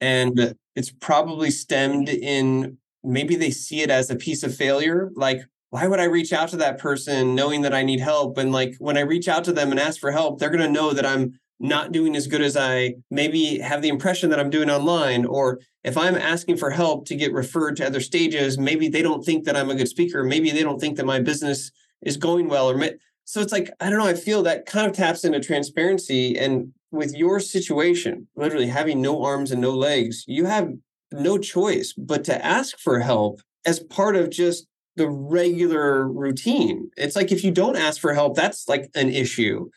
And 0.00 0.56
it's 0.74 0.90
probably 0.90 1.50
stemmed 1.50 2.08
in 2.08 2.78
maybe 3.04 3.36
they 3.36 3.50
see 3.50 3.82
it 3.82 3.90
as 3.90 4.10
a 4.10 4.16
piece 4.16 4.42
of 4.42 4.54
failure. 4.54 5.10
Like, 5.14 5.42
why 5.70 5.86
would 5.86 6.00
I 6.00 6.04
reach 6.04 6.32
out 6.32 6.48
to 6.50 6.56
that 6.58 6.78
person 6.78 7.34
knowing 7.34 7.62
that 7.62 7.74
I 7.74 7.82
need 7.82 8.00
help? 8.00 8.38
And 8.38 8.52
like 8.52 8.74
when 8.78 8.96
I 8.96 9.02
reach 9.02 9.28
out 9.28 9.44
to 9.44 9.52
them 9.52 9.70
and 9.70 9.80
ask 9.80 10.00
for 10.00 10.10
help, 10.10 10.38
they're 10.38 10.50
going 10.50 10.60
to 10.60 10.68
know 10.68 10.92
that 10.92 11.06
I'm 11.06 11.38
not 11.62 11.92
doing 11.92 12.16
as 12.16 12.26
good 12.26 12.42
as 12.42 12.56
I 12.56 12.96
maybe 13.08 13.58
have 13.60 13.82
the 13.82 13.88
impression 13.88 14.30
that 14.30 14.40
I'm 14.40 14.50
doing 14.50 14.68
online. 14.68 15.24
Or 15.24 15.60
if 15.84 15.96
I'm 15.96 16.16
asking 16.16 16.56
for 16.56 16.70
help 16.70 17.06
to 17.06 17.14
get 17.14 17.32
referred 17.32 17.76
to 17.76 17.86
other 17.86 18.00
stages, 18.00 18.58
maybe 18.58 18.88
they 18.88 19.00
don't 19.00 19.24
think 19.24 19.44
that 19.44 19.56
I'm 19.56 19.70
a 19.70 19.76
good 19.76 19.88
speaker. 19.88 20.24
Maybe 20.24 20.50
they 20.50 20.64
don't 20.64 20.80
think 20.80 20.96
that 20.96 21.06
my 21.06 21.20
business 21.20 21.70
is 22.02 22.16
going 22.16 22.48
well. 22.48 22.68
Or 22.68 22.90
so 23.24 23.40
it's 23.40 23.52
like, 23.52 23.70
I 23.80 23.88
don't 23.88 24.00
know, 24.00 24.06
I 24.06 24.14
feel 24.14 24.42
that 24.42 24.66
kind 24.66 24.88
of 24.88 24.92
taps 24.92 25.24
into 25.24 25.38
transparency. 25.38 26.36
And 26.36 26.72
with 26.90 27.14
your 27.14 27.38
situation, 27.38 28.26
literally 28.34 28.66
having 28.66 29.00
no 29.00 29.22
arms 29.22 29.52
and 29.52 29.60
no 29.60 29.70
legs, 29.70 30.24
you 30.26 30.46
have 30.46 30.68
no 31.12 31.38
choice 31.38 31.94
but 31.96 32.24
to 32.24 32.44
ask 32.44 32.76
for 32.78 32.98
help 32.98 33.40
as 33.64 33.78
part 33.78 34.16
of 34.16 34.30
just 34.30 34.66
the 34.96 35.08
regular 35.08 36.10
routine. 36.10 36.90
It's 36.96 37.14
like 37.14 37.30
if 37.30 37.44
you 37.44 37.52
don't 37.52 37.76
ask 37.76 38.00
for 38.00 38.14
help, 38.14 38.34
that's 38.34 38.68
like 38.68 38.90
an 38.94 39.08
issue. 39.08 39.70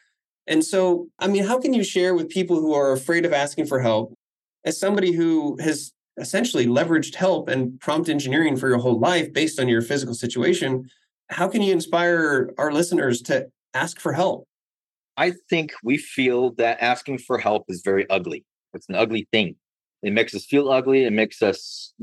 And 0.48 0.64
so, 0.64 1.08
I 1.20 1.28
mean, 1.28 1.44
how 1.44 1.60
can 1.60 1.74
you 1.74 1.84
share 1.84 2.14
with 2.14 2.30
people 2.30 2.60
who 2.60 2.74
are 2.74 2.92
afraid 2.92 3.26
of 3.26 3.34
asking 3.34 3.66
for 3.66 3.80
help 3.80 4.14
as 4.64 4.80
somebody 4.80 5.12
who 5.12 5.58
has 5.60 5.92
essentially 6.18 6.66
leveraged 6.66 7.16
help 7.16 7.50
and 7.50 7.80
prompt 7.80 8.10
engineering 8.10 8.56
for 8.56 8.70
your 8.70 8.78
whole 8.78 9.00
life 9.00 9.34
based 9.34 9.60
on 9.60 9.68
your 9.68 9.82
physical 9.82 10.14
situation? 10.14 10.90
How 11.30 11.48
can 11.48 11.62
you 11.62 11.74
inspire 11.74 12.52
our 12.58 12.72
listeners 12.72 13.22
to 13.24 13.48
ask 13.74 14.00
for 14.00 14.14
help? 14.14 14.48
I 15.18 15.34
think 15.50 15.74
we 15.84 15.98
feel 15.98 16.52
that 16.56 16.82
asking 16.82 17.20
for 17.20 17.38
help 17.38 17.66
is 17.70 17.82
very 17.84 18.08
ugly. 18.10 18.46
It's 18.74 18.90
an 18.90 18.96
ugly 18.96 19.28
thing. 19.32 19.56
It 20.04 20.14
makes 20.14 20.36
us 20.36 20.46
feel 20.46 20.70
ugly. 20.70 21.06
It 21.06 21.14
makes 21.14 21.42
us 21.42 21.94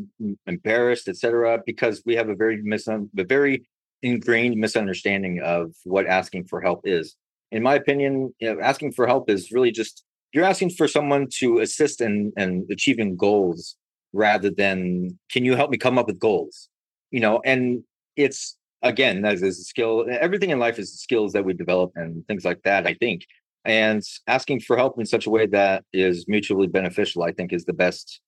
embarrassed, 0.47 1.09
etc. 1.09 1.61
Because 1.65 2.03
we 2.05 2.17
have 2.17 2.29
a 2.29 2.35
very 2.35 2.61
mis- 2.63 2.89
a 2.89 3.07
very 3.17 3.65
ingrained 4.03 4.57
misunderstanding 4.57 5.41
of 5.41 5.73
what 5.85 6.07
asking 6.07 6.45
for 6.45 6.61
help 6.61 6.81
is. 6.85 7.15
In 7.53 7.63
my 7.63 7.75
opinion, 7.75 8.35
you 8.41 8.53
know, 8.53 8.61
asking 8.61 8.93
for 8.93 9.07
help 9.07 9.31
is 9.31 9.53
really 9.53 9.71
just 9.71 10.05
you're 10.33 10.45
asking 10.45 10.71
for 10.71 10.89
someone 10.89 11.29
to 11.39 11.59
assist 11.59 12.01
in, 12.01 12.33
in 12.37 12.67
achieving 12.71 13.17
goals 13.17 13.77
rather 14.15 14.51
than 14.51 15.19
can 15.31 15.45
you 15.45 15.55
help 15.55 15.71
me 15.71 15.79
come 15.79 15.99
up 15.99 16.07
with 16.07 16.19
goals? 16.19 16.69
You 17.11 17.21
know, 17.21 17.41
and 17.45 17.85
it's 18.17 18.57
again 18.83 19.23
that 19.23 19.35
is 19.35 19.43
a 19.43 19.53
skill. 19.53 20.07
Everything 20.11 20.51
in 20.51 20.59
life 20.59 20.79
is 20.79 20.99
skills 20.99 21.33
that 21.35 21.45
we 21.45 21.53
develop 21.53 21.93
and 21.95 22.27
things 22.27 22.45
like 22.45 22.63
that. 22.65 22.87
I 22.87 22.95
think 22.95 23.27
and 23.65 24.03
asking 24.27 24.61
for 24.61 24.77
help 24.77 24.99
in 24.99 25.07
such 25.07 25.27
a 25.27 25.31
way 25.31 25.47
that 25.47 25.85
is 25.93 26.27
mutually 26.29 26.67
beneficial 26.67 27.23
i 27.23 27.33
think 27.33 27.53
is 27.53 27.65
the 27.65 27.73
best 27.73 28.21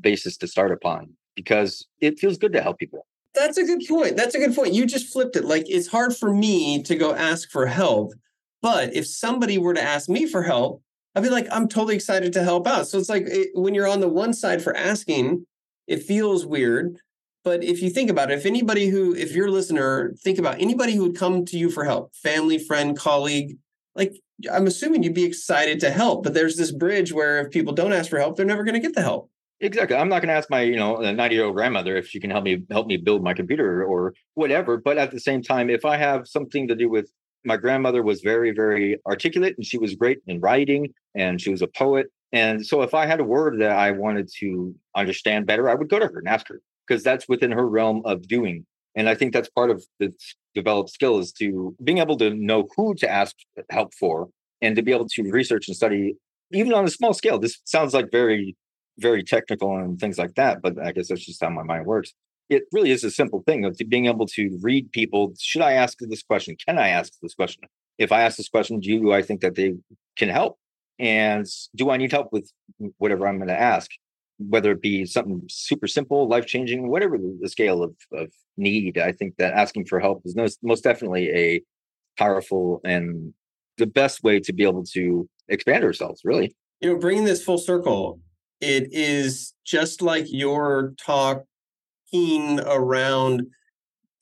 basis 0.00 0.36
to 0.36 0.46
start 0.46 0.70
upon 0.70 1.08
because 1.34 1.86
it 2.00 2.18
feels 2.18 2.38
good 2.38 2.52
to 2.52 2.62
help 2.62 2.78
people 2.78 3.06
That's 3.34 3.58
a 3.58 3.64
good 3.64 3.82
point. 3.86 4.16
That's 4.16 4.34
a 4.34 4.38
good 4.38 4.54
point. 4.54 4.72
You 4.72 4.86
just 4.86 5.12
flipped 5.12 5.36
it. 5.36 5.44
Like 5.44 5.66
it's 5.68 5.88
hard 5.88 6.16
for 6.16 6.32
me 6.32 6.82
to 6.84 6.96
go 6.96 7.14
ask 7.14 7.50
for 7.50 7.66
help, 7.66 8.14
but 8.62 8.94
if 8.94 9.06
somebody 9.06 9.58
were 9.58 9.74
to 9.74 9.82
ask 9.82 10.08
me 10.08 10.26
for 10.26 10.42
help, 10.42 10.82
I'd 11.14 11.22
be 11.22 11.30
like, 11.30 11.46
I'm 11.50 11.68
totally 11.68 11.94
excited 11.94 12.32
to 12.34 12.42
help 12.42 12.66
out. 12.66 12.88
So 12.88 12.98
it's 12.98 13.08
like 13.08 13.24
it, 13.26 13.48
when 13.54 13.74
you're 13.74 13.88
on 13.88 14.00
the 14.00 14.08
one 14.08 14.34
side 14.34 14.62
for 14.62 14.76
asking, 14.76 15.46
it 15.86 16.02
feels 16.02 16.44
weird. 16.44 16.98
But 17.42 17.62
if 17.62 17.80
you 17.80 17.90
think 17.90 18.10
about 18.10 18.30
it, 18.30 18.38
if 18.38 18.44
anybody 18.44 18.88
who, 18.88 19.14
if 19.14 19.32
you're 19.32 19.46
a 19.46 19.50
listener, 19.50 20.12
think 20.22 20.38
about 20.38 20.60
anybody 20.60 20.94
who 20.94 21.04
would 21.04 21.16
come 21.16 21.44
to 21.46 21.56
you 21.56 21.70
for 21.70 21.84
help, 21.84 22.14
family, 22.16 22.58
friend, 22.58 22.98
colleague, 22.98 23.56
like 23.94 24.20
I'm 24.52 24.66
assuming 24.66 25.02
you'd 25.02 25.14
be 25.14 25.24
excited 25.24 25.80
to 25.80 25.90
help. 25.90 26.24
But 26.24 26.34
there's 26.34 26.56
this 26.56 26.72
bridge 26.72 27.12
where 27.12 27.40
if 27.40 27.52
people 27.52 27.72
don't 27.72 27.92
ask 27.92 28.10
for 28.10 28.18
help, 28.18 28.36
they're 28.36 28.44
never 28.44 28.64
going 28.64 28.74
to 28.74 28.80
get 28.80 28.94
the 28.94 29.02
help. 29.02 29.30
exactly 29.60 29.96
i'm 29.96 30.10
not 30.10 30.20
going 30.20 30.28
to 30.28 30.34
ask 30.34 30.50
my 30.50 30.60
you 30.60 30.76
know 30.76 30.96
90 30.96 31.34
year 31.34 31.44
old 31.44 31.54
grandmother 31.54 31.96
if 31.96 32.06
she 32.06 32.20
can 32.20 32.30
help 32.30 32.44
me 32.44 32.62
help 32.70 32.86
me 32.86 32.98
build 32.98 33.22
my 33.22 33.32
computer 33.32 33.82
or 33.84 34.12
whatever 34.34 34.76
but 34.76 34.98
at 34.98 35.10
the 35.10 35.20
same 35.20 35.40
time 35.40 35.70
if 35.70 35.84
i 35.84 35.96
have 35.96 36.28
something 36.28 36.68
to 36.68 36.74
do 36.74 36.90
with 36.90 37.10
my 37.46 37.56
grandmother 37.56 38.02
was 38.02 38.20
very 38.20 38.50
very 38.50 38.98
articulate 39.06 39.54
and 39.56 39.66
she 39.66 39.78
was 39.78 39.94
great 39.94 40.18
in 40.26 40.40
writing 40.40 40.92
and 41.14 41.40
she 41.40 41.50
was 41.50 41.62
a 41.62 41.66
poet. 41.66 42.06
And 42.32 42.66
so 42.66 42.82
if 42.82 42.92
i 42.94 43.06
had 43.06 43.20
a 43.20 43.24
word 43.24 43.60
that 43.60 43.72
i 43.72 43.90
wanted 43.90 44.28
to 44.40 44.74
understand 44.94 45.46
better 45.46 45.68
i 45.68 45.74
would 45.74 45.88
go 45.88 45.98
to 45.98 46.06
her 46.06 46.18
and 46.18 46.28
ask 46.28 46.48
her 46.48 46.60
because 46.86 47.02
that's 47.02 47.28
within 47.28 47.52
her 47.52 47.66
realm 47.68 48.02
of 48.04 48.26
doing. 48.28 48.66
And 48.94 49.08
i 49.08 49.14
think 49.14 49.32
that's 49.32 49.48
part 49.50 49.70
of 49.70 49.84
the 50.00 50.12
developed 50.54 50.90
skill 50.90 51.18
is 51.18 51.32
to 51.32 51.74
being 51.84 51.98
able 51.98 52.16
to 52.18 52.30
know 52.30 52.68
who 52.76 52.94
to 52.96 53.10
ask 53.10 53.34
help 53.70 53.94
for 53.94 54.28
and 54.62 54.74
to 54.76 54.82
be 54.82 54.92
able 54.92 55.08
to 55.08 55.22
research 55.30 55.68
and 55.68 55.76
study 55.76 56.16
even 56.52 56.72
on 56.72 56.84
a 56.84 56.90
small 56.90 57.12
scale. 57.12 57.38
This 57.38 57.58
sounds 57.64 57.92
like 57.92 58.10
very 58.10 58.56
very 58.98 59.22
technical 59.22 59.76
and 59.76 59.98
things 59.98 60.18
like 60.18 60.34
that 60.34 60.62
but 60.62 60.78
i 60.82 60.92
guess 60.92 61.08
that's 61.08 61.24
just 61.24 61.42
how 61.42 61.50
my 61.50 61.62
mind 61.62 61.86
works 61.86 62.12
it 62.48 62.64
really 62.72 62.90
is 62.90 63.04
a 63.04 63.10
simple 63.10 63.42
thing 63.46 63.64
of 63.64 63.76
being 63.88 64.06
able 64.06 64.26
to 64.26 64.58
read 64.62 64.92
people. 64.92 65.34
Should 65.38 65.62
I 65.62 65.72
ask 65.72 65.98
this 66.00 66.22
question? 66.22 66.56
Can 66.66 66.78
I 66.78 66.88
ask 66.88 67.12
this 67.20 67.34
question? 67.34 67.64
If 67.98 68.12
I 68.12 68.22
ask 68.22 68.36
this 68.36 68.48
question, 68.48 68.80
do 68.80 68.90
you, 68.90 69.12
I 69.12 69.22
think 69.22 69.40
that 69.40 69.54
they 69.54 69.74
can 70.16 70.28
help? 70.28 70.58
And 70.98 71.46
do 71.74 71.90
I 71.90 71.96
need 71.96 72.12
help 72.12 72.28
with 72.32 72.50
whatever 72.98 73.26
I'm 73.26 73.38
going 73.38 73.48
to 73.48 73.60
ask? 73.60 73.90
Whether 74.38 74.72
it 74.72 74.82
be 74.82 75.06
something 75.06 75.42
super 75.48 75.86
simple, 75.86 76.28
life 76.28 76.46
changing, 76.46 76.88
whatever 76.88 77.18
the 77.18 77.48
scale 77.48 77.82
of, 77.82 77.94
of 78.12 78.30
need, 78.56 78.98
I 78.98 79.12
think 79.12 79.36
that 79.38 79.54
asking 79.54 79.86
for 79.86 79.98
help 79.98 80.22
is 80.24 80.36
most, 80.36 80.58
most 80.62 80.84
definitely 80.84 81.30
a 81.30 81.62
powerful 82.18 82.80
and 82.84 83.32
the 83.78 83.86
best 83.86 84.22
way 84.22 84.40
to 84.40 84.52
be 84.52 84.64
able 84.64 84.84
to 84.84 85.28
expand 85.48 85.84
ourselves, 85.84 86.20
really. 86.24 86.54
You 86.80 86.92
know, 86.92 86.98
bringing 86.98 87.24
this 87.24 87.42
full 87.42 87.58
circle, 87.58 88.20
it 88.60 88.88
is 88.92 89.54
just 89.64 90.02
like 90.02 90.26
your 90.28 90.92
talking 92.10 92.60
around 92.60 93.46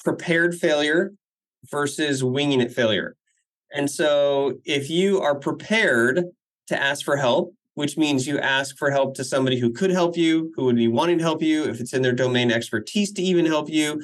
prepared 0.05 0.55
failure 0.55 1.13
versus 1.71 2.23
winging 2.23 2.61
it 2.61 2.73
failure. 2.73 3.17
And 3.73 3.91
so 3.91 4.59
if 4.65 4.91
you 4.91 5.21
are 5.21 5.35
prepared 5.35 6.25
to 6.69 6.81
ask 6.81 7.05
for 7.05 7.17
help, 7.17 7.55
which 7.75 7.97
means 7.97 8.27
you 8.27 8.39
ask 8.39 8.77
for 8.77 8.91
help 8.91 9.15
to 9.17 9.25
somebody 9.25 9.59
who 9.59 9.73
could 9.73 9.91
help 9.91 10.17
you, 10.17 10.53
who 10.55 10.65
would 10.65 10.77
be 10.77 10.89
wanting 10.89 11.19
to 11.19 11.25
help 11.25 11.43
you, 11.43 11.65
if 11.65 11.81
it's 11.81 11.93
in 11.93 12.03
their 12.03 12.13
domain 12.13 12.53
expertise 12.53 13.13
to 13.13 13.23
even 13.23 13.47
help 13.47 13.69
you, 13.69 14.01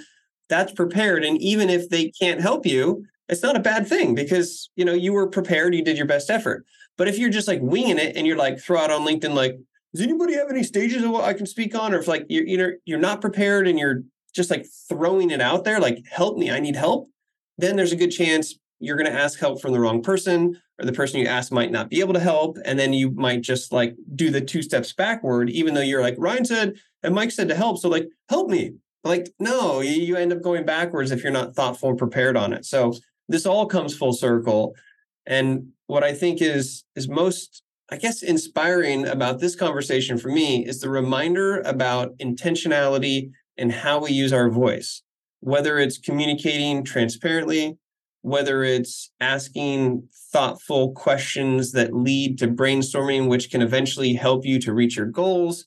that's 0.49 0.73
prepared. 0.73 1.25
And 1.25 1.41
even 1.41 1.71
if 1.71 1.89
they 1.89 2.11
can't 2.11 2.41
help 2.41 2.67
you, 2.67 3.05
it's 3.29 3.45
not 3.45 3.55
a 3.55 3.61
bad 3.61 3.87
thing 3.87 4.17
because 4.17 4.71
you 4.75 4.85
know 4.85 4.93
you 4.93 5.13
were 5.13 5.29
prepared, 5.29 5.73
you 5.73 5.85
did 5.85 5.97
your 5.97 6.07
best 6.07 6.31
effort. 6.31 6.67
But 6.99 7.07
if 7.07 7.17
you're 7.17 7.31
just 7.31 7.47
like 7.47 7.61
winging 7.63 7.99
it 7.99 8.17
and 8.17 8.27
you're 8.27 8.37
like 8.37 8.59
throw 8.59 8.81
out 8.81 8.91
on 8.91 9.07
LinkedIn 9.07 9.35
like, 9.35 9.57
does 9.93 10.03
anybody 10.03 10.35
have 10.35 10.51
any 10.51 10.63
stages 10.63 11.03
of 11.03 11.11
what 11.11 11.25
I 11.25 11.35
can 11.35 11.47
speak 11.47 11.75
on? 11.75 11.93
Or 11.93 11.99
if 11.99 12.09
like 12.09 12.27
you're 12.29 12.47
you 12.47 12.57
know 12.59 12.71
you're 12.85 12.99
not 12.99 13.21
prepared 13.21 13.67
and 13.67 13.79
you're 13.79 14.03
just 14.35 14.51
like 14.51 14.67
throwing 14.89 15.31
it 15.31 15.41
out 15.41 15.65
there, 15.65 15.81
like 15.81 16.05
help 16.11 16.39
me, 16.39 16.51
I 16.51 16.61
need 16.61 16.77
help, 16.77 17.09
then 17.59 17.77
there's 17.77 17.93
a 17.93 17.97
good 17.97 18.11
chance 18.11 18.55
you're 18.81 18.97
going 18.97 19.11
to 19.11 19.19
ask 19.19 19.39
help 19.39 19.61
from 19.61 19.73
the 19.73 19.81
wrong 19.81 20.03
person 20.03 20.61
or 20.79 20.87
the 20.87 20.93
person 20.93 21.21
you 21.21 21.27
ask 21.27 21.53
might 21.53 21.71
not 21.71 21.91
be 21.91 22.01
able 22.01 22.15
to 22.15 22.21
help 22.21 22.57
and 22.65 22.79
then 22.79 22.93
you 22.93 23.11
might 23.13 23.43
just 23.43 23.73
like 23.73 23.95
do 24.17 24.31
the 24.31 24.41
two 24.41 24.63
steps 24.63 24.93
backward 24.93 25.51
even 25.51 25.75
though 25.75 25.81
you're 25.81 26.01
like 26.01 26.17
ryan 26.19 26.45
said 26.45 26.75
and 27.03 27.15
mike 27.15 27.31
said 27.31 27.49
to 27.49 27.55
help 27.55 27.79
so 27.79 27.89
like 27.89 28.09
help 28.29 28.49
me 28.49 28.73
like 29.05 29.29
no 29.39 29.81
you 29.81 30.17
end 30.17 30.33
up 30.33 30.43
going 30.43 30.65
backwards 30.65 31.11
if 31.11 31.23
you're 31.23 31.33
not 31.33 31.55
thoughtful 31.55 31.91
and 31.91 31.99
prepared 31.99 32.37
on 32.37 32.53
it 32.53 32.65
so 32.65 32.93
this 33.29 33.47
all 33.47 33.67
comes 33.67 33.97
full 33.97 34.13
circle 34.13 34.75
and 35.27 35.69
what 35.87 36.03
i 36.03 36.13
think 36.13 36.41
is 36.41 36.85
is 36.97 37.09
most 37.09 37.63
i 37.91 37.97
guess 37.97 38.23
inspiring 38.23 39.07
about 39.07 39.41
this 39.41 39.57
conversation 39.57 40.19
for 40.19 40.29
me 40.29 40.65
is 40.67 40.81
the 40.81 40.91
reminder 40.91 41.61
about 41.61 42.17
intentionality 42.19 43.31
and 43.57 43.73
how 43.73 44.01
we 44.01 44.13
use 44.13 44.33
our 44.33 44.51
voice 44.51 45.03
whether 45.41 45.79
it's 45.79 45.99
communicating 45.99 46.85
transparently 46.85 47.77
whether 48.23 48.63
it's 48.63 49.11
asking 49.21 50.07
thoughtful 50.33 50.93
questions 50.93 51.73
that 51.73 51.95
lead 51.95 52.39
to 52.39 52.49
brainstorming, 52.49 53.29
which 53.29 53.51
can 53.51 53.63
eventually 53.63 54.15
help 54.15 54.45
you 54.45 54.59
to 54.61 54.73
reach 54.73 54.97
your 54.97 55.07
goals, 55.07 55.67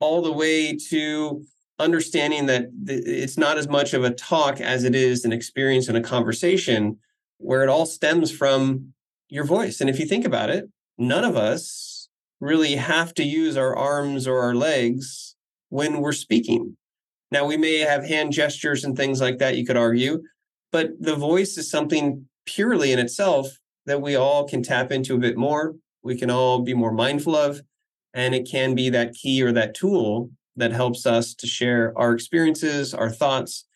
all 0.00 0.20
the 0.20 0.32
way 0.32 0.76
to 0.76 1.42
understanding 1.78 2.46
that 2.46 2.66
it's 2.86 3.38
not 3.38 3.58
as 3.58 3.68
much 3.68 3.94
of 3.94 4.04
a 4.04 4.10
talk 4.10 4.60
as 4.60 4.84
it 4.84 4.94
is 4.94 5.24
an 5.24 5.32
experience 5.32 5.88
and 5.88 5.96
a 5.96 6.02
conversation 6.02 6.98
where 7.38 7.62
it 7.62 7.68
all 7.68 7.86
stems 7.86 8.30
from 8.30 8.92
your 9.28 9.44
voice. 9.44 9.80
And 9.80 9.90
if 9.90 9.98
you 9.98 10.06
think 10.06 10.24
about 10.24 10.50
it, 10.50 10.68
none 10.98 11.24
of 11.24 11.36
us 11.36 12.08
really 12.40 12.76
have 12.76 13.14
to 13.14 13.24
use 13.24 13.56
our 13.56 13.74
arms 13.74 14.26
or 14.26 14.40
our 14.40 14.54
legs 14.54 15.36
when 15.68 16.00
we're 16.00 16.12
speaking. 16.12 16.76
Now, 17.30 17.44
we 17.46 17.56
may 17.56 17.78
have 17.78 18.04
hand 18.04 18.32
gestures 18.32 18.84
and 18.84 18.96
things 18.96 19.20
like 19.20 19.38
that, 19.38 19.56
you 19.56 19.66
could 19.66 19.76
argue, 19.76 20.22
but 20.70 20.90
the 21.00 21.16
voice 21.16 21.56
is 21.58 21.70
something 21.70 22.28
purely 22.44 22.92
in 22.92 22.98
itself 22.98 23.58
that 23.86 24.00
we 24.00 24.14
all 24.14 24.46
can 24.46 24.62
tap 24.62 24.92
into 24.92 25.14
a 25.14 25.18
bit 25.18 25.36
more. 25.36 25.74
We 26.02 26.16
can 26.16 26.30
all 26.30 26.60
be 26.60 26.74
more 26.74 26.92
mindful 26.92 27.34
of. 27.34 27.60
And 28.14 28.34
it 28.34 28.48
can 28.50 28.74
be 28.74 28.90
that 28.90 29.14
key 29.14 29.42
or 29.42 29.52
that 29.52 29.74
tool 29.74 30.30
that 30.56 30.72
helps 30.72 31.04
us 31.04 31.34
to 31.34 31.46
share 31.46 31.92
our 31.96 32.12
experiences, 32.12 32.94
our 32.94 33.10
thoughts, 33.10 33.66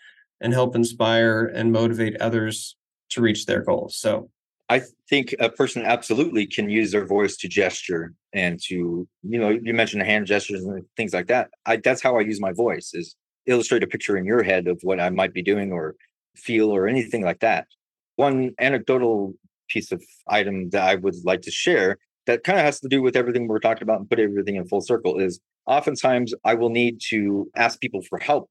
and 0.41 0.53
help 0.53 0.75
inspire 0.75 1.45
and 1.45 1.73
motivate 1.73 2.21
others 2.21 2.77
to 3.11 3.21
reach 3.21 3.47
their 3.47 3.63
goals. 3.63 3.97
So 3.97 4.31
I 4.71 4.83
think 5.09 5.35
a 5.41 5.51
person 5.51 5.83
absolutely 5.83 6.47
can 6.47 6.71
use 6.71 6.93
their 6.93 7.05
voice 7.05 7.37
to 7.39 7.49
gesture 7.49 8.15
and 8.33 8.61
to, 8.69 9.09
you 9.25 9.39
know, 9.41 9.49
you 9.51 9.75
mentioned 9.75 10.05
hand 10.05 10.27
gestures 10.27 10.63
and 10.65 10.85
things 10.97 11.13
like 11.13 11.27
that. 11.27 11.51
I 11.67 11.77
that's 11.77 12.01
how 12.01 12.17
I 12.17 12.21
use 12.21 12.41
my 12.41 12.53
voice 12.53 12.93
is 12.95 13.17
illustrate 13.47 13.83
a 13.83 13.89
picture 13.89 14.17
in 14.17 14.25
your 14.25 14.45
head 14.45 14.69
of 14.69 14.79
what 14.83 15.01
I 15.01 15.11
might 15.11 15.35
be 15.35 15.43
doing 15.43 15.73
or 15.73 15.97
feel 16.37 16.71
or 16.71 16.87
anything 16.87 17.25
like 17.25 17.41
that. 17.41 17.67
One 18.15 18.53
anecdotal 18.61 19.35
piece 19.69 19.91
of 19.91 20.05
item 20.29 20.71
that 20.71 20.89
I 20.89 20.95
would 20.95 21.17
like 21.25 21.43
to 21.43 21.51
share 21.51 21.99
that 22.27 22.45
kind 22.45 22.57
of 22.57 22.65
has 22.65 22.79
to 22.81 22.89
do 22.89 23.03
with 23.03 23.17
everything 23.17 23.49
we're 23.49 23.59
talking 23.59 23.83
about 23.83 23.99
and 23.99 24.09
put 24.09 24.21
everything 24.21 24.55
in 24.55 24.69
full 24.69 24.83
circle 24.83 25.19
is 25.19 25.41
oftentimes 25.67 26.33
I 26.45 26.55
will 26.55 26.71
need 26.71 27.01
to 27.09 27.51
ask 27.57 27.81
people 27.81 28.03
for 28.09 28.21
help. 28.21 28.49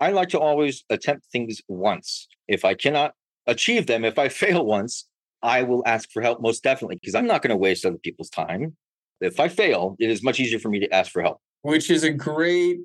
I 0.00 0.10
like 0.10 0.28
to 0.30 0.38
always 0.38 0.84
attempt 0.90 1.24
things 1.32 1.62
once. 1.66 2.28
If 2.46 2.62
I 2.62 2.74
cannot 2.74 3.14
achieve 3.46 3.86
them, 3.86 4.04
if 4.04 4.18
I 4.18 4.28
fail 4.42 4.66
once, 4.66 5.08
I 5.42 5.62
will 5.62 5.82
ask 5.86 6.10
for 6.10 6.22
help 6.22 6.40
most 6.40 6.62
definitely 6.62 6.96
because 6.96 7.14
I'm 7.14 7.26
not 7.26 7.42
going 7.42 7.50
to 7.50 7.56
waste 7.56 7.84
other 7.84 7.98
people's 7.98 8.30
time. 8.30 8.76
If 9.20 9.38
I 9.38 9.48
fail, 9.48 9.96
it 9.98 10.10
is 10.10 10.22
much 10.22 10.40
easier 10.40 10.58
for 10.58 10.68
me 10.68 10.80
to 10.80 10.92
ask 10.94 11.12
for 11.12 11.22
help. 11.22 11.40
Which 11.62 11.90
is 11.90 12.02
a 12.02 12.10
great 12.10 12.80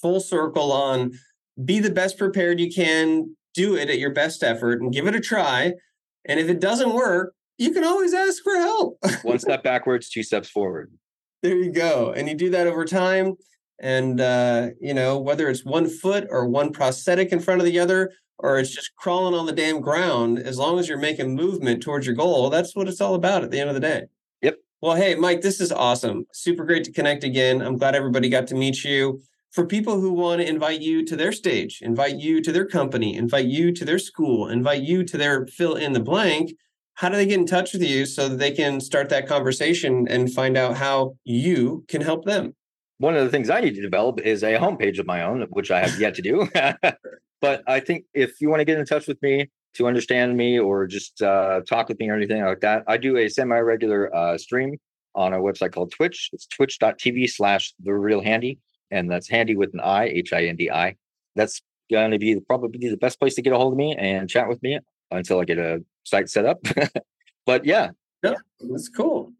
full 0.00 0.20
circle 0.20 0.72
on 0.72 1.12
be 1.62 1.80
the 1.80 1.90
best 1.90 2.18
prepared 2.18 2.60
you 2.60 2.72
can 2.72 3.36
do 3.54 3.76
it 3.76 3.90
at 3.90 3.98
your 3.98 4.10
best 4.10 4.42
effort 4.42 4.80
and 4.80 4.92
give 4.92 5.06
it 5.06 5.14
a 5.14 5.20
try. 5.20 5.74
And 6.24 6.40
if 6.40 6.48
it 6.48 6.60
doesn't 6.60 6.94
work, 6.94 7.34
you 7.58 7.72
can 7.72 7.84
always 7.84 8.14
ask 8.14 8.42
for 8.42 8.54
help. 8.54 8.98
One 9.22 9.38
step 9.40 9.62
backwards, 9.62 10.08
two 10.08 10.22
steps 10.22 10.48
forward. 10.48 10.92
There 11.42 11.56
you 11.56 11.72
go. 11.72 12.12
And 12.12 12.28
you 12.28 12.34
do 12.34 12.50
that 12.50 12.66
over 12.66 12.84
time. 12.84 13.34
And, 13.80 14.20
uh, 14.20 14.68
you 14.80 14.94
know, 14.94 15.18
whether 15.18 15.48
it's 15.48 15.64
one 15.64 15.88
foot 15.88 16.26
or 16.30 16.46
one 16.46 16.72
prosthetic 16.72 17.32
in 17.32 17.40
front 17.40 17.60
of 17.60 17.66
the 17.66 17.78
other, 17.78 18.12
or 18.42 18.58
it's 18.58 18.74
just 18.74 18.94
crawling 18.96 19.34
on 19.34 19.46
the 19.46 19.52
damn 19.52 19.80
ground, 19.80 20.38
as 20.38 20.58
long 20.58 20.78
as 20.78 20.88
you're 20.88 20.98
making 20.98 21.34
movement 21.34 21.82
towards 21.82 22.06
your 22.06 22.14
goal, 22.14 22.50
that's 22.50 22.74
what 22.74 22.88
it's 22.88 23.00
all 23.00 23.14
about 23.14 23.44
at 23.44 23.50
the 23.50 23.60
end 23.60 23.70
of 23.70 23.74
the 23.74 23.80
day. 23.80 24.04
Yep. 24.42 24.58
Well, 24.80 24.96
hey, 24.96 25.14
Mike, 25.14 25.40
this 25.40 25.60
is 25.60 25.72
awesome. 25.72 26.26
Super 26.32 26.64
great 26.64 26.84
to 26.84 26.92
connect 26.92 27.24
again. 27.24 27.62
I'm 27.62 27.78
glad 27.78 27.94
everybody 27.94 28.28
got 28.28 28.46
to 28.48 28.54
meet 28.54 28.84
you 28.84 29.20
for 29.52 29.66
people 29.66 30.00
who 30.00 30.12
want 30.12 30.40
to 30.40 30.48
invite 30.48 30.80
you 30.80 31.04
to 31.04 31.14
their 31.14 31.30
stage, 31.30 31.80
invite 31.82 32.16
you 32.16 32.40
to 32.40 32.52
their 32.52 32.66
company, 32.66 33.16
invite 33.16 33.46
you 33.46 33.70
to 33.72 33.84
their 33.84 33.98
school, 33.98 34.48
invite 34.48 34.82
you 34.82 35.04
to 35.04 35.16
their 35.16 35.46
fill 35.46 35.74
in 35.74 35.92
the 35.92 36.00
blank, 36.00 36.52
how 36.94 37.08
do 37.08 37.16
they 37.16 37.26
get 37.26 37.38
in 37.38 37.46
touch 37.46 37.72
with 37.72 37.82
you 37.82 38.06
so 38.06 38.28
that 38.28 38.38
they 38.38 38.50
can 38.50 38.80
start 38.80 39.08
that 39.10 39.26
conversation 39.26 40.06
and 40.08 40.32
find 40.32 40.56
out 40.56 40.76
how 40.76 41.16
you 41.24 41.84
can 41.88 42.00
help 42.00 42.24
them? 42.24 42.54
One 43.02 43.16
of 43.16 43.24
the 43.24 43.30
things 43.30 43.50
I 43.50 43.60
need 43.60 43.74
to 43.74 43.82
develop 43.82 44.20
is 44.20 44.44
a 44.44 44.56
homepage 44.58 45.00
of 45.00 45.06
my 45.06 45.24
own, 45.24 45.42
which 45.50 45.72
I 45.72 45.80
have 45.80 45.98
yet 45.98 46.14
to 46.14 46.22
do. 46.22 46.48
but 47.40 47.64
I 47.66 47.80
think 47.80 48.04
if 48.14 48.40
you 48.40 48.48
want 48.48 48.60
to 48.60 48.64
get 48.64 48.78
in 48.78 48.86
touch 48.86 49.08
with 49.08 49.20
me 49.20 49.50
to 49.74 49.88
understand 49.88 50.36
me 50.36 50.56
or 50.60 50.86
just 50.86 51.20
uh, 51.20 51.62
talk 51.68 51.88
with 51.88 51.98
me 51.98 52.10
or 52.10 52.14
anything 52.14 52.44
like 52.44 52.60
that, 52.60 52.84
I 52.86 52.98
do 52.98 53.16
a 53.16 53.28
semi 53.28 53.58
regular 53.58 54.14
uh, 54.14 54.38
stream 54.38 54.78
on 55.16 55.32
a 55.32 55.38
website 55.38 55.72
called 55.72 55.90
Twitch. 55.90 56.30
It's 56.32 56.46
twitch.tv 56.46 57.28
slash 57.28 57.74
the 57.82 57.92
real 57.92 58.20
handy 58.20 58.60
and 58.92 59.10
that's 59.10 59.28
handy 59.28 59.56
with 59.56 59.74
an 59.74 59.80
I, 59.80 60.04
H 60.04 60.32
I 60.32 60.44
N 60.44 60.54
D 60.54 60.70
I. 60.70 60.94
That's 61.34 61.60
going 61.90 62.12
to 62.12 62.20
be 62.20 62.38
probably 62.38 62.88
the 62.88 62.96
best 62.96 63.18
place 63.18 63.34
to 63.34 63.42
get 63.42 63.52
a 63.52 63.56
hold 63.56 63.72
of 63.72 63.78
me 63.78 63.96
and 63.98 64.30
chat 64.30 64.48
with 64.48 64.62
me 64.62 64.78
until 65.10 65.40
I 65.40 65.44
get 65.44 65.58
a 65.58 65.84
site 66.04 66.30
set 66.30 66.46
up. 66.46 66.60
but 67.46 67.64
yeah. 67.64 67.90
Yeah, 68.22 68.34
that's 68.60 68.88
cool. 68.88 69.32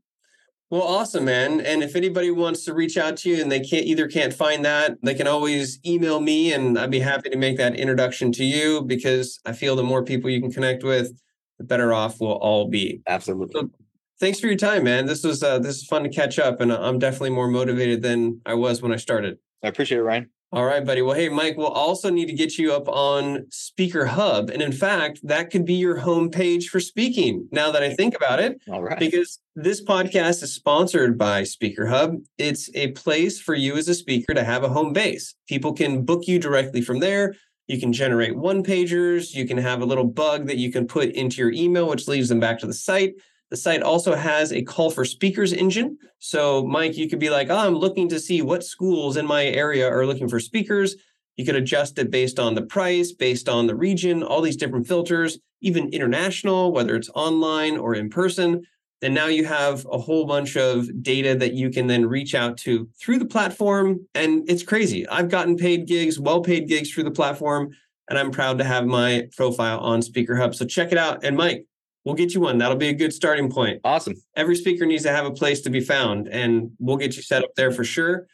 Well, 0.72 0.84
awesome, 0.84 1.26
man. 1.26 1.60
And 1.60 1.82
if 1.82 1.94
anybody 1.96 2.30
wants 2.30 2.64
to 2.64 2.72
reach 2.72 2.96
out 2.96 3.18
to 3.18 3.28
you 3.28 3.42
and 3.42 3.52
they 3.52 3.60
can't 3.60 3.84
either 3.84 4.08
can't 4.08 4.32
find 4.32 4.64
that, 4.64 4.96
they 5.02 5.12
can 5.12 5.26
always 5.26 5.78
email 5.84 6.18
me 6.18 6.54
and 6.54 6.78
I'd 6.78 6.90
be 6.90 6.98
happy 6.98 7.28
to 7.28 7.36
make 7.36 7.58
that 7.58 7.76
introduction 7.76 8.32
to 8.32 8.42
you 8.42 8.80
because 8.80 9.38
I 9.44 9.52
feel 9.52 9.76
the 9.76 9.82
more 9.82 10.02
people 10.02 10.30
you 10.30 10.40
can 10.40 10.50
connect 10.50 10.82
with, 10.82 11.12
the 11.58 11.64
better 11.64 11.92
off 11.92 12.22
we'll 12.22 12.32
all 12.32 12.68
be. 12.68 13.02
Absolutely. 13.06 13.52
So 13.52 13.70
thanks 14.18 14.40
for 14.40 14.46
your 14.46 14.56
time, 14.56 14.84
man. 14.84 15.04
This 15.04 15.24
was 15.24 15.42
uh, 15.42 15.58
this 15.58 15.76
is 15.76 15.84
fun 15.84 16.04
to 16.04 16.08
catch 16.08 16.38
up, 16.38 16.62
and 16.62 16.72
I'm 16.72 16.98
definitely 16.98 17.30
more 17.30 17.48
motivated 17.48 18.00
than 18.00 18.40
I 18.46 18.54
was 18.54 18.80
when 18.80 18.92
I 18.92 18.96
started. 18.96 19.36
I 19.62 19.68
appreciate 19.68 19.98
it, 19.98 20.04
Ryan. 20.04 20.30
All 20.54 20.66
right, 20.66 20.84
buddy. 20.84 21.00
Well, 21.00 21.14
hey, 21.14 21.30
Mike, 21.30 21.56
we'll 21.56 21.68
also 21.68 22.10
need 22.10 22.26
to 22.26 22.34
get 22.34 22.58
you 22.58 22.74
up 22.74 22.86
on 22.86 23.46
Speaker 23.48 24.04
Hub. 24.04 24.50
And 24.50 24.60
in 24.60 24.70
fact, 24.70 25.20
that 25.22 25.48
could 25.48 25.64
be 25.64 25.72
your 25.72 25.98
homepage 25.98 26.64
for 26.64 26.78
speaking 26.78 27.48
now 27.52 27.72
that 27.72 27.82
I 27.82 27.94
think 27.94 28.14
about 28.14 28.38
it. 28.38 28.60
All 28.70 28.82
right. 28.82 28.98
Because 28.98 29.38
this 29.56 29.82
podcast 29.82 30.42
is 30.42 30.54
sponsored 30.54 31.16
by 31.16 31.44
Speaker 31.44 31.86
Hub. 31.86 32.16
It's 32.36 32.68
a 32.74 32.88
place 32.88 33.40
for 33.40 33.54
you 33.54 33.78
as 33.78 33.88
a 33.88 33.94
speaker 33.94 34.34
to 34.34 34.44
have 34.44 34.62
a 34.62 34.68
home 34.68 34.92
base. 34.92 35.34
People 35.48 35.72
can 35.72 36.04
book 36.04 36.26
you 36.26 36.38
directly 36.38 36.82
from 36.82 37.00
there. 37.00 37.34
You 37.66 37.80
can 37.80 37.94
generate 37.94 38.36
one 38.36 38.62
pagers. 38.62 39.32
You 39.32 39.46
can 39.46 39.56
have 39.56 39.80
a 39.80 39.86
little 39.86 40.04
bug 40.04 40.48
that 40.48 40.58
you 40.58 40.70
can 40.70 40.86
put 40.86 41.12
into 41.12 41.40
your 41.40 41.52
email, 41.52 41.88
which 41.88 42.08
leads 42.08 42.28
them 42.28 42.40
back 42.40 42.58
to 42.58 42.66
the 42.66 42.74
site. 42.74 43.14
The 43.52 43.58
site 43.58 43.82
also 43.82 44.14
has 44.14 44.50
a 44.50 44.62
call 44.62 44.88
for 44.88 45.04
speakers 45.04 45.52
engine. 45.52 45.98
So, 46.20 46.64
Mike, 46.64 46.96
you 46.96 47.06
could 47.06 47.18
be 47.18 47.28
like, 47.28 47.50
oh, 47.50 47.58
I'm 47.58 47.74
looking 47.74 48.08
to 48.08 48.18
see 48.18 48.40
what 48.40 48.64
schools 48.64 49.18
in 49.18 49.26
my 49.26 49.44
area 49.44 49.86
are 49.86 50.06
looking 50.06 50.26
for 50.26 50.40
speakers. 50.40 50.96
You 51.36 51.44
could 51.44 51.56
adjust 51.56 51.98
it 51.98 52.10
based 52.10 52.38
on 52.38 52.54
the 52.54 52.62
price, 52.62 53.12
based 53.12 53.50
on 53.50 53.66
the 53.66 53.76
region, 53.76 54.22
all 54.22 54.40
these 54.40 54.56
different 54.56 54.86
filters, 54.86 55.38
even 55.60 55.90
international, 55.90 56.72
whether 56.72 56.96
it's 56.96 57.10
online 57.14 57.76
or 57.76 57.94
in 57.94 58.08
person. 58.08 58.62
And 59.02 59.12
now 59.12 59.26
you 59.26 59.44
have 59.44 59.86
a 59.92 59.98
whole 59.98 60.24
bunch 60.24 60.56
of 60.56 61.02
data 61.02 61.34
that 61.34 61.52
you 61.52 61.68
can 61.68 61.86
then 61.86 62.06
reach 62.06 62.34
out 62.34 62.56
to 62.60 62.88
through 62.98 63.18
the 63.18 63.26
platform. 63.26 64.06
And 64.14 64.48
it's 64.48 64.62
crazy. 64.62 65.06
I've 65.08 65.28
gotten 65.28 65.56
paid 65.56 65.86
gigs, 65.86 66.18
well 66.18 66.40
paid 66.40 66.68
gigs 66.68 66.90
through 66.90 67.04
the 67.04 67.10
platform, 67.10 67.76
and 68.08 68.18
I'm 68.18 68.30
proud 68.30 68.56
to 68.60 68.64
have 68.64 68.86
my 68.86 69.28
profile 69.36 69.80
on 69.80 70.00
Speaker 70.00 70.36
Hub. 70.36 70.54
So 70.54 70.64
check 70.64 70.90
it 70.90 70.96
out. 70.96 71.22
And 71.22 71.36
Mike, 71.36 71.66
we'll 72.04 72.14
get 72.14 72.34
you 72.34 72.40
one. 72.40 72.58
That'll 72.58 72.76
be 72.76 72.88
a 72.88 72.94
good 72.94 73.12
starting 73.12 73.50
point. 73.50 73.80
Awesome. 73.84 74.14
Every 74.36 74.56
speaker 74.56 74.86
needs 74.86 75.02
to 75.04 75.10
have 75.10 75.26
a 75.26 75.30
place 75.30 75.60
to 75.62 75.70
be 75.70 75.80
found, 75.80 76.28
and 76.28 76.70
we'll 76.78 76.96
get 76.96 77.16
you 77.16 77.22
set 77.22 77.44
up 77.44 77.54
there 77.56 77.70
for 77.70 77.84
sure. 77.84 78.26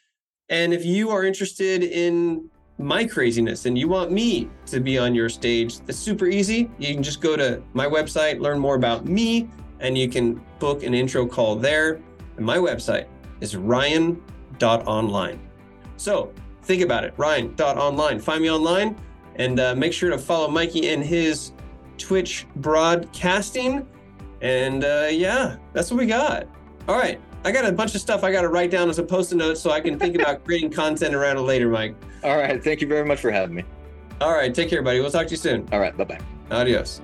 And 0.48 0.72
if 0.72 0.84
you 0.84 1.10
are 1.10 1.24
interested 1.24 1.82
in 1.82 2.48
my 2.78 3.04
craziness 3.04 3.66
and 3.66 3.76
you 3.76 3.88
want 3.88 4.12
me 4.12 4.48
to 4.66 4.80
be 4.80 4.98
on 4.98 5.14
your 5.14 5.28
stage, 5.28 5.78
it's 5.88 5.98
super 5.98 6.26
easy. 6.26 6.70
You 6.78 6.94
can 6.94 7.02
just 7.02 7.20
go 7.20 7.36
to 7.36 7.62
my 7.74 7.86
website, 7.86 8.40
learn 8.40 8.58
more 8.58 8.76
about 8.76 9.04
me, 9.04 9.48
and 9.80 9.98
you 9.98 10.08
can 10.08 10.40
book 10.58 10.82
an 10.82 10.94
intro 10.94 11.26
call 11.26 11.56
there. 11.56 12.00
And 12.36 12.46
my 12.46 12.56
website 12.56 13.06
is 13.40 13.56
ryan.online. 13.56 15.40
So 15.96 16.32
think 16.62 16.82
about 16.82 17.04
it 17.04 17.14
ryan.online. 17.16 18.20
Find 18.20 18.42
me 18.42 18.50
online 18.50 18.96
and 19.36 19.60
uh, 19.60 19.74
make 19.74 19.92
sure 19.92 20.10
to 20.10 20.18
follow 20.18 20.48
Mikey 20.48 20.88
and 20.88 21.02
his 21.02 21.52
Twitch 21.98 22.46
broadcasting. 22.56 23.86
And 24.40 24.84
uh, 24.84 25.08
yeah, 25.10 25.56
that's 25.72 25.90
what 25.90 25.98
we 25.98 26.06
got. 26.06 26.46
All 26.88 26.96
right. 26.96 27.20
I 27.44 27.52
got 27.52 27.64
a 27.64 27.72
bunch 27.72 27.94
of 27.94 28.00
stuff 28.00 28.24
I 28.24 28.32
got 28.32 28.42
to 28.42 28.48
write 28.48 28.70
down 28.70 28.88
as 28.88 28.98
a 28.98 29.02
post-it 29.02 29.36
note 29.36 29.58
so 29.58 29.70
I 29.70 29.80
can 29.80 29.98
think 29.98 30.16
about 30.16 30.44
creating 30.44 30.70
content 30.70 31.14
around 31.14 31.36
it 31.36 31.42
later, 31.42 31.68
Mike. 31.68 31.94
All 32.24 32.36
right. 32.36 32.62
Thank 32.62 32.80
you 32.80 32.86
very 32.86 33.06
much 33.06 33.20
for 33.20 33.30
having 33.30 33.54
me. 33.54 33.64
All 34.20 34.32
right. 34.32 34.52
Take 34.52 34.70
care, 34.70 34.82
buddy. 34.82 35.00
We'll 35.00 35.10
talk 35.10 35.26
to 35.26 35.30
you 35.30 35.36
soon. 35.36 35.68
All 35.72 35.80
right. 35.80 35.96
Bye 35.96 36.04
bye. 36.04 36.20
Adios. 36.50 37.00